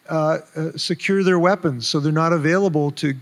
uh, 0.09 0.37
secure 0.75 1.23
their 1.23 1.39
weapons 1.39 1.87
so 1.87 1.99
they're 1.99 2.11
not 2.11 2.33
available 2.33 2.91
to 2.91 3.13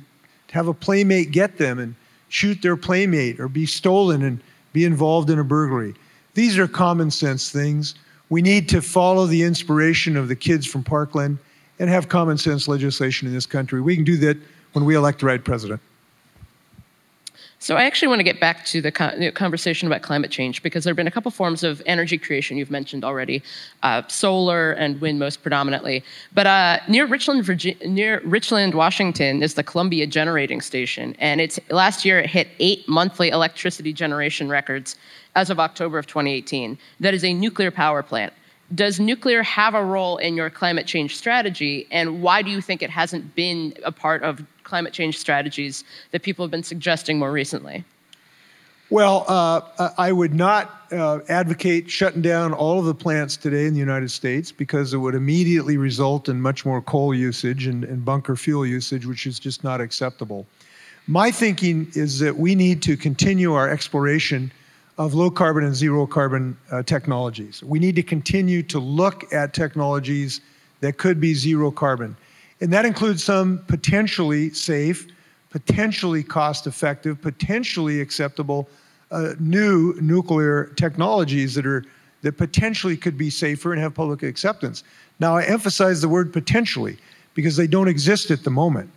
have 0.51 0.67
a 0.67 0.73
playmate 0.73 1.31
get 1.31 1.57
them 1.57 1.77
and 1.77 1.93
shoot 2.29 2.61
their 2.61 2.75
playmate 2.75 3.39
or 3.39 3.47
be 3.47 3.65
stolen 3.65 4.23
and 4.23 4.41
be 4.73 4.85
involved 4.85 5.29
in 5.29 5.39
a 5.39 5.43
burglary. 5.43 5.93
These 6.33 6.57
are 6.57 6.67
common 6.67 7.11
sense 7.11 7.51
things. 7.51 7.95
We 8.29 8.41
need 8.41 8.69
to 8.69 8.81
follow 8.81 9.25
the 9.25 9.43
inspiration 9.43 10.15
of 10.15 10.27
the 10.27 10.35
kids 10.35 10.65
from 10.65 10.83
Parkland 10.83 11.37
and 11.79 11.89
have 11.89 12.09
common 12.09 12.37
sense 12.37 12.67
legislation 12.67 13.27
in 13.27 13.33
this 13.33 13.45
country. 13.45 13.81
We 13.81 13.95
can 13.95 14.03
do 14.03 14.17
that 14.17 14.37
when 14.73 14.85
we 14.85 14.95
elect 14.95 15.19
the 15.19 15.25
right 15.25 15.43
president. 15.43 15.81
So 17.61 17.75
I 17.75 17.83
actually 17.83 18.07
want 18.07 18.19
to 18.19 18.23
get 18.23 18.39
back 18.39 18.65
to 18.67 18.81
the 18.81 18.89
conversation 19.35 19.85
about 19.85 20.01
climate 20.01 20.31
change 20.31 20.63
because 20.63 20.85
there 20.85 20.91
have 20.91 20.95
been 20.95 21.07
a 21.07 21.11
couple 21.11 21.29
forms 21.29 21.61
of 21.61 21.81
energy 21.85 22.17
creation 22.17 22.55
you've 22.55 22.71
mentioned 22.71 23.03
already, 23.03 23.43
uh, 23.83 24.01
solar 24.07 24.71
and 24.71 24.99
wind 25.01 25.19
most 25.19 25.43
predominantly. 25.43 26.01
But 26.33 26.47
uh, 26.47 26.79
near 26.87 27.05
Richland, 27.05 27.43
Virginia, 27.43 27.85
near 27.85 28.21
Richland, 28.23 28.75
Washington, 28.75 29.43
is 29.43 29.55
the 29.55 29.63
Columbia 29.63 30.07
Generating 30.07 30.61
Station, 30.61 31.17
and 31.19 31.41
it's 31.41 31.59
last 31.69 32.05
year 32.05 32.19
it 32.19 32.29
hit 32.29 32.47
eight 32.59 32.87
monthly 32.87 33.27
electricity 33.27 33.91
generation 33.91 34.47
records 34.47 34.95
as 35.35 35.49
of 35.49 35.59
October 35.59 35.97
of 35.97 36.07
2018. 36.07 36.77
That 37.01 37.13
is 37.13 37.25
a 37.25 37.33
nuclear 37.33 37.71
power 37.71 38.01
plant. 38.01 38.31
Does 38.73 39.01
nuclear 39.01 39.43
have 39.43 39.73
a 39.73 39.83
role 39.83 40.15
in 40.17 40.35
your 40.35 40.49
climate 40.49 40.87
change 40.87 41.17
strategy, 41.17 41.87
and 41.91 42.21
why 42.21 42.41
do 42.41 42.51
you 42.51 42.61
think 42.61 42.81
it 42.81 42.89
hasn't 42.89 43.35
been 43.35 43.73
a 43.83 43.91
part 43.91 44.23
of 44.23 44.41
climate 44.69 44.93
change 44.93 45.17
strategies 45.17 45.83
that 46.11 46.21
people 46.21 46.45
have 46.45 46.51
been 46.51 46.63
suggesting 46.63 47.19
more 47.19 47.31
recently? 47.31 47.83
Well, 48.91 49.25
uh, 49.27 49.89
I 49.97 50.11
would 50.11 50.33
not 50.33 50.87
uh, 50.91 51.19
advocate 51.29 51.91
shutting 51.91 52.23
down 52.23 52.53
all 52.53 52.79
of 52.79 52.85
the 52.85 52.95
plants 52.95 53.37
today 53.37 53.67
in 53.67 53.73
the 53.73 53.79
United 53.79 54.09
States 54.09 54.51
because 54.51 54.93
it 54.95 54.97
would 54.97 55.13
immediately 55.13 55.77
result 55.77 56.27
in 56.27 56.41
much 56.41 56.65
more 56.65 56.81
coal 56.81 57.13
usage 57.13 57.67
and, 57.67 57.83
and 57.83 58.03
bunker 58.03 58.35
fuel 58.35 58.65
usage, 58.65 59.05
which 59.05 59.27
is 59.27 59.39
just 59.39 59.63
not 59.63 59.79
acceptable. 59.79 60.47
My 61.05 61.29
thinking 61.29 61.87
is 61.93 62.17
that 62.19 62.35
we 62.35 62.55
need 62.55 62.81
to 62.83 62.97
continue 62.97 63.53
our 63.53 63.69
exploration 63.69 64.51
of 64.97 65.13
low 65.13 65.29
carbon 65.29 65.63
and 65.63 65.75
zero 65.75 66.07
carbon 66.07 66.57
uh, 66.71 66.81
technologies. 66.83 67.63
We 67.63 67.79
need 67.79 67.95
to 67.95 68.03
continue 68.03 68.63
to 68.63 68.79
look 68.79 69.31
at 69.31 69.53
technologies 69.53 70.41
that 70.81 70.97
could 70.97 71.19
be 71.19 71.33
zero 71.33 71.69
carbon. 71.71 72.17
And 72.61 72.73
that 72.73 72.85
includes 72.85 73.23
some 73.23 73.63
potentially 73.67 74.51
safe, 74.51 75.07
potentially 75.49 76.23
cost 76.23 76.67
effective, 76.67 77.21
potentially 77.21 78.01
acceptable 78.01 78.69
uh, 79.11 79.33
new 79.39 79.95
nuclear 80.01 80.65
technologies 80.75 81.55
that 81.55 81.65
are 81.65 81.83
that 82.21 82.37
potentially 82.37 82.97
could 82.97 83.17
be 83.17 83.29
safer 83.29 83.71
and 83.71 83.81
have 83.81 83.93
public 83.93 84.23
acceptance. 84.23 84.83
Now 85.19 85.37
I 85.37 85.43
emphasize 85.43 86.01
the 86.01 86.09
word 86.09 86.33
potentially 86.33 86.97
because 87.33 87.55
they 87.55 87.67
don't 87.67 87.87
exist 87.87 88.29
at 88.29 88.43
the 88.43 88.49
moment. 88.49 88.89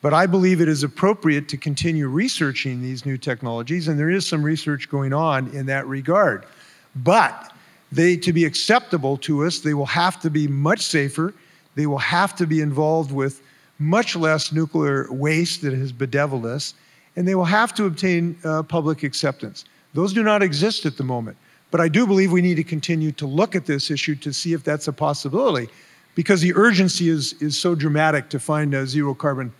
But 0.00 0.14
I 0.14 0.26
believe 0.26 0.60
it 0.60 0.68
is 0.68 0.84
appropriate 0.84 1.48
to 1.48 1.56
continue 1.56 2.06
researching 2.06 2.80
these 2.80 3.04
new 3.04 3.18
technologies, 3.18 3.88
and 3.88 3.98
there 3.98 4.10
is 4.10 4.24
some 4.24 4.44
research 4.44 4.88
going 4.88 5.12
on 5.12 5.48
in 5.48 5.66
that 5.66 5.88
regard. 5.88 6.46
But 6.94 7.52
they, 7.90 8.16
to 8.18 8.32
be 8.32 8.44
acceptable 8.44 9.16
to 9.18 9.44
us, 9.44 9.58
they 9.58 9.74
will 9.74 9.86
have 9.86 10.20
to 10.20 10.30
be 10.30 10.46
much 10.46 10.82
safer 10.82 11.34
they 11.78 11.86
will 11.86 11.96
have 12.18 12.34
to 12.36 12.46
be 12.46 12.60
involved 12.60 13.12
with 13.12 13.40
much 13.78 14.16
less 14.16 14.52
nuclear 14.52 15.06
waste 15.10 15.62
that 15.62 15.72
has 15.72 15.92
bedeviled 15.92 16.44
us, 16.44 16.74
and 17.14 17.26
they 17.26 17.36
will 17.36 17.44
have 17.44 17.72
to 17.74 17.84
obtain 17.84 18.36
uh, 18.44 18.62
public 18.64 19.04
acceptance. 19.04 19.64
Those 19.94 20.12
do 20.12 20.22
not 20.24 20.42
exist 20.42 20.86
at 20.86 20.96
the 20.96 21.04
moment. 21.04 21.36
But 21.70 21.80
I 21.80 21.88
do 21.88 22.06
believe 22.06 22.32
we 22.32 22.42
need 22.42 22.56
to 22.56 22.64
continue 22.64 23.12
to 23.12 23.26
look 23.26 23.54
at 23.54 23.66
this 23.66 23.90
issue 23.90 24.16
to 24.16 24.32
see 24.32 24.54
if 24.54 24.64
that's 24.64 24.88
a 24.88 24.92
possibility, 24.92 25.68
because 26.14 26.40
the 26.40 26.54
urgency 26.54 27.08
is, 27.08 27.34
is 27.40 27.56
so 27.58 27.74
dramatic 27.74 28.28
to 28.30 28.38
find 28.40 28.74
uh, 28.74 28.84
zero 28.86 29.14
carbon 29.14 29.52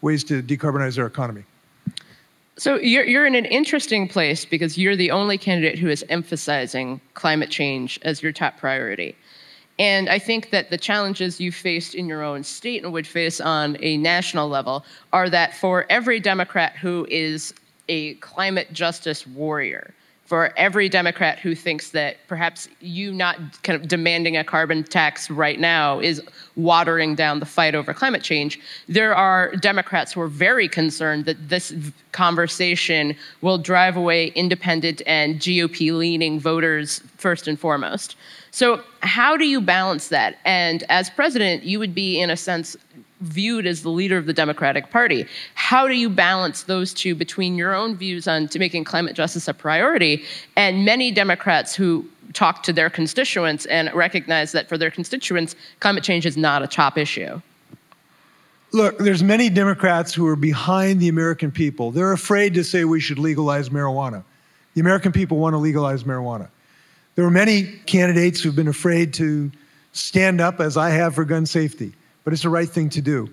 ways 0.00 0.24
to 0.24 0.42
decarbonize 0.42 0.98
our 0.98 1.06
economy. 1.06 1.42
So 2.56 2.76
you're, 2.76 3.04
you're 3.04 3.26
in 3.26 3.34
an 3.34 3.44
interesting 3.44 4.08
place 4.08 4.46
because 4.46 4.78
you're 4.78 4.96
the 4.96 5.10
only 5.10 5.36
candidate 5.36 5.78
who 5.78 5.90
is 5.90 6.04
emphasizing 6.08 7.00
climate 7.14 7.50
change 7.50 7.98
as 8.02 8.22
your 8.22 8.32
top 8.32 8.56
priority. 8.56 9.14
And 9.78 10.08
I 10.08 10.18
think 10.18 10.50
that 10.50 10.70
the 10.70 10.78
challenges 10.78 11.40
you 11.40 11.52
faced 11.52 11.94
in 11.94 12.06
your 12.06 12.22
own 12.22 12.44
state 12.44 12.82
and 12.82 12.92
would 12.92 13.06
face 13.06 13.40
on 13.40 13.76
a 13.80 13.96
national 13.98 14.48
level 14.48 14.84
are 15.12 15.28
that 15.28 15.54
for 15.54 15.84
every 15.90 16.18
Democrat 16.18 16.74
who 16.76 17.06
is 17.10 17.52
a 17.88 18.14
climate 18.14 18.72
justice 18.72 19.26
warrior, 19.26 19.92
for 20.24 20.52
every 20.56 20.88
Democrat 20.88 21.38
who 21.38 21.54
thinks 21.54 21.90
that 21.90 22.16
perhaps 22.26 22.68
you 22.80 23.12
not 23.12 23.36
kind 23.62 23.80
of 23.80 23.86
demanding 23.86 24.36
a 24.36 24.42
carbon 24.42 24.82
tax 24.82 25.30
right 25.30 25.60
now 25.60 26.00
is 26.00 26.20
watering 26.56 27.14
down 27.14 27.38
the 27.38 27.46
fight 27.46 27.76
over 27.76 27.94
climate 27.94 28.22
change, 28.22 28.58
there 28.88 29.14
are 29.14 29.54
Democrats 29.56 30.12
who 30.12 30.20
are 30.20 30.26
very 30.26 30.68
concerned 30.68 31.26
that 31.26 31.48
this 31.48 31.72
conversation 32.10 33.14
will 33.40 33.58
drive 33.58 33.96
away 33.96 34.28
independent 34.28 35.00
and 35.06 35.36
GOP 35.36 35.96
leaning 35.96 36.40
voters 36.40 37.00
first 37.18 37.46
and 37.46 37.60
foremost. 37.60 38.16
So, 38.56 38.80
how 39.00 39.36
do 39.36 39.46
you 39.46 39.60
balance 39.60 40.08
that? 40.08 40.38
And 40.46 40.82
as 40.88 41.10
president, 41.10 41.64
you 41.64 41.78
would 41.78 41.94
be, 41.94 42.18
in 42.18 42.30
a 42.30 42.38
sense, 42.38 42.74
viewed 43.20 43.66
as 43.66 43.82
the 43.82 43.90
leader 43.90 44.16
of 44.16 44.24
the 44.24 44.32
Democratic 44.32 44.88
Party. 44.88 45.26
How 45.56 45.86
do 45.86 45.92
you 45.92 46.08
balance 46.08 46.62
those 46.62 46.94
two 46.94 47.14
between 47.14 47.56
your 47.56 47.74
own 47.74 47.98
views 47.98 48.26
on 48.26 48.48
to 48.48 48.58
making 48.58 48.84
climate 48.84 49.14
justice 49.14 49.46
a 49.46 49.52
priority 49.52 50.24
and 50.56 50.86
many 50.86 51.12
Democrats 51.12 51.74
who 51.74 52.08
talk 52.32 52.62
to 52.62 52.72
their 52.72 52.88
constituents 52.88 53.66
and 53.66 53.92
recognize 53.92 54.52
that 54.52 54.70
for 54.70 54.78
their 54.78 54.90
constituents, 54.90 55.54
climate 55.80 56.02
change 56.02 56.24
is 56.24 56.38
not 56.38 56.62
a 56.62 56.66
top 56.66 56.96
issue? 56.96 57.42
Look, 58.72 58.96
there's 58.96 59.22
many 59.22 59.50
Democrats 59.50 60.14
who 60.14 60.26
are 60.28 60.34
behind 60.34 60.98
the 61.00 61.08
American 61.08 61.50
people. 61.50 61.90
They're 61.90 62.12
afraid 62.12 62.54
to 62.54 62.64
say 62.64 62.86
we 62.86 63.00
should 63.00 63.18
legalize 63.18 63.68
marijuana. 63.68 64.24
The 64.72 64.80
American 64.80 65.12
people 65.12 65.36
want 65.36 65.52
to 65.52 65.58
legalize 65.58 66.04
marijuana. 66.04 66.48
There 67.16 67.24
are 67.24 67.30
many 67.30 67.64
candidates 67.86 68.40
who've 68.40 68.54
been 68.54 68.68
afraid 68.68 69.12
to 69.14 69.50
stand 69.92 70.40
up, 70.40 70.60
as 70.60 70.76
I 70.76 70.90
have, 70.90 71.14
for 71.14 71.24
gun 71.24 71.46
safety 71.46 71.92
but 72.26 72.32
it's 72.32 72.42
the 72.42 72.48
right 72.48 72.68
thing 72.68 72.88
to 72.88 73.00
do. 73.00 73.30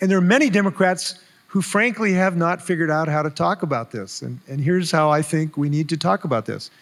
And 0.00 0.10
there 0.10 0.18
are 0.18 0.20
many 0.20 0.50
Democrats 0.50 1.14
who, 1.46 1.62
frankly, 1.62 2.12
have 2.14 2.36
not 2.36 2.60
figured 2.60 2.90
out 2.90 3.06
how 3.06 3.22
to 3.22 3.30
talk 3.30 3.62
about 3.62 3.92
this. 3.92 4.20
And, 4.20 4.40
and 4.48 4.60
here's 4.60 4.90
how 4.90 5.10
I 5.10 5.22
think 5.22 5.56
we 5.56 5.68
need 5.68 5.88
to 5.90 5.96
talk 5.96 6.24
about 6.24 6.44
this 6.44 6.72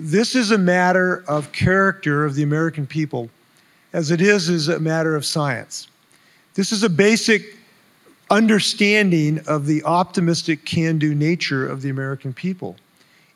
this 0.00 0.34
is 0.34 0.50
a 0.50 0.58
matter 0.58 1.24
of 1.28 1.52
character 1.52 2.24
of 2.24 2.34
the 2.34 2.42
American 2.42 2.88
people, 2.88 3.30
as 3.92 4.10
it 4.10 4.20
is, 4.20 4.48
is 4.48 4.66
a 4.66 4.80
matter 4.80 5.14
of 5.14 5.24
science. 5.24 5.86
This 6.54 6.72
is 6.72 6.82
a 6.82 6.90
basic 6.90 7.56
understanding 8.28 9.38
of 9.46 9.66
the 9.66 9.84
optimistic 9.84 10.64
can 10.64 10.98
do 10.98 11.14
nature 11.14 11.68
of 11.68 11.82
the 11.82 11.88
American 11.88 12.32
people. 12.32 12.74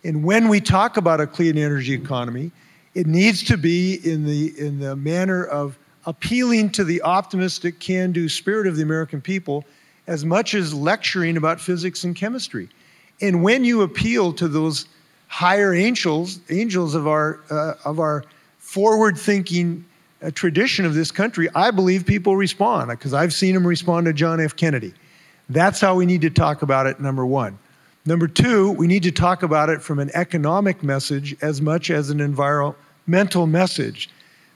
And 0.04 0.24
when 0.24 0.48
we 0.48 0.60
talk 0.60 0.96
about 0.96 1.20
a 1.20 1.26
clean 1.26 1.58
energy 1.58 1.92
economy, 1.92 2.50
it 2.94 3.06
needs 3.06 3.42
to 3.44 3.56
be 3.56 4.00
in 4.04 4.24
the, 4.24 4.58
in 4.58 4.80
the 4.80 4.96
manner 4.96 5.44
of 5.44 5.78
appealing 6.06 6.70
to 6.70 6.84
the 6.84 7.02
optimistic, 7.02 7.78
can 7.78 8.12
do 8.12 8.28
spirit 8.28 8.66
of 8.66 8.76
the 8.76 8.82
American 8.82 9.20
people 9.20 9.64
as 10.06 10.24
much 10.24 10.54
as 10.54 10.72
lecturing 10.72 11.36
about 11.36 11.60
physics 11.60 12.04
and 12.04 12.16
chemistry. 12.16 12.68
And 13.20 13.42
when 13.42 13.64
you 13.64 13.82
appeal 13.82 14.32
to 14.34 14.48
those 14.48 14.86
higher 15.28 15.74
angels, 15.74 16.40
angels 16.48 16.94
of 16.94 17.06
our, 17.06 17.40
uh, 17.50 17.74
of 17.84 18.00
our 18.00 18.24
forward 18.58 19.18
thinking 19.18 19.84
uh, 20.22 20.30
tradition 20.30 20.84
of 20.84 20.94
this 20.94 21.10
country, 21.10 21.48
I 21.54 21.70
believe 21.70 22.06
people 22.06 22.36
respond 22.36 22.88
because 22.88 23.14
I've 23.14 23.34
seen 23.34 23.54
them 23.54 23.66
respond 23.66 24.06
to 24.06 24.12
John 24.12 24.40
F. 24.40 24.56
Kennedy. 24.56 24.94
That's 25.48 25.80
how 25.80 25.94
we 25.94 26.06
need 26.06 26.22
to 26.22 26.30
talk 26.30 26.62
about 26.62 26.86
it, 26.86 27.00
number 27.00 27.26
one. 27.26 27.58
Number 28.10 28.26
two, 28.26 28.72
we 28.72 28.88
need 28.88 29.04
to 29.04 29.12
talk 29.12 29.44
about 29.44 29.68
it 29.68 29.80
from 29.80 30.00
an 30.00 30.10
economic 30.14 30.82
message 30.82 31.36
as 31.42 31.62
much 31.62 31.90
as 31.90 32.10
an 32.10 32.20
environmental 32.20 33.46
message. 33.46 34.10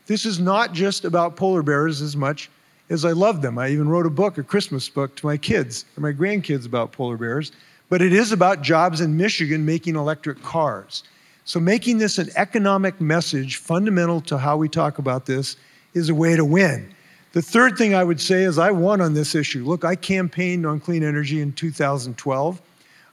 This 0.09 0.27
is 0.27 0.41
not 0.41 0.73
just 0.73 1.05
about 1.05 1.37
polar 1.37 1.63
bears 1.63 2.03
as 2.03 2.17
much 2.17 2.51
as 2.91 3.05
I 3.05 3.13
love 3.13 3.43
them. 3.43 3.57
I 3.57 3.69
even 3.69 3.89
wrote 3.89 4.07
a 4.07 4.11
book, 4.11 4.39
a 4.39 4.43
Christmas 4.43 4.89
book, 4.89 5.15
to 5.15 5.27
my 5.27 5.37
kids 5.37 5.85
and 5.95 6.03
my 6.03 6.11
grandkids 6.11 6.67
about 6.67 6.91
polar 6.91 7.17
bears. 7.17 7.53
But 7.91 8.03
it 8.03 8.13
is 8.13 8.33
about 8.33 8.63
jobs 8.63 9.01
in 9.01 9.17
Michigan 9.17 9.65
making 9.65 9.95
electric 9.95 10.43
cars. 10.43 11.05
So, 11.45 11.61
making 11.61 11.99
this 11.99 12.19
an 12.19 12.31
economic 12.35 13.01
message 13.01 13.59
fundamental 13.59 14.21
to 14.23 14.37
how 14.37 14.57
we 14.57 14.69
talk 14.69 14.99
about 14.99 15.27
this 15.27 15.57
is 15.95 16.09
a 16.09 16.15
way 16.15 16.35
to 16.35 16.45
win. 16.45 16.93
The 17.31 17.43
third 17.43 17.79
thing 17.79 17.95
I 17.95 18.03
would 18.03 18.21
say 18.21 18.43
is 18.43 18.59
I 18.59 18.73
won 18.73 19.01
on 19.01 19.15
this 19.15 19.37
issue. 19.37 19.65
Look, 19.65 19.85
I 19.85 19.95
campaigned 19.95 20.67
on 20.67 20.81
clean 20.81 21.05
energy 21.05 21.41
in 21.41 21.53
2012. 21.53 22.61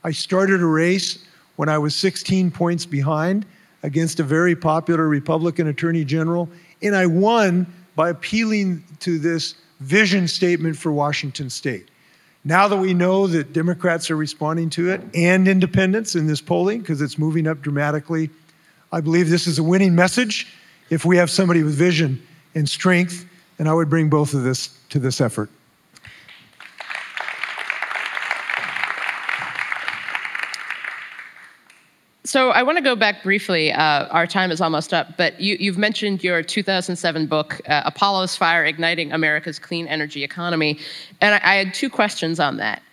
I 0.03 0.11
started 0.11 0.61
a 0.61 0.65
race 0.65 1.25
when 1.55 1.69
I 1.69 1.77
was 1.77 1.95
16 1.95 2.51
points 2.51 2.85
behind 2.85 3.45
against 3.83 4.19
a 4.19 4.23
very 4.23 4.55
popular 4.55 5.07
Republican 5.07 5.67
attorney 5.67 6.05
general 6.05 6.49
and 6.81 6.95
I 6.95 7.05
won 7.05 7.71
by 7.95 8.09
appealing 8.09 8.83
to 9.01 9.19
this 9.19 9.55
vision 9.79 10.27
statement 10.27 10.75
for 10.75 10.91
Washington 10.91 11.49
state. 11.49 11.89
Now 12.43 12.67
that 12.67 12.77
we 12.77 12.93
know 12.93 13.27
that 13.27 13.53
Democrats 13.53 14.09
are 14.09 14.15
responding 14.15 14.69
to 14.71 14.89
it 14.89 15.01
and 15.13 15.47
independents 15.47 16.15
in 16.15 16.25
this 16.25 16.41
polling, 16.41 16.79
because 16.79 17.01
it's 17.01 17.19
moving 17.19 17.47
up 17.47 17.61
dramatically, 17.61 18.29
I 18.91 19.01
believe 19.01 19.29
this 19.29 19.45
is 19.45 19.59
a 19.59 19.63
winning 19.63 19.93
message 19.93 20.47
if 20.89 21.05
we 21.05 21.17
have 21.17 21.29
somebody 21.29 21.61
with 21.63 21.75
vision 21.75 22.21
and 22.55 22.67
strength, 22.67 23.25
and 23.59 23.69
I 23.69 23.73
would 23.73 23.89
bring 23.89 24.09
both 24.09 24.33
of 24.33 24.43
this 24.43 24.75
to 24.89 24.99
this 24.99 25.21
effort. 25.21 25.49
So 32.31 32.51
I 32.51 32.63
want 32.63 32.77
to 32.77 32.81
go 32.81 32.95
back 32.95 33.23
briefly. 33.23 33.73
Uh, 33.73 34.05
our 34.05 34.25
time 34.25 34.51
is 34.51 34.61
almost 34.61 34.93
up, 34.93 35.17
but 35.17 35.41
you, 35.41 35.69
have 35.69 35.77
mentioned 35.77 36.23
your 36.23 36.41
2007 36.41 37.27
book, 37.27 37.59
uh, 37.67 37.81
Apollo's 37.83 38.37
Fire 38.37 38.63
Igniting 38.63 39.11
America's 39.11 39.59
Clean 39.59 39.85
Energy 39.85 40.23
Economy. 40.23 40.79
And 41.19 41.35
I, 41.35 41.41
I, 41.43 41.55
had 41.55 41.73
two 41.73 41.89
questions 41.89 42.39
on 42.39 42.55
that. 42.55 42.83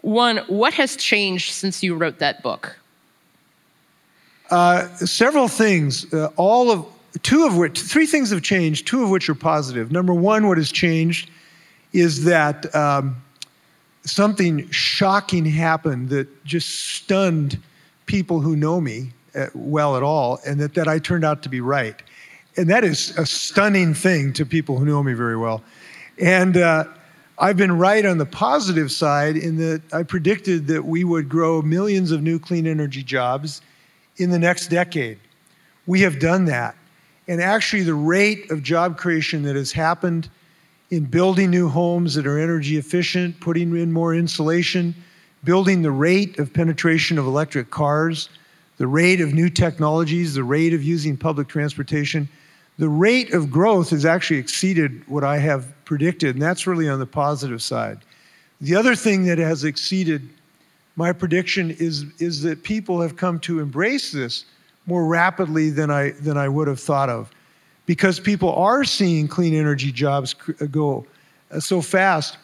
One, 0.00 0.38
what 0.48 0.74
has 0.74 0.96
changed 0.96 1.52
since 1.52 1.84
you 1.84 1.94
wrote 1.94 2.18
that 2.18 2.42
book? 2.42 2.76
Uh, 4.50 4.88
several 4.96 5.46
things. 5.46 6.12
Uh, 6.12 6.32
all 6.34 6.72
of 6.72 6.84
two 7.22 7.46
of 7.46 7.56
which, 7.56 7.78
three 7.78 8.06
things 8.06 8.30
have 8.30 8.42
changed, 8.42 8.88
two 8.88 9.04
of 9.04 9.10
which 9.10 9.28
are 9.28 9.36
positive. 9.36 9.92
Number 9.92 10.14
one, 10.14 10.48
what 10.48 10.58
has 10.58 10.72
changed 10.72 11.30
is 11.92 12.24
that 12.24 12.74
um, 12.74 13.22
something 14.02 14.68
shocking 14.70 15.44
happened 15.44 16.08
that 16.08 16.44
just 16.44 16.70
stunned 16.70 17.56
people 18.10 18.40
who 18.40 18.56
know 18.56 18.80
me 18.80 19.12
uh, 19.36 19.46
well 19.54 19.96
at 19.96 20.02
all, 20.02 20.40
and 20.44 20.58
that, 20.58 20.74
that 20.74 20.88
I 20.88 20.98
turned 20.98 21.24
out 21.24 21.44
to 21.44 21.48
be 21.48 21.60
right. 21.60 21.94
And 22.56 22.68
that 22.68 22.82
is 22.82 23.16
a 23.16 23.24
stunning 23.24 23.94
thing 23.94 24.32
to 24.32 24.44
people 24.44 24.76
who 24.76 24.84
know 24.84 25.00
me 25.00 25.12
very 25.12 25.36
well. 25.36 25.62
And 26.18 26.56
uh, 26.56 26.86
I've 27.38 27.56
been 27.56 27.78
right 27.78 28.04
on 28.04 28.18
the 28.18 28.26
positive 28.26 28.90
side 28.90 29.36
in 29.36 29.56
that 29.58 29.82
I 29.92 30.02
predicted 30.02 30.66
that 30.66 30.84
we 30.84 31.04
would 31.04 31.28
grow 31.28 31.62
millions 31.62 32.10
of 32.10 32.20
new 32.20 32.40
clean 32.40 32.66
energy 32.66 33.04
jobs 33.04 33.62
in 34.16 34.30
the 34.30 34.40
next 34.40 34.66
decade. 34.70 35.20
We 35.86 36.00
have 36.00 36.18
done 36.18 36.46
that. 36.46 36.74
And 37.28 37.40
actually, 37.40 37.84
the 37.84 37.94
rate 37.94 38.50
of 38.50 38.60
job 38.64 38.98
creation 38.98 39.44
that 39.44 39.54
has 39.54 39.70
happened 39.70 40.28
in 40.90 41.04
building 41.04 41.48
new 41.48 41.68
homes 41.68 42.14
that 42.14 42.26
are 42.26 42.40
energy 42.40 42.76
efficient, 42.76 43.38
putting 43.38 43.76
in 43.76 43.92
more 43.92 44.16
insulation, 44.16 44.96
building 45.44 45.82
the 45.82 45.90
rate 45.90 46.38
of 46.38 46.52
penetration 46.52 47.18
of 47.18 47.26
electric 47.26 47.70
cars, 47.70 48.28
the 48.76 48.86
rate 48.86 49.20
of 49.20 49.32
new 49.32 49.48
technologies, 49.48 50.34
the 50.34 50.44
rate 50.44 50.72
of 50.72 50.82
using 50.82 51.16
public 51.16 51.48
transportation, 51.48 52.28
the 52.78 52.88
rate 52.88 53.32
of 53.34 53.50
growth 53.50 53.90
has 53.90 54.06
actually 54.06 54.38
exceeded 54.38 55.06
what 55.06 55.22
I 55.22 55.38
have 55.38 55.72
predicted, 55.84 56.34
and 56.34 56.42
that's 56.42 56.66
really 56.66 56.88
on 56.88 56.98
the 56.98 57.06
positive 57.06 57.62
side. 57.62 57.98
The 58.60 58.74
other 58.74 58.94
thing 58.94 59.24
that 59.24 59.38
has 59.38 59.64
exceeded 59.64 60.28
my 60.96 61.12
prediction 61.12 61.70
is, 61.72 62.04
is 62.18 62.42
that 62.42 62.62
people 62.62 63.00
have 63.00 63.16
come 63.16 63.38
to 63.40 63.60
embrace 63.60 64.12
this 64.12 64.44
more 64.86 65.06
rapidly 65.06 65.70
than 65.70 65.90
I, 65.90 66.10
than 66.10 66.36
I 66.36 66.48
would 66.48 66.68
have 66.68 66.80
thought 66.80 67.08
of. 67.08 67.30
Because 67.86 68.20
people 68.20 68.54
are 68.54 68.84
seeing 68.84 69.28
clean 69.28 69.54
energy 69.54 69.92
jobs 69.92 70.34
go 70.70 71.06
uh, 71.50 71.60
so 71.60 71.80
fast 71.80 72.38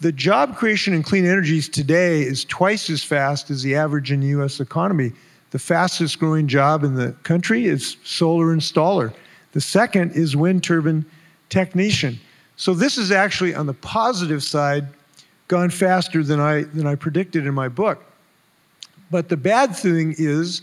the 0.00 0.12
job 0.12 0.56
creation 0.56 0.92
in 0.94 1.02
clean 1.02 1.24
energies 1.24 1.68
today 1.68 2.22
is 2.22 2.44
twice 2.44 2.90
as 2.90 3.02
fast 3.02 3.50
as 3.50 3.62
the 3.62 3.74
average 3.74 4.12
in 4.12 4.20
the 4.20 4.28
US 4.28 4.60
economy. 4.60 5.12
The 5.50 5.58
fastest 5.58 6.18
growing 6.18 6.48
job 6.48 6.82
in 6.82 6.94
the 6.94 7.12
country 7.22 7.66
is 7.66 7.96
solar 8.02 8.54
installer. 8.54 9.14
The 9.52 9.60
second 9.60 10.12
is 10.12 10.36
wind 10.36 10.64
turbine 10.64 11.06
technician. 11.48 12.18
So 12.56 12.74
this 12.74 12.98
is 12.98 13.12
actually 13.12 13.54
on 13.54 13.66
the 13.66 13.74
positive 13.74 14.42
side 14.42 14.88
gone 15.48 15.70
faster 15.70 16.22
than 16.22 16.40
I 16.40 16.62
than 16.62 16.86
I 16.86 16.96
predicted 16.96 17.46
in 17.46 17.54
my 17.54 17.68
book. 17.68 18.02
But 19.10 19.28
the 19.28 19.36
bad 19.36 19.76
thing 19.76 20.14
is 20.18 20.62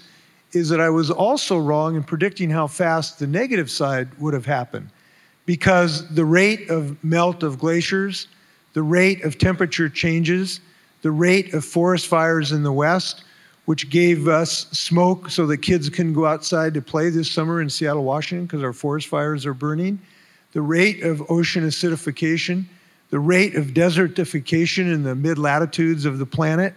is 0.51 0.67
that 0.69 0.81
I 0.81 0.89
was 0.89 1.09
also 1.09 1.57
wrong 1.57 1.95
in 1.95 2.03
predicting 2.03 2.49
how 2.49 2.67
fast 2.67 3.19
the 3.19 3.27
negative 3.27 3.71
side 3.71 4.09
would 4.19 4.33
have 4.33 4.45
happened 4.45 4.89
because 5.45 6.07
the 6.09 6.25
rate 6.25 6.69
of 6.69 7.01
melt 7.03 7.43
of 7.43 7.57
glaciers 7.57 8.27
the 8.73 8.83
rate 8.83 9.23
of 9.23 9.37
temperature 9.37 9.89
changes, 9.89 10.59
the 11.01 11.11
rate 11.11 11.53
of 11.53 11.65
forest 11.65 12.07
fires 12.07 12.51
in 12.51 12.63
the 12.63 12.71
West, 12.71 13.23
which 13.65 13.89
gave 13.89 14.27
us 14.27 14.67
smoke 14.71 15.29
so 15.29 15.45
that 15.47 15.57
kids 15.57 15.89
can 15.89 16.13
go 16.13 16.25
outside 16.25 16.73
to 16.73 16.81
play 16.81 17.09
this 17.09 17.31
summer 17.31 17.61
in 17.61 17.69
Seattle, 17.69 18.03
Washington, 18.03 18.45
because 18.45 18.63
our 18.63 18.73
forest 18.73 19.07
fires 19.07 19.45
are 19.45 19.53
burning, 19.53 19.99
the 20.53 20.61
rate 20.61 21.03
of 21.03 21.29
ocean 21.29 21.63
acidification, 21.63 22.65
the 23.09 23.19
rate 23.19 23.55
of 23.55 23.67
desertification 23.67 24.91
in 24.93 25.03
the 25.03 25.15
mid 25.15 25.37
latitudes 25.37 26.05
of 26.05 26.17
the 26.17 26.25
planet, 26.25 26.73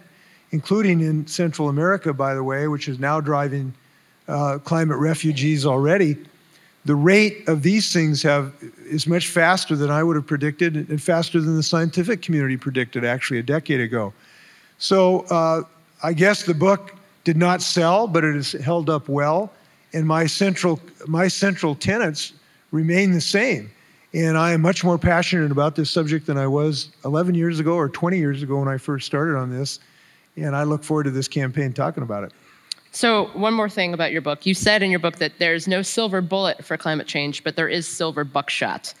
including 0.51 1.01
in 1.01 1.25
Central 1.27 1.69
America, 1.69 2.13
by 2.13 2.33
the 2.35 2.43
way, 2.43 2.67
which 2.67 2.87
is 2.87 2.99
now 2.99 3.19
driving 3.19 3.73
uh, 4.27 4.57
climate 4.59 4.97
refugees 4.97 5.65
already. 5.65 6.17
The 6.85 6.95
rate 6.95 7.47
of 7.47 7.63
these 7.63 7.91
things 7.91 8.21
have 8.23 8.53
is 8.85 9.07
much 9.07 9.27
faster 9.27 9.75
than 9.75 9.89
I 9.89 10.03
would 10.03 10.15
have 10.15 10.27
predicted, 10.27 10.75
and 10.75 11.01
faster 11.01 11.41
than 11.41 11.55
the 11.55 11.63
scientific 11.63 12.21
community 12.21 12.57
predicted 12.57 13.03
actually 13.03 13.39
a 13.39 13.43
decade 13.43 13.81
ago. 13.81 14.13
So 14.77 15.21
uh, 15.31 15.63
I 16.03 16.13
guess 16.13 16.43
the 16.43 16.53
book 16.53 16.95
did 17.23 17.37
not 17.37 17.63
sell, 17.63 18.07
but 18.07 18.23
it 18.23 18.35
has 18.35 18.51
held 18.51 18.89
up 18.89 19.09
well, 19.09 19.51
and 19.93 20.05
my 20.05 20.27
central 20.27 20.79
my 21.07 21.27
central 21.27 21.73
tenets 21.73 22.33
remain 22.71 23.11
the 23.11 23.21
same. 23.21 23.71
And 24.13 24.37
I 24.37 24.51
am 24.51 24.61
much 24.61 24.83
more 24.83 24.97
passionate 24.97 25.51
about 25.51 25.75
this 25.75 25.89
subject 25.91 26.25
than 26.25 26.37
I 26.37 26.47
was 26.47 26.89
11 27.03 27.35
years 27.35 27.59
ago 27.59 27.73
or 27.73 27.89
20 27.89 28.17
years 28.17 28.43
ago 28.43 28.59
when 28.59 28.69
I 28.69 28.77
first 28.77 29.05
started 29.05 29.35
on 29.35 29.49
this. 29.49 29.79
And 30.37 30.55
I 30.55 30.63
look 30.63 30.83
forward 30.83 31.03
to 31.03 31.11
this 31.11 31.27
campaign 31.27 31.73
talking 31.73 32.01
about 32.01 32.23
it. 32.23 32.31
So, 32.95 33.25
one 33.33 33.53
more 33.53 33.67
thing 33.67 33.93
about 33.93 34.13
your 34.13 34.21
book. 34.21 34.45
You 34.45 34.53
said 34.53 34.81
in 34.81 34.89
your 34.89 35.01
book 35.01 35.17
that 35.17 35.33
there's 35.37 35.67
no 35.67 35.81
silver 35.81 36.21
bullet 36.21 36.63
for 36.63 36.77
climate 36.77 37.07
change, 37.07 37.43
but 37.43 37.57
there 37.57 37.67
is 37.67 37.85
silver 37.85 38.23
buckshot. 38.23 38.93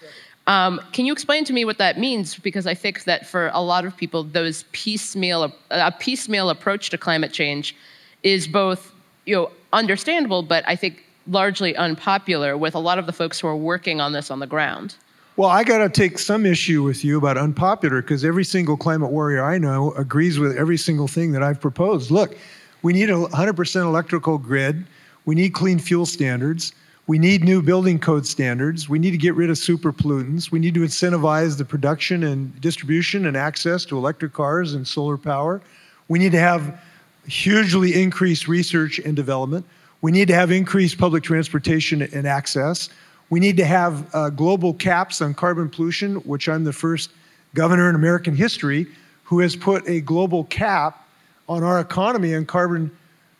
Um, 0.47 0.81
can 0.91 1.05
you 1.05 1.13
explain 1.13 1.45
to 1.45 1.53
me 1.53 1.63
what 1.63 1.77
that 1.77 1.97
means? 1.97 2.37
Because 2.37 2.67
I 2.67 2.73
think 2.73 3.05
that 3.05 3.25
for 3.25 3.49
a 3.53 3.61
lot 3.61 3.85
of 3.85 3.95
people, 3.95 4.23
those 4.23 4.65
piecemeal 4.73 5.55
a 5.71 5.93
piecemeal 5.93 6.49
approach 6.49 6.89
to 6.89 6.97
climate 6.97 7.31
change 7.31 7.73
is 8.21 8.49
both 8.49 8.91
you 9.25 9.33
know 9.33 9.51
understandable, 9.71 10.43
but 10.43 10.65
I 10.67 10.75
think 10.75 11.01
largely 11.25 11.73
unpopular 11.77 12.57
with 12.57 12.75
a 12.75 12.79
lot 12.79 12.99
of 12.99 13.05
the 13.05 13.13
folks 13.13 13.39
who 13.39 13.47
are 13.47 13.55
working 13.55 14.01
on 14.01 14.11
this 14.11 14.29
on 14.29 14.39
the 14.39 14.47
ground. 14.47 14.95
Well, 15.37 15.49
I 15.49 15.63
got 15.63 15.77
to 15.77 15.89
take 15.89 16.19
some 16.19 16.45
issue 16.45 16.83
with 16.83 17.05
you 17.05 17.17
about 17.17 17.37
unpopular 17.37 18.01
because 18.01 18.25
every 18.25 18.43
single 18.43 18.75
climate 18.75 19.11
warrior 19.11 19.41
I 19.41 19.57
know 19.57 19.93
agrees 19.93 20.37
with 20.37 20.57
every 20.57 20.77
single 20.77 21.07
thing 21.07 21.31
that 21.31 21.43
I've 21.43 21.61
proposed. 21.61 22.11
Look, 22.11 22.37
we 22.85 22.93
need 22.93 23.09
a 23.09 23.13
100% 23.13 23.81
electrical 23.81 24.37
grid. 24.37 24.85
We 25.25 25.33
need 25.33 25.55
clean 25.55 25.79
fuel 25.79 26.05
standards. 26.05 26.71
We 27.07 27.17
need 27.17 27.43
new 27.43 27.63
building 27.63 27.97
code 27.97 28.27
standards. 28.27 28.87
We 28.87 28.99
need 28.99 29.09
to 29.09 29.17
get 29.17 29.33
rid 29.33 29.49
of 29.49 29.57
super 29.57 29.91
pollutants. 29.91 30.51
We 30.51 30.59
need 30.59 30.75
to 30.75 30.81
incentivize 30.81 31.57
the 31.57 31.65
production 31.65 32.23
and 32.23 32.61
distribution 32.61 33.25
and 33.25 33.35
access 33.35 33.85
to 33.85 33.97
electric 33.97 34.33
cars 34.33 34.75
and 34.75 34.87
solar 34.87 35.17
power. 35.17 35.63
We 36.09 36.19
need 36.19 36.31
to 36.33 36.39
have 36.39 36.79
hugely 37.27 37.99
increased 37.99 38.47
research 38.47 38.99
and 38.99 39.15
development. 39.15 39.65
We 40.01 40.11
need 40.11 40.27
to 40.27 40.35
have 40.35 40.51
increased 40.51 40.99
public 40.99 41.23
transportation 41.23 42.03
and 42.03 42.27
access. 42.27 42.89
We 43.31 43.39
need 43.39 43.57
to 43.57 43.65
have 43.65 44.13
uh, 44.13 44.29
global 44.29 44.75
caps 44.75 45.23
on 45.23 45.33
carbon 45.33 45.71
pollution, 45.71 46.17
which 46.17 46.47
I'm 46.47 46.63
the 46.63 46.71
first 46.71 47.09
governor 47.55 47.89
in 47.89 47.95
American 47.95 48.35
history 48.35 48.85
who 49.23 49.39
has 49.39 49.55
put 49.55 49.89
a 49.89 50.01
global 50.01 50.43
cap 50.43 51.01
on 51.47 51.63
our 51.63 51.79
economy 51.79 52.33
and 52.33 52.47
carbon 52.47 52.91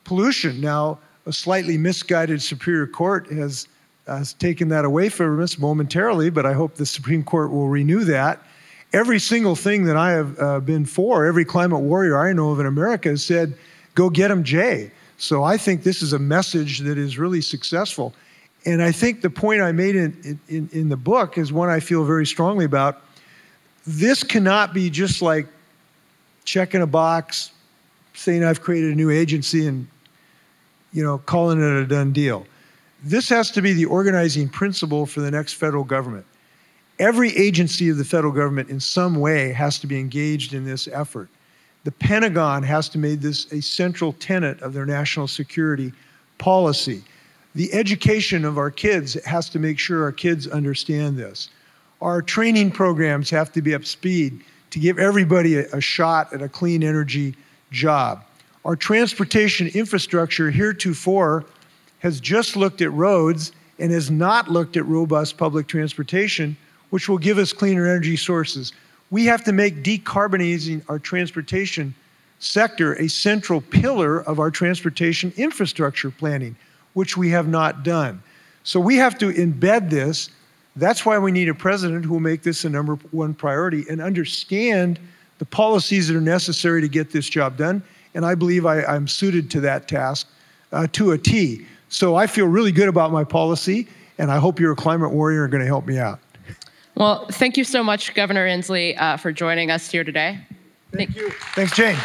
pollution. 0.03 0.61
Now, 0.61 0.99
a 1.25 1.33
slightly 1.33 1.77
misguided 1.77 2.41
Superior 2.41 2.87
Court 2.87 3.31
has, 3.31 3.67
has 4.07 4.33
taken 4.33 4.67
that 4.69 4.85
away 4.85 5.09
from 5.09 5.41
us 5.41 5.57
momentarily, 5.57 6.29
but 6.29 6.45
I 6.45 6.53
hope 6.53 6.75
the 6.75 6.85
Supreme 6.85 7.23
Court 7.23 7.51
will 7.51 7.67
renew 7.67 8.03
that. 8.05 8.41
Every 8.93 9.19
single 9.19 9.55
thing 9.55 9.85
that 9.85 9.97
I 9.97 10.11
have 10.11 10.39
uh, 10.39 10.59
been 10.59 10.85
for, 10.85 11.25
every 11.25 11.43
climate 11.43 11.79
warrior 11.79 12.17
I 12.17 12.31
know 12.31 12.51
of 12.51 12.59
in 12.59 12.65
America 12.65 13.09
has 13.09 13.25
said, 13.25 13.57
go 13.95 14.09
get 14.09 14.27
them, 14.27 14.43
Jay. 14.43 14.91
So 15.17 15.43
I 15.43 15.57
think 15.57 15.83
this 15.83 16.01
is 16.01 16.13
a 16.13 16.19
message 16.19 16.79
that 16.79 16.97
is 16.97 17.17
really 17.17 17.41
successful. 17.41 18.13
And 18.65 18.81
I 18.81 18.91
think 18.91 19.21
the 19.21 19.29
point 19.29 19.61
I 19.61 19.71
made 19.71 19.95
in, 19.95 20.39
in, 20.47 20.69
in 20.71 20.89
the 20.89 20.97
book 20.97 21.37
is 21.37 21.51
one 21.51 21.69
I 21.69 21.79
feel 21.79 22.03
very 22.03 22.25
strongly 22.25 22.65
about. 22.65 23.01
This 23.87 24.23
cannot 24.23 24.73
be 24.73 24.89
just 24.89 25.21
like 25.21 25.47
checking 26.43 26.81
a 26.81 26.87
box, 26.87 27.51
saying 28.15 28.43
I've 28.43 28.61
created 28.61 28.93
a 28.93 28.95
new 28.95 29.09
agency 29.09 29.67
and 29.67 29.87
you 30.93 31.03
know 31.03 31.17
calling 31.19 31.59
it 31.59 31.83
a 31.83 31.85
done 31.85 32.11
deal. 32.11 32.45
This 33.03 33.29
has 33.29 33.51
to 33.51 33.61
be 33.61 33.73
the 33.73 33.85
organizing 33.85 34.49
principle 34.49 35.05
for 35.05 35.21
the 35.21 35.31
next 35.31 35.53
federal 35.53 35.83
government. 35.83 36.25
Every 36.97 37.35
agency 37.35 37.89
of 37.89 37.97
the 37.97 38.05
federal 38.05 38.31
government 38.31 38.69
in 38.69 38.79
some 38.79 39.15
way 39.15 39.51
has 39.51 39.79
to 39.79 39.87
be 39.87 39.99
engaged 39.99 40.53
in 40.53 40.65
this 40.65 40.87
effort. 40.87 41.29
The 41.83 41.91
Pentagon 41.91 42.63
has 42.63 42.89
to 42.89 42.97
make 42.97 43.19
this 43.19 43.51
a 43.51 43.61
central 43.61 44.13
tenet 44.13 44.61
of 44.61 44.73
their 44.73 44.85
national 44.85 45.27
security 45.27 45.91
policy 46.37 47.03
the 47.55 47.73
education 47.73 48.43
of 48.43 48.57
our 48.57 48.69
kids 48.69 49.13
has 49.23 49.49
to 49.49 49.59
make 49.59 49.79
sure 49.79 50.03
our 50.03 50.11
kids 50.11 50.45
understand 50.45 51.17
this. 51.17 51.49
Our 52.01 52.21
training 52.21 52.71
programs 52.71 53.29
have 53.29 53.51
to 53.53 53.61
be 53.61 53.73
up 53.73 53.85
speed 53.85 54.43
to 54.71 54.79
give 54.79 54.99
everybody 54.99 55.59
a, 55.59 55.67
a 55.71 55.79
shot 55.79 56.33
at 56.33 56.41
a 56.41 56.49
clean 56.49 56.83
energy 56.83 57.33
job. 57.71 58.23
Our 58.63 58.75
transportation 58.75 59.67
infrastructure 59.67 60.49
heretofore 60.49 61.45
has 61.99 62.19
just 62.19 62.55
looked 62.55 62.81
at 62.81 62.91
roads 62.91 63.51
and 63.79 63.91
has 63.91 64.09
not 64.09 64.49
looked 64.49 64.77
at 64.77 64.85
robust 64.85 65.37
public 65.37 65.67
transportation, 65.67 66.57
which 66.89 67.09
will 67.09 67.17
give 67.17 67.37
us 67.37 67.53
cleaner 67.53 67.87
energy 67.87 68.15
sources. 68.15 68.73
We 69.11 69.25
have 69.25 69.43
to 69.43 69.51
make 69.51 69.83
decarbonizing 69.83 70.83
our 70.89 70.99
transportation 70.99 71.93
sector 72.39 72.93
a 72.93 73.07
central 73.07 73.61
pillar 73.61 74.21
of 74.21 74.39
our 74.39 74.51
transportation 74.51 75.33
infrastructure 75.37 76.11
planning 76.11 76.55
which 76.95 77.15
we 77.15 77.29
have 77.29 77.47
not 77.47 77.83
done. 77.83 78.23
So 78.63 78.79
we 78.79 78.95
have 78.95 79.17
to 79.19 79.31
embed 79.31 79.91
this. 79.91 80.31
That's 80.75 81.05
why 81.05 81.19
we 81.19 81.31
need 81.31 81.49
a 81.49 81.53
president 81.53 82.03
who 82.03 82.13
will 82.13 82.19
make 82.19 82.41
this 82.41 82.65
a 82.65 82.69
number 82.69 82.95
one 83.11 83.35
priority 83.35 83.85
and 83.89 84.01
understand 84.01 84.97
the 85.39 85.45
policies 85.45 86.07
that 86.07 86.15
are 86.15 86.21
necessary 86.21 86.81
to 86.81 86.87
get 86.87 87.11
this 87.11 87.27
job 87.27 87.57
done. 87.57 87.83
And 88.13 88.25
I 88.25 88.35
believe 88.35 88.65
I, 88.65 88.95
am 88.95 89.07
suited 89.07 89.51
to 89.51 89.59
that 89.61 89.87
task 89.87 90.27
uh, 90.71 90.87
to 90.93 91.11
a 91.11 91.17
T. 91.17 91.65
So 91.89 92.15
I 92.15 92.27
feel 92.27 92.47
really 92.47 92.71
good 92.71 92.89
about 92.89 93.11
my 93.11 93.23
policy, 93.23 93.87
and 94.17 94.31
I 94.31 94.37
hope 94.37 94.59
you're 94.59 94.71
a 94.71 94.75
climate 94.75 95.11
warrior 95.11 95.43
and 95.43 95.51
going 95.51 95.61
to 95.61 95.67
help 95.67 95.85
me 95.85 95.97
out. 95.97 96.19
Well, 96.95 97.27
thank 97.27 97.57
you 97.57 97.65
so 97.65 97.83
much, 97.83 98.13
Governor 98.13 98.47
Inslee, 98.47 98.99
uh, 98.99 99.17
for 99.17 99.31
joining 99.31 99.69
us 99.69 99.91
here 99.91 100.05
today. 100.05 100.39
Thank, 100.93 101.13
thank 101.13 101.15
you. 101.15 101.29
Thanks, 101.53 101.75
Jane. 101.75 101.97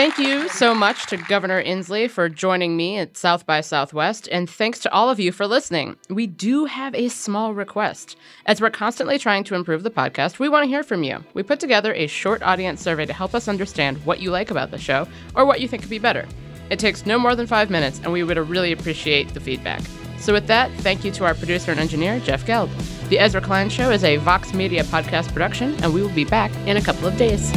Thank 0.00 0.16
you 0.16 0.48
so 0.48 0.74
much 0.74 1.04
to 1.08 1.18
Governor 1.18 1.62
Inslee 1.62 2.08
for 2.08 2.30
joining 2.30 2.74
me 2.74 2.96
at 2.96 3.18
South 3.18 3.44
by 3.44 3.60
Southwest, 3.60 4.30
and 4.32 4.48
thanks 4.48 4.78
to 4.78 4.92
all 4.94 5.10
of 5.10 5.20
you 5.20 5.30
for 5.30 5.46
listening. 5.46 5.94
We 6.08 6.26
do 6.26 6.64
have 6.64 6.94
a 6.94 7.08
small 7.08 7.52
request. 7.52 8.16
As 8.46 8.62
we're 8.62 8.70
constantly 8.70 9.18
trying 9.18 9.44
to 9.44 9.54
improve 9.54 9.82
the 9.82 9.90
podcast, 9.90 10.38
we 10.38 10.48
want 10.48 10.64
to 10.64 10.70
hear 10.70 10.82
from 10.82 11.02
you. 11.02 11.22
We 11.34 11.42
put 11.42 11.60
together 11.60 11.92
a 11.92 12.06
short 12.06 12.42
audience 12.42 12.80
survey 12.80 13.04
to 13.04 13.12
help 13.12 13.34
us 13.34 13.46
understand 13.46 13.98
what 14.06 14.20
you 14.20 14.30
like 14.30 14.50
about 14.50 14.70
the 14.70 14.78
show 14.78 15.06
or 15.34 15.44
what 15.44 15.60
you 15.60 15.68
think 15.68 15.82
could 15.82 15.90
be 15.90 15.98
better. 15.98 16.26
It 16.70 16.78
takes 16.78 17.04
no 17.04 17.18
more 17.18 17.34
than 17.34 17.46
five 17.46 17.68
minutes, 17.68 18.00
and 18.02 18.10
we 18.10 18.22
would 18.22 18.38
really 18.38 18.72
appreciate 18.72 19.34
the 19.34 19.40
feedback. 19.40 19.82
So, 20.18 20.32
with 20.32 20.46
that, 20.46 20.72
thank 20.78 21.04
you 21.04 21.10
to 21.10 21.26
our 21.26 21.34
producer 21.34 21.72
and 21.72 21.80
engineer, 21.80 22.20
Jeff 22.20 22.46
Geld. 22.46 22.70
The 23.10 23.18
Ezra 23.18 23.42
Klein 23.42 23.68
Show 23.68 23.90
is 23.90 24.02
a 24.02 24.16
Vox 24.16 24.54
Media 24.54 24.82
podcast 24.84 25.30
production, 25.30 25.74
and 25.84 25.92
we 25.92 26.00
will 26.00 26.08
be 26.14 26.24
back 26.24 26.56
in 26.66 26.78
a 26.78 26.82
couple 26.82 27.06
of 27.06 27.18
days. 27.18 27.52